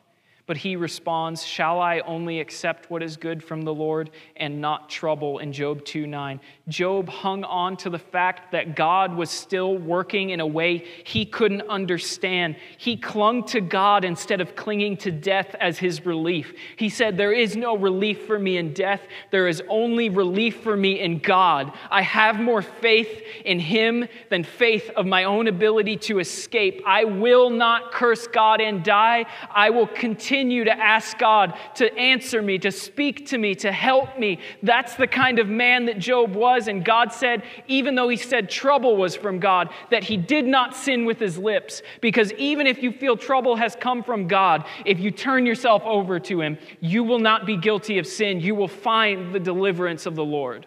But 0.45 0.57
he 0.57 0.75
responds, 0.75 1.45
Shall 1.45 1.81
I 1.81 2.01
only 2.01 2.41
accept 2.41 2.91
what 2.91 3.01
is 3.01 3.17
good 3.17 3.45
from 3.45 3.63
the 3.63 3.73
Lord 3.73 4.11
and 4.37 4.61
not 4.61 4.91
trouble? 4.91 5.39
In 5.39 5.53
Job 5.53 5.85
2 5.85 6.09
9. 6.09 6.41
Job 6.69 7.09
hung 7.09 7.45
on 7.45 7.77
to 7.79 7.91
the 7.91 7.99
fact 7.99 8.51
that 8.51 8.75
God 8.75 9.15
was 9.15 9.31
still 9.31 9.79
working 9.79 10.31
in 10.31 10.41
a 10.41 10.47
way 10.47 10.85
he 11.05 11.25
couldn't 11.25 11.63
understand. 11.69 12.57
He 12.77 12.97
clung 12.97 13.45
to 13.47 13.61
God 13.61 14.05
instead 14.05 14.41
of 14.41 14.57
clinging 14.57 14.97
to 14.99 15.13
death 15.13 15.55
as 15.61 15.79
his 15.79 16.05
relief. 16.05 16.53
He 16.77 16.89
said, 16.89 17.17
There 17.17 17.33
is 17.33 17.55
no 17.55 17.77
relief 17.77 18.27
for 18.27 18.39
me 18.39 18.57
in 18.57 18.73
death, 18.73 19.03
there 19.31 19.47
is 19.47 19.63
only 19.69 20.09
relief 20.09 20.61
for 20.61 20.77
me 20.77 20.99
in 20.99 21.21
God. 21.21 21.73
I 21.89 22.03
have 22.03 22.41
more 22.41 22.63
faith 22.63 23.23
in 23.45 23.61
him 23.61 24.09
than 24.29 24.43
faith 24.43 24.91
of 24.97 25.07
my 25.07 25.23
own 25.23 25.47
ability 25.47 25.99
to 25.99 26.19
escape. 26.19 26.83
I 26.85 27.05
will 27.05 27.49
not 27.49 27.93
curse 27.93 28.27
God 28.27 28.61
and 28.61 28.83
die. 28.83 29.27
I 29.53 29.71
will 29.71 29.87
continue 29.87 30.32
continue 30.33 30.65
to 30.65 30.73
ask 30.73 31.19
God 31.19 31.53
to 31.75 31.95
answer 31.99 32.41
me, 32.41 32.59
to 32.61 32.73
speak 32.73 33.27
to 33.27 33.37
me, 33.37 33.55
to 33.57 33.71
help 33.71 34.19
me. 34.19 34.39
That's 34.63 34.95
the 34.95 35.07
kind 35.07 35.39
of 35.39 35.47
man 35.47 35.85
that 35.87 35.99
Job 35.99 36.35
was. 36.35 36.69
And 36.69 36.83
God 36.83 37.13
said, 37.13 37.43
even 37.69 37.97
though 37.97 38.09
he 38.09 38.17
said 38.17 38.49
trouble 38.49 38.97
was 38.97 39.15
from 39.15 39.41
God, 39.41 39.69
that 39.91 40.05
he 40.05 40.17
did 40.17 40.47
not 40.47 40.75
sin 40.75 41.05
with 41.05 41.19
his 41.19 41.37
lips. 41.37 41.83
Because 42.01 42.33
even 42.35 42.67
if 42.67 42.83
you 42.83 42.93
feel 42.93 43.15
trouble 43.15 43.57
has 43.57 43.77
come 43.77 44.03
from 44.03 44.27
God, 44.27 44.65
if 44.87 44.99
you 44.99 45.11
turn 45.11 45.45
yourself 45.45 45.83
over 45.85 46.19
to 46.21 46.41
him, 46.41 46.57
you 46.81 47.05
will 47.05 47.19
not 47.19 47.45
be 47.45 47.59
guilty 47.59 47.99
of 47.99 48.07
sin. 48.07 48.41
You 48.41 48.55
will 48.55 48.69
find 48.69 49.35
the 49.35 49.41
deliverance 49.41 50.07
of 50.07 50.15
the 50.15 50.25
Lord. 50.25 50.65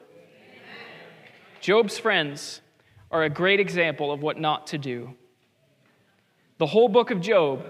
Job's 1.59 1.97
friends 1.97 2.61
are 3.09 3.23
a 3.23 3.31
great 3.31 3.59
example 3.59 4.11
of 4.11 4.21
what 4.21 4.39
not 4.39 4.67
to 4.67 4.77
do. 4.77 5.15
The 6.59 6.67
whole 6.67 6.87
book 6.87 7.09
of 7.09 7.19
Job 7.19 7.65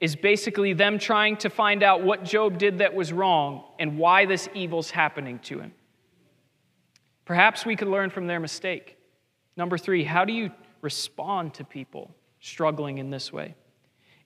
is 0.00 0.14
basically 0.14 0.72
them 0.72 0.98
trying 0.98 1.36
to 1.38 1.50
find 1.50 1.82
out 1.82 2.02
what 2.02 2.24
Job 2.24 2.58
did 2.58 2.78
that 2.78 2.94
was 2.94 3.12
wrong 3.12 3.64
and 3.78 3.98
why 3.98 4.26
this 4.26 4.48
evil's 4.54 4.90
happening 4.90 5.38
to 5.40 5.58
him. 5.58 5.72
Perhaps 7.24 7.66
we 7.66 7.76
could 7.76 7.88
learn 7.88 8.10
from 8.10 8.26
their 8.26 8.40
mistake. 8.40 8.96
Number 9.56 9.76
three, 9.76 10.04
how 10.04 10.24
do 10.24 10.32
you 10.32 10.50
respond 10.82 11.54
to 11.54 11.64
people 11.64 12.14
struggling 12.40 12.98
in 12.98 13.10
this 13.10 13.32
way? 13.32 13.54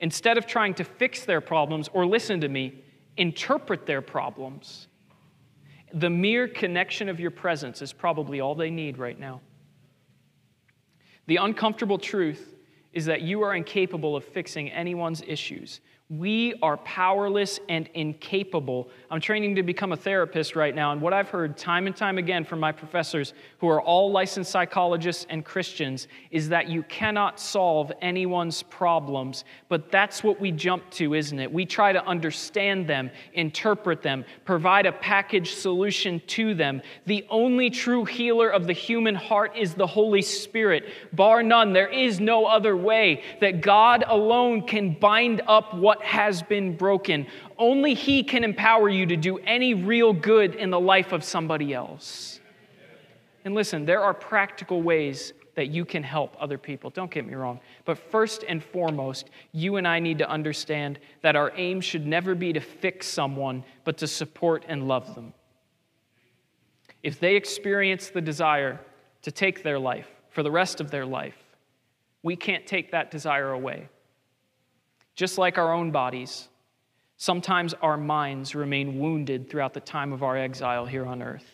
Instead 0.00 0.36
of 0.36 0.46
trying 0.46 0.74
to 0.74 0.84
fix 0.84 1.24
their 1.24 1.40
problems 1.40 1.88
or 1.92 2.04
listen 2.04 2.40
to 2.42 2.48
me, 2.48 2.82
interpret 3.16 3.86
their 3.86 4.02
problems. 4.02 4.88
The 5.94 6.10
mere 6.10 6.48
connection 6.48 7.08
of 7.08 7.18
your 7.18 7.30
presence 7.30 7.82
is 7.82 7.92
probably 7.92 8.40
all 8.40 8.54
they 8.54 8.70
need 8.70 8.98
right 8.98 9.18
now. 9.18 9.40
The 11.26 11.36
uncomfortable 11.36 11.98
truth 11.98 12.54
is 12.92 13.06
that 13.06 13.22
you 13.22 13.42
are 13.42 13.54
incapable 13.54 14.16
of 14.16 14.24
fixing 14.24 14.70
anyone's 14.70 15.22
issues. 15.26 15.80
We 16.08 16.54
are 16.60 16.76
powerless 16.76 17.58
and 17.70 17.88
incapable. 17.94 18.90
I'm 19.10 19.20
training 19.20 19.54
to 19.54 19.62
become 19.62 19.92
a 19.92 19.96
therapist 19.96 20.56
right 20.56 20.74
now, 20.74 20.92
and 20.92 21.00
what 21.00 21.14
I've 21.14 21.30
heard 21.30 21.56
time 21.56 21.86
and 21.86 21.96
time 21.96 22.18
again 22.18 22.44
from 22.44 22.60
my 22.60 22.70
professors, 22.70 23.32
who 23.58 23.68
are 23.68 23.80
all 23.80 24.12
licensed 24.12 24.50
psychologists 24.50 25.24
and 25.30 25.42
Christians, 25.42 26.08
is 26.30 26.50
that 26.50 26.68
you 26.68 26.82
cannot 26.82 27.40
solve 27.40 27.90
anyone's 28.02 28.62
problems. 28.64 29.44
But 29.70 29.90
that's 29.90 30.22
what 30.22 30.38
we 30.38 30.52
jump 30.52 30.90
to, 30.90 31.14
isn't 31.14 31.38
it? 31.38 31.50
We 31.50 31.64
try 31.64 31.94
to 31.94 32.04
understand 32.04 32.86
them, 32.86 33.10
interpret 33.32 34.02
them, 34.02 34.26
provide 34.44 34.84
a 34.84 34.92
package 34.92 35.54
solution 35.54 36.20
to 36.26 36.52
them. 36.52 36.82
The 37.06 37.24
only 37.30 37.70
true 37.70 38.04
healer 38.04 38.50
of 38.50 38.66
the 38.66 38.74
human 38.74 39.14
heart 39.14 39.56
is 39.56 39.72
the 39.72 39.86
Holy 39.86 40.20
Spirit. 40.20 40.84
Bar 41.14 41.42
none, 41.42 41.72
there 41.72 41.88
is 41.88 42.20
no 42.20 42.44
other 42.44 42.76
way 42.76 43.22
that 43.40 43.62
God 43.62 44.04
alone 44.06 44.66
can 44.66 44.92
bind 44.92 45.40
up 45.46 45.72
what 45.72 45.91
has 46.00 46.42
been 46.42 46.76
broken. 46.76 47.26
Only 47.58 47.92
He 47.94 48.22
can 48.22 48.44
empower 48.44 48.88
you 48.88 49.04
to 49.06 49.16
do 49.16 49.38
any 49.38 49.74
real 49.74 50.12
good 50.12 50.54
in 50.54 50.70
the 50.70 50.80
life 50.80 51.12
of 51.12 51.24
somebody 51.24 51.74
else. 51.74 52.40
And 53.44 53.54
listen, 53.54 53.84
there 53.84 54.02
are 54.02 54.14
practical 54.14 54.82
ways 54.82 55.32
that 55.54 55.68
you 55.68 55.84
can 55.84 56.02
help 56.02 56.34
other 56.40 56.56
people. 56.56 56.90
Don't 56.90 57.10
get 57.10 57.26
me 57.26 57.34
wrong. 57.34 57.60
But 57.84 57.98
first 57.98 58.44
and 58.48 58.64
foremost, 58.64 59.28
you 59.52 59.76
and 59.76 59.86
I 59.86 59.98
need 59.98 60.18
to 60.18 60.30
understand 60.30 60.98
that 61.22 61.36
our 61.36 61.52
aim 61.56 61.80
should 61.80 62.06
never 62.06 62.34
be 62.34 62.52
to 62.54 62.60
fix 62.60 63.06
someone, 63.06 63.64
but 63.84 63.98
to 63.98 64.06
support 64.06 64.64
and 64.68 64.88
love 64.88 65.14
them. 65.14 65.34
If 67.02 67.20
they 67.20 67.36
experience 67.36 68.08
the 68.08 68.20
desire 68.20 68.80
to 69.22 69.30
take 69.30 69.62
their 69.62 69.78
life 69.78 70.08
for 70.30 70.42
the 70.42 70.50
rest 70.50 70.80
of 70.80 70.90
their 70.90 71.04
life, 71.04 71.36
we 72.22 72.36
can't 72.36 72.66
take 72.66 72.92
that 72.92 73.10
desire 73.10 73.50
away. 73.50 73.88
Just 75.14 75.38
like 75.38 75.58
our 75.58 75.72
own 75.72 75.90
bodies, 75.90 76.48
sometimes 77.16 77.74
our 77.82 77.96
minds 77.96 78.54
remain 78.54 78.98
wounded 78.98 79.50
throughout 79.50 79.74
the 79.74 79.80
time 79.80 80.12
of 80.12 80.22
our 80.22 80.36
exile 80.36 80.86
here 80.86 81.06
on 81.06 81.22
earth. 81.22 81.44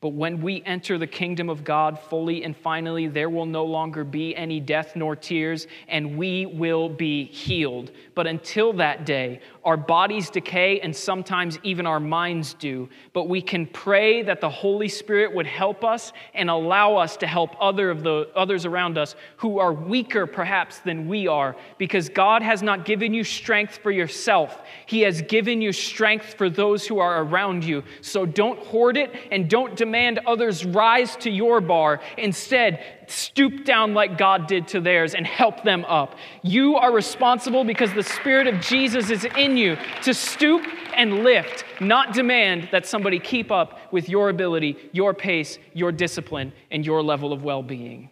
But 0.00 0.10
when 0.10 0.40
we 0.40 0.62
enter 0.64 0.96
the 0.96 1.08
kingdom 1.08 1.48
of 1.48 1.64
God 1.64 1.98
fully 1.98 2.44
and 2.44 2.56
finally, 2.56 3.08
there 3.08 3.28
will 3.28 3.46
no 3.46 3.64
longer 3.64 4.04
be 4.04 4.36
any 4.36 4.60
death 4.60 4.94
nor 4.94 5.16
tears, 5.16 5.66
and 5.88 6.16
we 6.16 6.46
will 6.46 6.88
be 6.88 7.24
healed. 7.24 7.90
But 8.14 8.28
until 8.28 8.72
that 8.74 9.06
day, 9.06 9.40
our 9.64 9.76
bodies 9.76 10.30
decay 10.30 10.78
and 10.80 10.94
sometimes 10.94 11.58
even 11.64 11.84
our 11.84 11.98
minds 11.98 12.54
do. 12.54 12.88
But 13.12 13.28
we 13.28 13.42
can 13.42 13.66
pray 13.66 14.22
that 14.22 14.40
the 14.40 14.48
Holy 14.48 14.88
Spirit 14.88 15.34
would 15.34 15.48
help 15.48 15.84
us 15.84 16.12
and 16.32 16.48
allow 16.48 16.94
us 16.94 17.16
to 17.16 17.26
help 17.26 17.56
other 17.60 17.90
of 17.90 18.04
the 18.04 18.30
others 18.36 18.66
around 18.66 18.98
us 18.98 19.16
who 19.36 19.58
are 19.58 19.72
weaker 19.72 20.26
perhaps 20.26 20.78
than 20.78 21.08
we 21.08 21.26
are, 21.26 21.56
because 21.76 22.08
God 22.08 22.42
has 22.42 22.62
not 22.62 22.84
given 22.84 23.12
you 23.12 23.24
strength 23.24 23.78
for 23.78 23.90
yourself. 23.90 24.62
He 24.86 25.00
has 25.00 25.22
given 25.22 25.60
you 25.60 25.72
strength 25.72 26.34
for 26.34 26.48
those 26.48 26.86
who 26.86 27.00
are 27.00 27.24
around 27.24 27.64
you. 27.64 27.82
So 28.00 28.24
don't 28.24 28.60
hoard 28.60 28.96
it 28.96 29.12
and 29.32 29.50
don't 29.50 29.76
demand 29.88 30.20
others 30.26 30.66
rise 30.66 31.16
to 31.16 31.30
your 31.30 31.62
bar. 31.62 32.00
Instead, 32.18 32.84
stoop 33.06 33.64
down 33.64 33.94
like 33.94 34.18
God 34.18 34.46
did 34.46 34.68
to 34.68 34.80
theirs 34.80 35.14
and 35.14 35.26
help 35.26 35.64
them 35.64 35.86
up. 35.86 36.14
You 36.42 36.76
are 36.76 36.92
responsible 36.92 37.64
because 37.64 37.92
the 37.94 38.02
Spirit 38.02 38.46
of 38.46 38.60
Jesus 38.60 39.08
is 39.10 39.24
in 39.24 39.56
you 39.56 39.78
to 40.02 40.12
stoop 40.12 40.66
and 40.94 41.24
lift, 41.24 41.64
not 41.80 42.12
demand 42.12 42.68
that 42.70 42.84
somebody 42.84 43.18
keep 43.18 43.50
up 43.50 43.78
with 43.90 44.10
your 44.10 44.28
ability, 44.28 44.76
your 44.92 45.14
pace, 45.14 45.58
your 45.72 45.90
discipline, 45.90 46.52
and 46.70 46.84
your 46.84 47.02
level 47.02 47.32
of 47.32 47.42
well 47.42 47.62
being. 47.62 48.10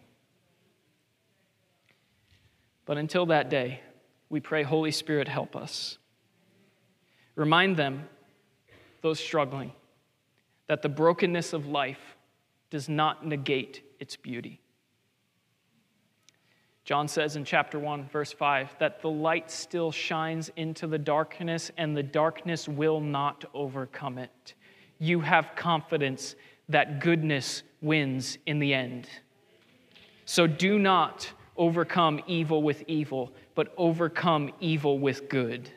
But 2.86 2.96
until 2.96 3.26
that 3.26 3.50
day, 3.50 3.80
we 4.30 4.40
pray, 4.40 4.62
Holy 4.62 4.92
Spirit, 4.92 5.28
help 5.28 5.54
us. 5.54 5.98
Remind 7.34 7.76
them, 7.76 8.08
those 9.02 9.20
struggling, 9.20 9.72
that 10.68 10.82
the 10.82 10.88
brokenness 10.88 11.52
of 11.52 11.66
life 11.66 12.16
does 12.70 12.88
not 12.88 13.26
negate 13.26 13.82
its 14.00 14.16
beauty. 14.16 14.60
John 16.84 17.08
says 17.08 17.34
in 17.34 17.44
chapter 17.44 17.80
1, 17.80 18.08
verse 18.08 18.32
5, 18.32 18.76
that 18.78 19.02
the 19.02 19.10
light 19.10 19.50
still 19.50 19.90
shines 19.90 20.50
into 20.54 20.86
the 20.86 20.98
darkness 20.98 21.70
and 21.76 21.96
the 21.96 22.02
darkness 22.02 22.68
will 22.68 23.00
not 23.00 23.44
overcome 23.54 24.18
it. 24.18 24.54
You 24.98 25.20
have 25.20 25.56
confidence 25.56 26.36
that 26.68 27.00
goodness 27.00 27.64
wins 27.82 28.38
in 28.46 28.60
the 28.60 28.72
end. 28.72 29.08
So 30.26 30.46
do 30.46 30.78
not 30.78 31.32
overcome 31.56 32.20
evil 32.26 32.62
with 32.62 32.84
evil, 32.86 33.32
but 33.54 33.72
overcome 33.76 34.52
evil 34.60 34.98
with 34.98 35.28
good. 35.28 35.68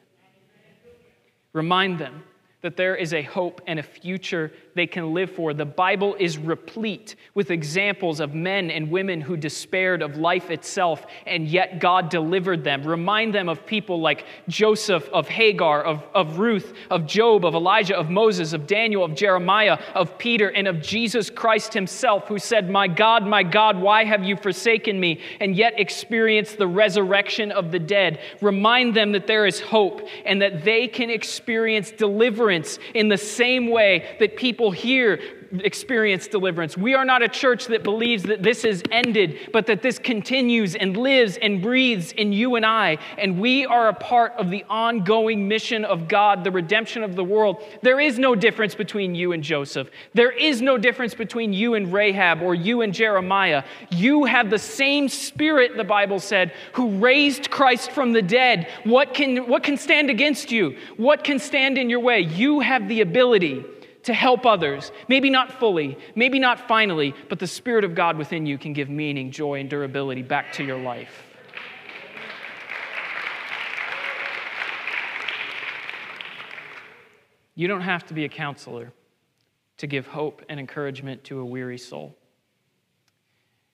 Remind 1.53 1.97
them 1.97 2.23
that 2.61 2.75
there 2.75 2.95
is 2.95 3.13
a 3.13 3.21
hope 3.21 3.61
and 3.67 3.79
a 3.79 3.83
future 3.83 4.51
they 4.75 4.85
can 4.85 5.13
live 5.13 5.31
for. 5.31 5.53
The 5.53 5.65
Bible 5.65 6.15
is 6.19 6.37
replete 6.37 7.15
with 7.33 7.51
examples 7.51 8.19
of 8.19 8.33
men 8.33 8.69
and 8.69 8.91
women 8.91 9.21
who 9.21 9.37
despaired 9.37 10.01
of 10.01 10.17
life 10.17 10.51
itself, 10.51 11.05
and 11.25 11.47
yet 11.47 11.79
God 11.79 12.09
delivered 12.09 12.65
them. 12.65 12.83
Remind 12.83 13.33
them 13.33 13.47
of 13.47 13.65
people 13.65 14.01
like 14.01 14.25
Joseph, 14.49 15.07
of 15.09 15.29
Hagar, 15.29 15.83
of, 15.83 16.03
of 16.13 16.39
Ruth, 16.39 16.73
of 16.89 17.05
Job, 17.05 17.45
of 17.45 17.55
Elijah, 17.55 17.97
of 17.97 18.09
Moses, 18.09 18.51
of 18.51 18.67
Daniel, 18.67 19.05
of 19.05 19.15
Jeremiah, 19.15 19.79
of 19.95 20.17
Peter, 20.17 20.49
and 20.49 20.67
of 20.67 20.81
Jesus 20.81 21.29
Christ 21.29 21.73
himself, 21.73 22.27
who 22.27 22.39
said, 22.39 22.69
My 22.69 22.87
God, 22.87 23.25
my 23.25 23.43
God, 23.43 23.79
why 23.79 24.03
have 24.03 24.25
you 24.25 24.35
forsaken 24.35 24.99
me? 24.99 25.21
And 25.39 25.55
yet 25.55 25.79
experienced 25.79 26.57
the 26.57 26.67
resurrection 26.67 27.53
of 27.53 27.71
the 27.71 27.79
dead. 27.79 28.19
Remind 28.41 28.95
them 28.95 29.13
that 29.13 29.27
there 29.27 29.45
is 29.45 29.61
hope 29.61 30.07
and 30.25 30.41
that 30.41 30.65
they 30.65 30.87
can 30.89 31.09
experience 31.09 31.91
deliverance 31.91 32.48
in 32.93 33.09
the 33.09 33.17
same 33.17 33.67
way 33.69 34.15
that 34.19 34.35
people 34.35 34.71
here 34.71 35.19
experience 35.59 36.27
deliverance. 36.27 36.77
We 36.77 36.93
are 36.93 37.05
not 37.05 37.21
a 37.21 37.27
church 37.27 37.65
that 37.67 37.83
believes 37.83 38.23
that 38.23 38.43
this 38.43 38.63
is 38.63 38.83
ended, 38.91 39.49
but 39.51 39.65
that 39.67 39.81
this 39.81 39.99
continues 39.99 40.75
and 40.75 40.95
lives 40.95 41.37
and 41.37 41.61
breathes 41.61 42.11
in 42.11 42.31
you 42.31 42.55
and 42.55 42.65
I. 42.65 42.97
And 43.17 43.39
we 43.39 43.65
are 43.65 43.89
a 43.89 43.93
part 43.93 44.33
of 44.33 44.49
the 44.49 44.63
ongoing 44.69 45.47
mission 45.47 45.85
of 45.85 46.07
God, 46.07 46.43
the 46.43 46.51
redemption 46.51 47.03
of 47.03 47.15
the 47.15 47.23
world. 47.23 47.63
There 47.81 47.99
is 47.99 48.19
no 48.19 48.35
difference 48.35 48.75
between 48.75 49.15
you 49.15 49.31
and 49.31 49.43
Joseph. 49.43 49.89
There 50.13 50.31
is 50.31 50.61
no 50.61 50.77
difference 50.77 51.13
between 51.13 51.53
you 51.53 51.73
and 51.73 51.91
Rahab 51.91 52.41
or 52.41 52.55
you 52.55 52.81
and 52.81 52.93
Jeremiah. 52.93 53.63
You 53.89 54.25
have 54.25 54.49
the 54.49 54.59
same 54.59 55.09
spirit, 55.09 55.75
the 55.77 55.83
Bible 55.83 56.19
said, 56.19 56.53
who 56.73 56.99
raised 56.99 57.49
Christ 57.49 57.91
from 57.91 58.13
the 58.13 58.21
dead. 58.21 58.67
What 58.83 59.13
can, 59.13 59.47
what 59.47 59.63
can 59.63 59.77
stand 59.77 60.09
against 60.09 60.51
you? 60.51 60.77
What 60.97 61.23
can 61.23 61.39
stand 61.39 61.77
in 61.77 61.89
your 61.89 61.99
way? 61.99 62.21
You 62.21 62.59
have 62.59 62.87
the 62.87 63.01
ability 63.01 63.65
to 64.03 64.13
help 64.13 64.45
others. 64.45 64.91
Maybe 65.07 65.29
not 65.29 65.59
fully, 65.59 65.97
maybe 66.15 66.39
not 66.39 66.67
finally, 66.67 67.13
but 67.27 67.39
the 67.39 67.47
Spirit 67.47 67.83
of 67.83 67.95
God 67.95 68.17
within 68.17 68.45
you 68.45 68.57
can 68.57 68.73
give 68.73 68.89
meaning, 68.89 69.31
joy, 69.31 69.59
and 69.59 69.69
durability 69.69 70.21
back 70.21 70.53
to 70.53 70.63
your 70.63 70.77
life. 70.77 71.23
You 77.55 77.67
don't 77.67 77.81
have 77.81 78.05
to 78.05 78.13
be 78.13 78.23
a 78.23 78.29
counselor 78.29 78.93
to 79.79 79.87
give 79.87 80.07
hope 80.07 80.43
and 80.47 80.59
encouragement 80.59 81.25
to 81.25 81.39
a 81.39 81.45
weary 81.45 81.77
soul. 81.77 82.15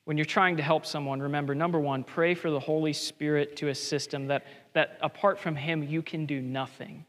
When 0.06 0.18
you're 0.18 0.26
trying 0.26 0.58
to 0.58 0.64
help 0.64 0.86
someone, 0.86 1.20
remember 1.20 1.54
number 1.54 1.80
one, 1.80 2.04
pray 2.04 2.36
for 2.36 2.50
the 2.50 2.60
Holy 2.60 2.94
Spirit 2.94 3.56
to 3.58 3.70
assist 3.70 4.12
them, 4.12 4.28
that, 4.28 4.46
that 4.74 4.98
apart 5.02 5.40
from 5.40 5.56
Him, 5.56 5.84
you 5.84 6.02
can 6.02 6.26
do 6.26 6.42
nothing. 6.42 7.06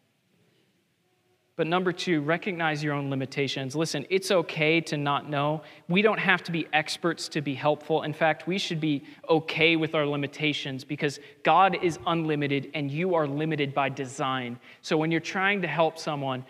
But 1.56 1.66
number 1.66 1.90
two, 1.90 2.20
recognize 2.20 2.84
your 2.84 2.92
own 2.92 3.08
limitations. 3.08 3.74
Listen, 3.74 4.04
it's 4.10 4.30
okay 4.30 4.78
to 4.82 4.98
not 4.98 5.30
know. 5.30 5.62
We 5.88 6.02
don't 6.02 6.18
have 6.18 6.42
to 6.44 6.52
be 6.52 6.68
experts 6.74 7.28
to 7.28 7.40
be 7.40 7.54
helpful. 7.54 8.02
In 8.02 8.12
fact, 8.12 8.46
we 8.46 8.58
should 8.58 8.78
be 8.78 9.04
okay 9.30 9.76
with 9.76 9.94
our 9.94 10.04
limitations 10.04 10.84
because 10.84 11.18
God 11.44 11.78
is 11.82 11.98
unlimited 12.06 12.70
and 12.74 12.90
you 12.90 13.14
are 13.14 13.26
limited 13.26 13.72
by 13.72 13.88
design. 13.88 14.60
So 14.82 14.98
when 14.98 15.10
you're 15.10 15.20
trying 15.20 15.62
to 15.62 15.68
help 15.68 15.98
someone, 15.98 16.44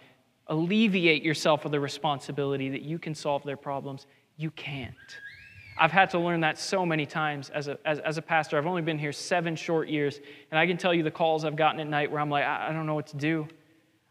alleviate 0.49 1.23
yourself 1.23 1.65
of 1.65 1.71
the 1.71 1.81
responsibility 1.81 2.69
that 2.71 2.83
you 2.83 2.99
can 2.99 3.15
solve 3.15 3.45
their 3.45 3.57
problems. 3.57 4.07
You 4.37 4.51
can't. 4.51 4.95
I've 5.79 5.93
had 5.93 6.11
to 6.11 6.19
learn 6.19 6.41
that 6.41 6.59
so 6.59 6.85
many 6.85 7.07
times 7.07 7.51
as 7.51 7.69
a, 7.69 7.79
as, 7.85 8.01
as 8.01 8.19
a 8.19 8.23
pastor. 8.23 8.59
I've 8.59 8.67
only 8.67 8.83
been 8.83 8.99
here 8.99 9.13
seven 9.13 9.55
short 9.55 9.89
years, 9.89 10.21
and 10.51 10.59
I 10.59 10.67
can 10.67 10.77
tell 10.77 10.95
you 10.95 11.03
the 11.03 11.11
calls 11.11 11.45
I've 11.45 11.55
gotten 11.57 11.81
at 11.81 11.87
night 11.87 12.11
where 12.11 12.21
I'm 12.21 12.31
like, 12.31 12.45
I, 12.45 12.71
I 12.71 12.73
don't 12.73 12.87
know 12.87 12.95
what 12.95 13.09
to 13.09 13.17
do. 13.17 13.47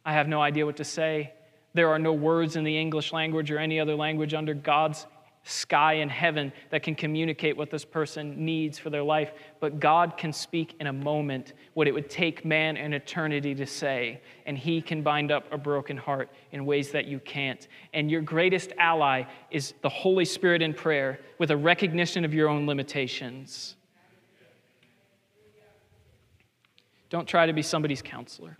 I 0.06 0.14
have 0.14 0.28
no 0.28 0.42
idea 0.42 0.66
what 0.66 0.78
to 0.78 0.84
say. 0.84 1.34
There 1.74 1.90
are 1.90 2.00
no 2.00 2.14
words 2.14 2.56
in 2.56 2.64
the 2.64 2.78
English 2.78 3.12
language 3.12 3.52
or 3.52 3.58
any 3.58 3.80
other 3.80 3.96
language 3.96 4.34
under 4.34 4.54
God's 4.54 5.08
sky 5.48 5.94
in 5.94 6.10
heaven 6.10 6.52
that 6.72 6.82
can 6.82 6.96
communicate 6.96 7.56
what 7.56 7.70
this 7.70 7.86
person 7.86 8.44
needs 8.44 8.80
for 8.80 8.90
their 8.90 9.04
life, 9.04 9.32
but 9.60 9.80
God 9.80 10.18
can 10.18 10.34
speak 10.34 10.76
in 10.80 10.88
a 10.88 10.94
moment 10.94 11.54
what 11.76 11.88
it 11.88 11.94
would 11.94 12.10
take 12.10 12.44
man 12.44 12.78
an 12.78 12.94
eternity 12.94 13.54
to 13.54 13.66
say, 13.66 14.22
and 14.48 14.58
He 14.58 14.82
can 14.82 15.04
bind 15.04 15.32
up 15.32 15.46
a 15.52 15.58
broken 15.58 15.98
heart 15.98 16.30
in 16.52 16.66
ways 16.66 16.92
that 16.92 17.06
you 17.06 17.20
can't. 17.20 17.68
And 17.94 18.10
your 18.10 18.22
greatest 18.22 18.72
ally 18.80 19.24
is 19.52 19.76
the 19.82 19.90
Holy 19.90 20.26
Spirit 20.26 20.64
in 20.64 20.74
prayer 20.74 21.20
with 21.38 21.52
a 21.52 21.58
recognition 21.58 22.26
of 22.26 22.34
your 22.34 22.50
own 22.50 22.66
limitations. 22.66 23.76
Don't 27.12 27.28
try 27.28 27.46
to 27.46 27.54
be 27.54 27.62
somebody's 27.62 28.02
counselor. 28.02 28.58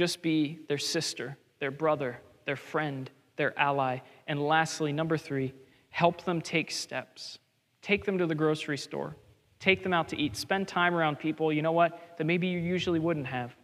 Just 0.00 0.22
be 0.22 0.58
their 0.66 0.78
sister, 0.78 1.36
their 1.58 1.70
brother, 1.70 2.22
their 2.46 2.56
friend, 2.56 3.10
their 3.36 3.52
ally. 3.58 3.98
And 4.26 4.40
lastly, 4.40 4.94
number 4.94 5.18
three, 5.18 5.52
help 5.90 6.24
them 6.24 6.40
take 6.40 6.70
steps. 6.70 7.38
Take 7.82 8.06
them 8.06 8.16
to 8.16 8.26
the 8.26 8.34
grocery 8.34 8.78
store. 8.78 9.14
Take 9.58 9.82
them 9.82 9.92
out 9.92 10.08
to 10.08 10.16
eat. 10.16 10.36
Spend 10.36 10.66
time 10.66 10.94
around 10.94 11.18
people, 11.18 11.52
you 11.52 11.60
know 11.60 11.72
what, 11.72 12.16
that 12.16 12.24
maybe 12.24 12.46
you 12.46 12.58
usually 12.58 12.98
wouldn't 12.98 13.26
have 13.26 13.54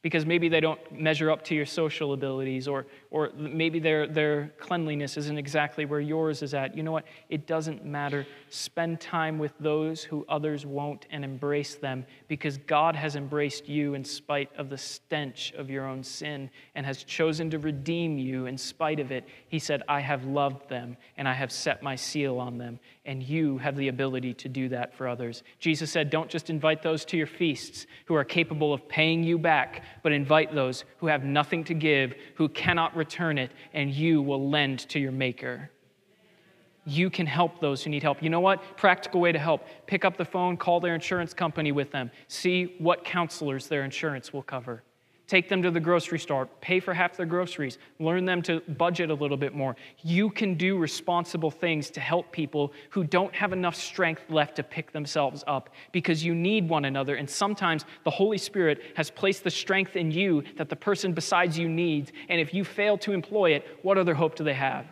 because 0.00 0.24
maybe 0.24 0.48
they 0.48 0.60
don't 0.60 0.80
measure 0.92 1.28
up 1.32 1.42
to 1.46 1.56
your 1.56 1.66
social 1.66 2.12
abilities 2.12 2.68
or, 2.68 2.86
or 3.10 3.30
maybe 3.36 3.78
their, 3.78 4.06
their 4.06 4.52
cleanliness 4.58 5.16
isn't 5.16 5.38
exactly 5.38 5.84
where 5.84 6.00
yours 6.00 6.42
is 6.42 6.54
at. 6.54 6.76
You 6.76 6.82
know 6.82 6.92
what? 6.92 7.04
It 7.28 7.46
doesn't 7.46 7.84
matter. 7.84 8.26
Spend 8.50 9.00
time 9.00 9.38
with 9.38 9.52
those 9.60 10.02
who 10.02 10.24
others 10.28 10.66
won't 10.66 11.06
and 11.10 11.24
embrace 11.24 11.76
them 11.76 12.04
because 12.28 12.58
God 12.58 12.96
has 12.96 13.16
embraced 13.16 13.68
you 13.68 13.94
in 13.94 14.04
spite 14.04 14.50
of 14.56 14.70
the 14.70 14.78
stench 14.78 15.52
of 15.56 15.70
your 15.70 15.86
own 15.86 16.02
sin 16.02 16.50
and 16.74 16.84
has 16.84 17.04
chosen 17.04 17.50
to 17.50 17.58
redeem 17.58 18.18
you 18.18 18.46
in 18.46 18.58
spite 18.58 19.00
of 19.00 19.12
it. 19.12 19.24
He 19.48 19.58
said, 19.58 19.82
I 19.88 20.00
have 20.00 20.24
loved 20.24 20.68
them 20.68 20.96
and 21.16 21.28
I 21.28 21.32
have 21.32 21.52
set 21.52 21.82
my 21.82 21.96
seal 21.96 22.38
on 22.38 22.58
them, 22.58 22.78
and 23.04 23.22
you 23.22 23.58
have 23.58 23.76
the 23.76 23.88
ability 23.88 24.34
to 24.34 24.48
do 24.48 24.68
that 24.70 24.94
for 24.94 25.08
others. 25.08 25.42
Jesus 25.58 25.90
said, 25.90 26.10
Don't 26.10 26.30
just 26.30 26.50
invite 26.50 26.82
those 26.82 27.04
to 27.06 27.16
your 27.16 27.26
feasts 27.26 27.86
who 28.06 28.14
are 28.14 28.24
capable 28.24 28.72
of 28.72 28.88
paying 28.88 29.22
you 29.22 29.38
back 29.38 29.82
but 30.02 30.12
invite 30.12 30.54
those 30.54 30.84
who 30.98 31.06
have 31.06 31.24
nothing 31.24 31.64
to 31.64 31.74
give, 31.74 32.14
who 32.36 32.48
cannot 32.48 32.95
return 32.96 33.38
it, 33.38 33.50
and 33.72 33.92
you 33.92 34.22
will 34.22 34.48
lend 34.48 34.80
to 34.90 34.98
your 34.98 35.12
Maker. 35.12 35.70
You 36.84 37.10
can 37.10 37.26
help 37.26 37.60
those 37.60 37.82
who 37.82 37.90
need 37.90 38.02
help. 38.02 38.22
You 38.22 38.30
know 38.30 38.40
what? 38.40 38.76
Practical 38.76 39.20
way 39.20 39.32
to 39.32 39.38
help. 39.38 39.66
Pick 39.86 40.04
up 40.04 40.16
the 40.16 40.24
phone, 40.24 40.56
call 40.56 40.80
their 40.80 40.94
insurance 40.94 41.34
company 41.34 41.72
with 41.72 41.90
them, 41.90 42.10
see 42.28 42.76
what 42.78 43.04
counselors 43.04 43.66
their 43.66 43.84
insurance 43.84 44.32
will 44.32 44.42
cover. 44.42 44.82
Take 45.26 45.48
them 45.48 45.60
to 45.62 45.72
the 45.72 45.80
grocery 45.80 46.20
store, 46.20 46.46
pay 46.60 46.78
for 46.78 46.94
half 46.94 47.16
their 47.16 47.26
groceries, 47.26 47.78
learn 47.98 48.24
them 48.24 48.42
to 48.42 48.60
budget 48.60 49.10
a 49.10 49.14
little 49.14 49.36
bit 49.36 49.54
more. 49.54 49.74
You 50.02 50.30
can 50.30 50.54
do 50.54 50.78
responsible 50.78 51.50
things 51.50 51.90
to 51.90 52.00
help 52.00 52.30
people 52.30 52.72
who 52.90 53.02
don't 53.02 53.34
have 53.34 53.52
enough 53.52 53.74
strength 53.74 54.22
left 54.30 54.54
to 54.56 54.62
pick 54.62 54.92
themselves 54.92 55.42
up 55.48 55.70
because 55.90 56.24
you 56.24 56.32
need 56.32 56.68
one 56.68 56.84
another. 56.84 57.16
And 57.16 57.28
sometimes 57.28 57.84
the 58.04 58.10
Holy 58.10 58.38
Spirit 58.38 58.80
has 58.94 59.10
placed 59.10 59.42
the 59.42 59.50
strength 59.50 59.96
in 59.96 60.12
you 60.12 60.44
that 60.58 60.68
the 60.68 60.76
person 60.76 61.12
besides 61.12 61.58
you 61.58 61.68
needs. 61.68 62.12
And 62.28 62.40
if 62.40 62.54
you 62.54 62.62
fail 62.64 62.96
to 62.98 63.12
employ 63.12 63.50
it, 63.50 63.66
what 63.82 63.98
other 63.98 64.14
hope 64.14 64.36
do 64.36 64.44
they 64.44 64.54
have? 64.54 64.86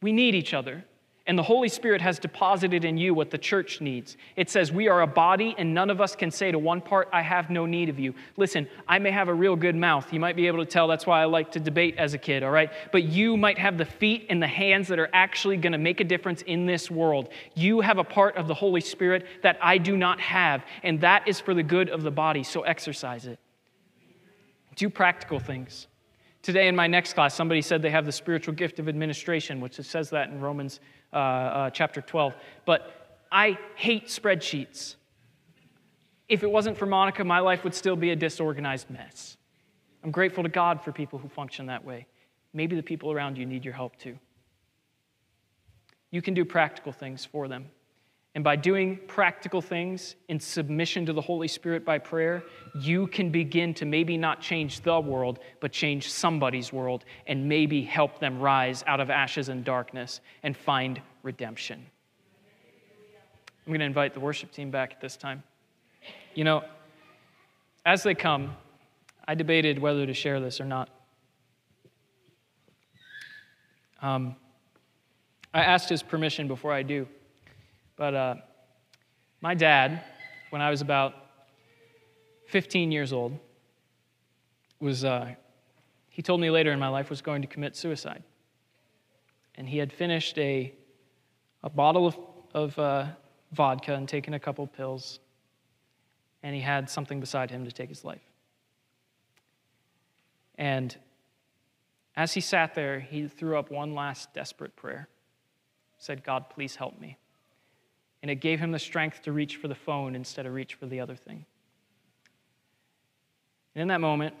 We 0.00 0.12
need 0.12 0.34
each 0.34 0.54
other. 0.54 0.84
And 1.30 1.38
the 1.38 1.44
Holy 1.44 1.68
Spirit 1.68 2.00
has 2.00 2.18
deposited 2.18 2.84
in 2.84 2.98
you 2.98 3.14
what 3.14 3.30
the 3.30 3.38
church 3.38 3.80
needs. 3.80 4.16
It 4.34 4.50
says, 4.50 4.72
We 4.72 4.88
are 4.88 5.02
a 5.02 5.06
body, 5.06 5.54
and 5.56 5.72
none 5.72 5.88
of 5.88 6.00
us 6.00 6.16
can 6.16 6.32
say 6.32 6.50
to 6.50 6.58
one 6.58 6.80
part, 6.80 7.08
I 7.12 7.22
have 7.22 7.50
no 7.50 7.66
need 7.66 7.88
of 7.88 8.00
you. 8.00 8.16
Listen, 8.36 8.66
I 8.88 8.98
may 8.98 9.12
have 9.12 9.28
a 9.28 9.34
real 9.34 9.54
good 9.54 9.76
mouth. 9.76 10.12
You 10.12 10.18
might 10.18 10.34
be 10.34 10.48
able 10.48 10.58
to 10.58 10.68
tell 10.68 10.88
that's 10.88 11.06
why 11.06 11.22
I 11.22 11.26
like 11.26 11.52
to 11.52 11.60
debate 11.60 11.94
as 11.98 12.14
a 12.14 12.18
kid, 12.18 12.42
all 12.42 12.50
right? 12.50 12.72
But 12.90 13.04
you 13.04 13.36
might 13.36 13.58
have 13.58 13.78
the 13.78 13.84
feet 13.84 14.26
and 14.28 14.42
the 14.42 14.48
hands 14.48 14.88
that 14.88 14.98
are 14.98 15.08
actually 15.12 15.56
going 15.56 15.70
to 15.70 15.78
make 15.78 16.00
a 16.00 16.04
difference 16.04 16.42
in 16.42 16.66
this 16.66 16.90
world. 16.90 17.28
You 17.54 17.80
have 17.80 17.98
a 17.98 18.02
part 18.02 18.36
of 18.36 18.48
the 18.48 18.54
Holy 18.54 18.80
Spirit 18.80 19.24
that 19.44 19.56
I 19.62 19.78
do 19.78 19.96
not 19.96 20.18
have, 20.18 20.64
and 20.82 21.00
that 21.02 21.28
is 21.28 21.38
for 21.38 21.54
the 21.54 21.62
good 21.62 21.90
of 21.90 22.02
the 22.02 22.10
body, 22.10 22.42
so 22.42 22.62
exercise 22.62 23.28
it. 23.28 23.38
Do 24.74 24.90
practical 24.90 25.38
things. 25.38 25.86
Today 26.42 26.66
in 26.66 26.74
my 26.74 26.88
next 26.88 27.12
class, 27.12 27.34
somebody 27.34 27.60
said 27.62 27.82
they 27.82 27.90
have 27.90 28.06
the 28.06 28.10
spiritual 28.10 28.54
gift 28.54 28.80
of 28.80 28.88
administration, 28.88 29.60
which 29.60 29.78
it 29.78 29.84
says 29.84 30.10
that 30.10 30.30
in 30.30 30.40
Romans 30.40 30.80
uh, 31.12 31.16
uh, 31.16 31.70
chapter 31.70 32.00
12. 32.00 32.34
But 32.64 33.22
I 33.32 33.58
hate 33.74 34.06
spreadsheets. 34.06 34.96
If 36.28 36.42
it 36.42 36.50
wasn't 36.50 36.76
for 36.78 36.86
Monica, 36.86 37.24
my 37.24 37.40
life 37.40 37.64
would 37.64 37.74
still 37.74 37.96
be 37.96 38.10
a 38.10 38.16
disorganized 38.16 38.88
mess. 38.90 39.36
I'm 40.02 40.10
grateful 40.10 40.42
to 40.42 40.48
God 40.48 40.82
for 40.82 40.92
people 40.92 41.18
who 41.18 41.28
function 41.28 41.66
that 41.66 41.84
way. 41.84 42.06
Maybe 42.52 42.76
the 42.76 42.82
people 42.82 43.12
around 43.12 43.36
you 43.36 43.46
need 43.46 43.64
your 43.64 43.74
help 43.74 43.96
too. 43.96 44.18
You 46.10 46.22
can 46.22 46.34
do 46.34 46.44
practical 46.44 46.92
things 46.92 47.24
for 47.24 47.48
them. 47.48 47.66
And 48.36 48.44
by 48.44 48.54
doing 48.54 49.00
practical 49.08 49.60
things 49.60 50.14
in 50.28 50.38
submission 50.38 51.04
to 51.06 51.12
the 51.12 51.20
Holy 51.20 51.48
Spirit 51.48 51.84
by 51.84 51.98
prayer, 51.98 52.44
you 52.78 53.08
can 53.08 53.30
begin 53.30 53.74
to 53.74 53.84
maybe 53.84 54.16
not 54.16 54.40
change 54.40 54.82
the 54.82 55.00
world, 55.00 55.40
but 55.58 55.72
change 55.72 56.10
somebody's 56.10 56.72
world 56.72 57.04
and 57.26 57.48
maybe 57.48 57.82
help 57.82 58.20
them 58.20 58.38
rise 58.38 58.84
out 58.86 59.00
of 59.00 59.10
ashes 59.10 59.48
and 59.48 59.64
darkness 59.64 60.20
and 60.44 60.56
find 60.56 61.00
redemption. 61.24 61.84
I'm 63.66 63.72
going 63.72 63.80
to 63.80 63.86
invite 63.86 64.14
the 64.14 64.20
worship 64.20 64.52
team 64.52 64.70
back 64.70 64.92
at 64.92 65.00
this 65.00 65.16
time. 65.16 65.42
You 66.34 66.44
know, 66.44 66.62
as 67.84 68.04
they 68.04 68.14
come, 68.14 68.56
I 69.26 69.34
debated 69.34 69.80
whether 69.80 70.06
to 70.06 70.14
share 70.14 70.38
this 70.38 70.60
or 70.60 70.64
not. 70.64 70.88
Um, 74.02 74.36
I 75.52 75.62
asked 75.62 75.88
his 75.88 76.02
permission 76.02 76.46
before 76.46 76.72
I 76.72 76.84
do. 76.84 77.08
But 78.00 78.14
uh, 78.14 78.34
my 79.42 79.54
dad, 79.54 80.02
when 80.48 80.62
I 80.62 80.70
was 80.70 80.80
about 80.80 81.12
15 82.46 82.90
years 82.90 83.12
old, 83.12 83.38
was, 84.80 85.04
uh, 85.04 85.34
he 86.08 86.22
told 86.22 86.40
me 86.40 86.48
later 86.48 86.72
in 86.72 86.78
my 86.78 86.88
life, 86.88 87.10
was 87.10 87.20
going 87.20 87.42
to 87.42 87.46
commit 87.46 87.76
suicide. 87.76 88.22
And 89.56 89.68
he 89.68 89.76
had 89.76 89.92
finished 89.92 90.38
a, 90.38 90.72
a 91.62 91.68
bottle 91.68 92.06
of, 92.06 92.16
of 92.54 92.78
uh, 92.78 93.06
vodka 93.52 93.92
and 93.92 94.08
taken 94.08 94.32
a 94.32 94.40
couple 94.40 94.66
pills, 94.66 95.20
and 96.42 96.54
he 96.54 96.62
had 96.62 96.88
something 96.88 97.20
beside 97.20 97.50
him 97.50 97.66
to 97.66 97.70
take 97.70 97.90
his 97.90 98.02
life. 98.02 98.24
And 100.56 100.96
as 102.16 102.32
he 102.32 102.40
sat 102.40 102.74
there, 102.74 102.98
he 102.98 103.28
threw 103.28 103.58
up 103.58 103.70
one 103.70 103.94
last 103.94 104.32
desperate 104.32 104.74
prayer. 104.74 105.10
Said, 105.98 106.24
God, 106.24 106.48
please 106.48 106.76
help 106.76 106.98
me 106.98 107.18
and 108.22 108.30
it 108.30 108.36
gave 108.36 108.60
him 108.60 108.72
the 108.72 108.78
strength 108.78 109.22
to 109.22 109.32
reach 109.32 109.56
for 109.56 109.68
the 109.68 109.74
phone 109.74 110.14
instead 110.14 110.46
of 110.46 110.52
reach 110.52 110.74
for 110.74 110.86
the 110.86 111.00
other 111.00 111.16
thing. 111.16 111.44
And 113.74 113.82
in 113.82 113.88
that 113.88 114.00
moment, 114.00 114.34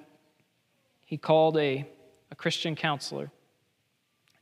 he 1.06 1.16
called 1.16 1.56
a, 1.56 1.86
a 2.30 2.34
Christian 2.34 2.74
counselor 2.74 3.30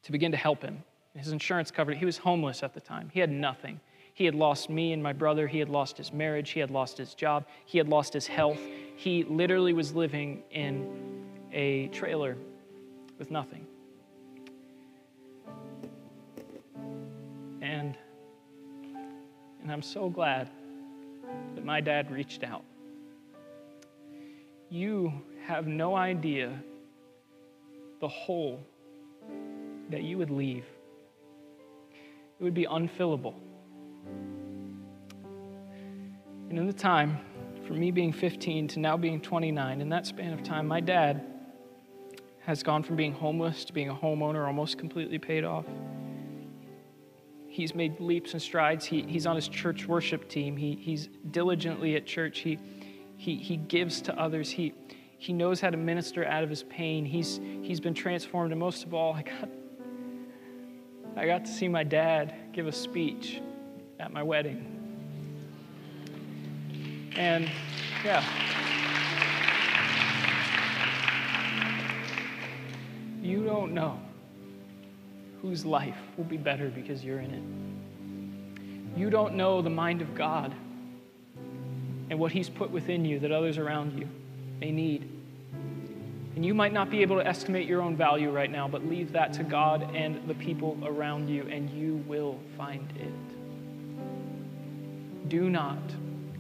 to 0.03 0.12
begin 0.12 0.32
to 0.32 0.39
help 0.39 0.62
him. 0.62 0.82
His 1.14 1.32
insurance 1.32 1.70
covered 1.70 1.93
it. 1.93 1.99
He 1.99 2.05
was 2.05 2.18
homeless 2.18 2.62
at 2.62 2.74
the 2.74 2.80
time, 2.80 3.11
he 3.12 3.20
had 3.20 3.30
nothing. 3.30 3.80
He 4.18 4.24
had 4.24 4.34
lost 4.34 4.68
me 4.68 4.93
and 4.93 5.01
my 5.01 5.12
brother. 5.12 5.47
He 5.47 5.61
had 5.61 5.68
lost 5.68 5.97
his 5.97 6.12
marriage. 6.12 6.51
He 6.51 6.59
had 6.59 6.72
lost 6.72 6.99
his 6.99 7.14
job. 7.14 7.47
He 7.66 7.78
had 7.78 7.89
lost 7.89 8.12
his 8.12 8.26
health. 8.26 8.59
He 8.97 9.22
literally 9.22 9.72
was 9.72 9.95
living 9.95 10.43
in 10.51 11.24
a 11.53 11.86
trailer 11.89 12.36
with 13.16 13.30
nothing. 13.30 13.64
And 19.69 19.75
I'm 19.75 19.83
so 19.83 20.09
glad 20.09 20.49
that 21.55 21.62
my 21.62 21.83
dad 21.83 22.11
reached 22.11 22.43
out. 22.43 22.64
You 24.71 25.12
have 25.45 25.66
no 25.66 25.95
idea 25.95 26.59
the 28.01 28.09
hole 28.09 28.66
that 29.91 30.03
you 30.03 30.16
would 30.16 30.31
leave. 30.31 30.64
It 32.41 32.43
would 32.43 32.55
be 32.55 32.64
unfillable. 32.64 33.35
And 36.49 36.59
in 36.59 36.66
the 36.66 36.73
time, 36.73 37.19
from 37.66 37.79
me 37.79 37.91
being 37.91 38.14
15 38.14 38.69
to 38.69 38.81
now 38.81 38.97
being 38.97 39.21
29, 39.21 39.83
in 39.83 39.91
that 39.91 40.07
span 40.07 40.33
of 40.33 40.43
time, 40.43 40.66
my 40.66 40.81
dad 40.81 41.27
has 42.41 42.62
gone 42.62 42.83
from 42.83 42.97
being 42.97 43.12
homeless 43.12 43.66
to 43.66 43.75
being 43.75 43.91
a 43.91 43.95
homeowner, 43.95 44.47
almost 44.47 44.79
completely 44.79 45.19
paid 45.19 45.45
off 45.45 45.66
he's 47.59 47.74
made 47.74 47.98
leaps 47.98 48.34
and 48.34 48.40
strides. 48.40 48.84
He, 48.84 49.02
he's 49.02 49.26
on 49.26 49.34
his 49.34 49.48
church 49.48 49.88
worship 49.88 50.28
team. 50.28 50.56
He, 50.56 50.78
he's 50.80 51.09
diligently 51.32 51.96
at 51.96 52.06
church. 52.06 52.38
He, 52.38 52.56
he, 53.16 53.34
he 53.34 53.56
gives 53.56 54.00
to 54.02 54.16
others. 54.16 54.48
He, 54.48 54.74
he 55.18 55.32
knows 55.32 55.61
how 55.61 55.70
to 55.70 55.76
minister 55.76 56.24
out 56.24 56.44
of 56.44 56.50
his 56.50 56.62
pain. 56.62 57.04
He's, 57.04 57.40
he's 57.62 57.80
been 57.80 57.94
transformed. 57.94 58.52
And 58.52 58.61
most 58.61 58.84
of 58.84 58.94
all, 58.94 59.12
I 59.12 59.22
got, 59.22 59.48
I 61.16 61.26
got 61.26 61.44
to 61.46 61.50
see 61.50 61.66
my 61.66 61.82
dad 61.82 62.32
give 62.52 62.68
a 62.68 62.72
speech 62.72 63.42
at 63.98 64.12
my 64.12 64.22
wedding. 64.22 64.64
And 67.16 67.50
yeah. 68.04 68.24
You 73.20 73.44
don't 73.44 73.74
know 73.74 74.00
whose 75.43 75.64
life 75.64 75.99
will 76.16 76.24
be 76.24 76.36
better 76.36 76.68
because 76.68 77.05
you're 77.05 77.20
in 77.20 77.32
it. 77.34 78.99
You 78.99 79.11
don't 79.11 79.34
know 79.34 79.62
the 79.62 79.70
mind 79.70 80.03
of 80.03 80.14
God 80.14 80.55
and 82.11 82.18
what 82.18 82.32
He's 82.32 82.49
put 82.49 82.70
within 82.70 83.05
you 83.05 83.18
that 83.20 83.30
others 83.30 83.59
around 83.59 83.99
you 83.99 84.09
may 84.61 84.72
need. 84.72 85.09
And 86.34 86.45
you 86.45 86.55
might 86.55 86.72
not 86.72 86.91
be 86.91 87.03
able 87.03 87.16
to 87.16 87.26
estimate 87.26 87.66
your 87.66 87.82
own 87.82 87.97
value 87.97 88.30
right 88.30 88.51
now, 88.51 88.68
but 88.68 88.86
leave 88.86 89.12
that 89.12 89.32
to 89.34 89.43
God 89.43 89.95
and 89.95 90.28
the 90.28 90.34
people 90.34 90.78
around 90.84 91.28
you, 91.28 91.43
and 91.51 91.68
you 91.70 91.97
will 92.07 92.39
find 92.57 92.93
it. 92.97 93.12
Do 95.28 95.51
not 95.51 95.78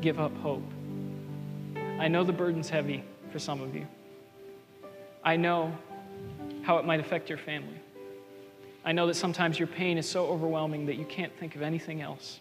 give 0.00 0.20
up 0.20 0.36
hope. 0.38 0.62
I 1.98 2.08
know 2.08 2.22
the 2.22 2.32
burden's 2.32 2.70
heavy 2.70 3.02
for 3.32 3.38
some 3.38 3.60
of 3.60 3.74
you. 3.74 3.86
I 5.24 5.36
know 5.36 5.76
how 6.62 6.78
it 6.78 6.84
might 6.84 7.00
affect 7.00 7.28
your 7.28 7.38
family. 7.38 7.80
I 8.88 8.92
know 8.92 9.06
that 9.08 9.16
sometimes 9.16 9.58
your 9.58 9.68
pain 9.68 9.98
is 9.98 10.08
so 10.08 10.28
overwhelming 10.28 10.86
that 10.86 10.96
you 10.96 11.04
can't 11.04 11.30
think 11.38 11.56
of 11.56 11.60
anything 11.60 12.00
else. 12.00 12.40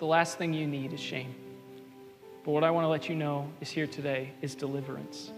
The 0.00 0.06
last 0.06 0.38
thing 0.38 0.52
you 0.52 0.66
need 0.66 0.92
is 0.92 0.98
shame. 0.98 1.32
But 2.44 2.50
what 2.50 2.64
I 2.64 2.72
want 2.72 2.82
to 2.82 2.88
let 2.88 3.08
you 3.08 3.14
know 3.14 3.48
is 3.60 3.70
here 3.70 3.86
today 3.86 4.32
is 4.42 4.56
deliverance. 4.56 5.30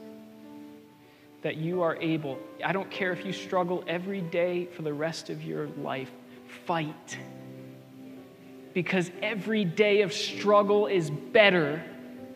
That 1.43 1.57
you 1.57 1.83
are 1.83 1.97
able, 1.97 2.39
I 2.65 2.73
don't 2.73 2.91
care 2.91 3.13
if 3.13 3.23
you 3.27 3.35
struggle 3.35 3.85
every 3.87 4.23
day 4.23 4.65
for 4.65 4.81
the 4.81 4.95
rest 4.95 5.29
of 5.29 5.43
your 5.43 5.67
life, 5.83 6.11
fight. 6.65 7.19
Because 8.73 9.11
every 9.21 9.67
day 9.67 10.01
of 10.01 10.15
struggle 10.15 10.87
is 10.87 11.11
better 11.11 11.85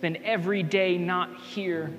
than 0.02 0.18
every 0.24 0.62
day 0.62 0.98
not 0.98 1.34
here. 1.40 1.90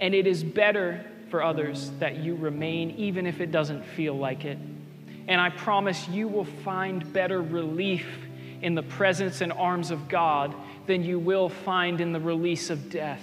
And 0.00 0.16
it 0.16 0.26
is 0.26 0.42
better 0.42 1.06
for 1.30 1.42
others 1.42 1.90
that 1.98 2.16
you 2.16 2.34
remain, 2.34 2.90
even 2.92 3.26
if 3.26 3.40
it 3.40 3.50
doesn't 3.50 3.84
feel 3.84 4.16
like 4.16 4.44
it. 4.44 4.58
And 5.28 5.40
I 5.40 5.50
promise 5.50 6.08
you 6.08 6.26
will 6.28 6.44
find 6.44 7.12
better 7.12 7.42
relief 7.42 8.06
in 8.62 8.74
the 8.74 8.82
presence 8.82 9.40
and 9.40 9.52
arms 9.52 9.90
of 9.90 10.08
God 10.08 10.54
than 10.86 11.04
you 11.04 11.18
will 11.18 11.48
find 11.48 12.00
in 12.00 12.12
the 12.12 12.20
release 12.20 12.70
of 12.70 12.90
death. 12.90 13.22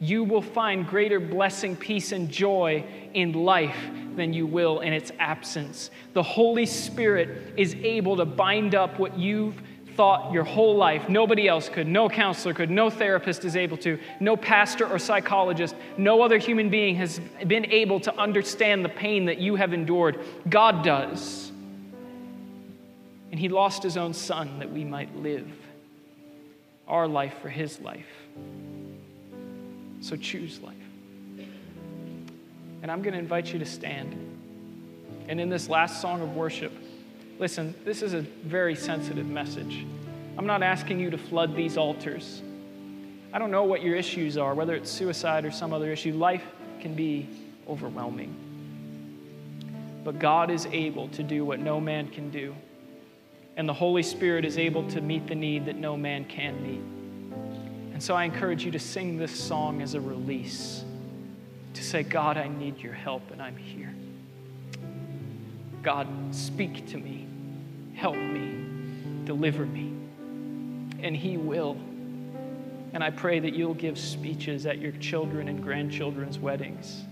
You 0.00 0.24
will 0.24 0.42
find 0.42 0.86
greater 0.86 1.20
blessing, 1.20 1.76
peace, 1.76 2.10
and 2.10 2.28
joy 2.28 2.84
in 3.14 3.32
life 3.32 3.76
than 4.16 4.32
you 4.32 4.46
will 4.46 4.80
in 4.80 4.92
its 4.92 5.12
absence. 5.18 5.90
The 6.12 6.22
Holy 6.22 6.66
Spirit 6.66 7.54
is 7.56 7.74
able 7.76 8.16
to 8.16 8.24
bind 8.24 8.74
up 8.74 8.98
what 8.98 9.16
you've 9.16 9.62
thought 9.96 10.32
your 10.32 10.44
whole 10.44 10.76
life 10.76 11.08
nobody 11.08 11.48
else 11.48 11.68
could, 11.68 11.86
no 11.86 12.08
counselor 12.08 12.54
could, 12.54 12.70
no 12.70 12.90
therapist 12.90 13.44
is 13.44 13.56
able 13.56 13.76
to, 13.78 13.98
no 14.20 14.36
pastor 14.36 14.86
or 14.86 14.98
psychologist, 14.98 15.74
no 15.96 16.22
other 16.22 16.38
human 16.38 16.70
being 16.70 16.96
has 16.96 17.20
been 17.46 17.66
able 17.66 18.00
to 18.00 18.14
understand 18.16 18.84
the 18.84 18.88
pain 18.88 19.26
that 19.26 19.38
you 19.38 19.56
have 19.56 19.72
endured. 19.72 20.18
God 20.48 20.84
does. 20.84 21.52
And 23.30 23.38
He 23.40 23.48
lost 23.48 23.82
His 23.82 23.96
own 23.96 24.14
Son 24.14 24.58
that 24.58 24.70
we 24.70 24.84
might 24.84 25.14
live 25.16 25.48
our 26.86 27.08
life 27.08 27.34
for 27.40 27.48
His 27.48 27.80
life. 27.80 28.06
So 30.00 30.16
choose 30.16 30.60
life. 30.60 30.74
And 32.82 32.90
I'm 32.90 33.02
going 33.02 33.14
to 33.14 33.20
invite 33.20 33.52
you 33.52 33.58
to 33.60 33.64
stand. 33.64 34.16
And 35.28 35.40
in 35.40 35.48
this 35.48 35.68
last 35.68 36.00
song 36.00 36.20
of 36.20 36.34
worship, 36.34 36.72
Listen, 37.42 37.74
this 37.84 38.02
is 38.02 38.14
a 38.14 38.20
very 38.20 38.76
sensitive 38.76 39.26
message. 39.26 39.84
I'm 40.38 40.46
not 40.46 40.62
asking 40.62 41.00
you 41.00 41.10
to 41.10 41.18
flood 41.18 41.56
these 41.56 41.76
altars. 41.76 42.40
I 43.32 43.40
don't 43.40 43.50
know 43.50 43.64
what 43.64 43.82
your 43.82 43.96
issues 43.96 44.38
are, 44.38 44.54
whether 44.54 44.76
it's 44.76 44.88
suicide 44.88 45.44
or 45.44 45.50
some 45.50 45.72
other 45.72 45.90
issue. 45.90 46.12
Life 46.12 46.44
can 46.78 46.94
be 46.94 47.28
overwhelming. 47.68 48.32
But 50.04 50.20
God 50.20 50.52
is 50.52 50.66
able 50.66 51.08
to 51.08 51.24
do 51.24 51.44
what 51.44 51.58
no 51.58 51.80
man 51.80 52.10
can 52.10 52.30
do. 52.30 52.54
And 53.56 53.68
the 53.68 53.74
Holy 53.74 54.04
Spirit 54.04 54.44
is 54.44 54.56
able 54.56 54.88
to 54.90 55.00
meet 55.00 55.26
the 55.26 55.34
need 55.34 55.66
that 55.66 55.74
no 55.74 55.96
man 55.96 56.24
can 56.26 56.62
meet. 56.62 56.84
And 57.92 58.00
so 58.00 58.14
I 58.14 58.22
encourage 58.22 58.64
you 58.64 58.70
to 58.70 58.78
sing 58.78 59.18
this 59.18 59.34
song 59.34 59.82
as 59.82 59.94
a 59.94 60.00
release, 60.00 60.84
to 61.74 61.82
say, 61.82 62.04
God, 62.04 62.36
I 62.36 62.46
need 62.46 62.78
your 62.78 62.92
help 62.92 63.32
and 63.32 63.42
I'm 63.42 63.56
here. 63.56 63.92
God, 65.82 66.06
speak 66.30 66.86
to 66.90 66.98
me 66.98 67.26
help 67.94 68.16
me, 68.16 68.64
deliver 69.24 69.66
me. 69.66 69.92
And 71.00 71.16
He 71.16 71.36
will. 71.36 71.76
And 72.92 73.02
I 73.02 73.10
pray 73.10 73.40
that 73.40 73.54
you'll 73.54 73.74
give 73.74 73.98
speeches 73.98 74.66
at 74.66 74.78
your 74.78 74.92
children 74.92 75.48
and 75.48 75.62
grandchildren's 75.62 76.38
weddings. 76.38 77.04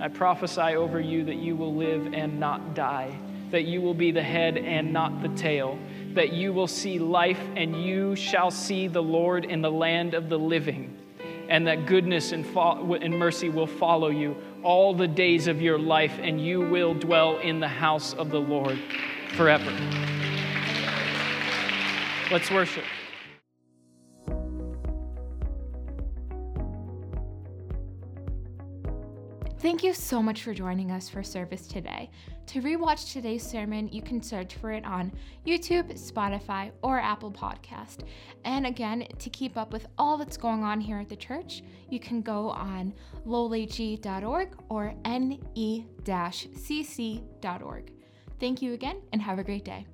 I 0.00 0.08
prophesy 0.08 0.76
over 0.76 1.00
you 1.00 1.24
that 1.24 1.36
you 1.36 1.56
will 1.56 1.74
live 1.74 2.12
and 2.12 2.38
not 2.38 2.74
die, 2.74 3.16
that 3.50 3.62
you 3.62 3.80
will 3.80 3.94
be 3.94 4.10
the 4.10 4.22
head 4.22 4.58
and 4.58 4.92
not 4.92 5.22
the 5.22 5.28
tail, 5.28 5.78
that 6.14 6.32
you 6.32 6.52
will 6.52 6.66
see 6.66 6.98
life 6.98 7.40
and 7.56 7.84
you 7.84 8.16
shall 8.16 8.50
see 8.50 8.88
the 8.88 9.02
Lord 9.02 9.44
in 9.44 9.62
the 9.62 9.70
land 9.70 10.14
of 10.14 10.28
the 10.28 10.38
living, 10.38 10.98
and 11.48 11.66
that 11.66 11.86
goodness 11.86 12.32
and, 12.32 12.44
fo- 12.44 12.94
and 12.94 13.16
mercy 13.16 13.48
will 13.48 13.66
follow 13.66 14.08
you 14.08 14.36
all 14.62 14.92
the 14.92 15.08
days 15.08 15.46
of 15.46 15.62
your 15.62 15.78
life, 15.78 16.18
and 16.20 16.44
you 16.44 16.60
will 16.60 16.94
dwell 16.94 17.38
in 17.38 17.60
the 17.60 17.68
house 17.68 18.12
of 18.14 18.30
the 18.30 18.40
Lord 18.40 18.78
forever. 19.34 19.70
Let's 22.30 22.50
worship. 22.50 22.84
Thank 29.62 29.84
you 29.84 29.94
so 29.94 30.20
much 30.20 30.42
for 30.42 30.52
joining 30.52 30.90
us 30.90 31.08
for 31.08 31.22
service 31.22 31.68
today. 31.68 32.10
To 32.46 32.60
rewatch 32.60 33.12
today's 33.12 33.48
sermon, 33.48 33.88
you 33.92 34.02
can 34.02 34.20
search 34.20 34.56
for 34.56 34.72
it 34.72 34.84
on 34.84 35.12
YouTube, 35.46 35.92
Spotify, 35.92 36.72
or 36.82 36.98
Apple 36.98 37.30
Podcast. 37.30 37.98
And 38.44 38.66
again, 38.66 39.06
to 39.20 39.30
keep 39.30 39.56
up 39.56 39.72
with 39.72 39.86
all 39.98 40.18
that's 40.18 40.36
going 40.36 40.64
on 40.64 40.80
here 40.80 40.98
at 40.98 41.08
the 41.08 41.14
church, 41.14 41.62
you 41.90 42.00
can 42.00 42.22
go 42.22 42.50
on 42.50 42.92
lowlayg.org 43.24 44.56
or 44.68 44.94
ne-cc.org. 45.04 46.02
Thank 48.42 48.60
you 48.60 48.72
again 48.72 49.00
and 49.12 49.22
have 49.22 49.38
a 49.38 49.44
great 49.44 49.64
day. 49.64 49.86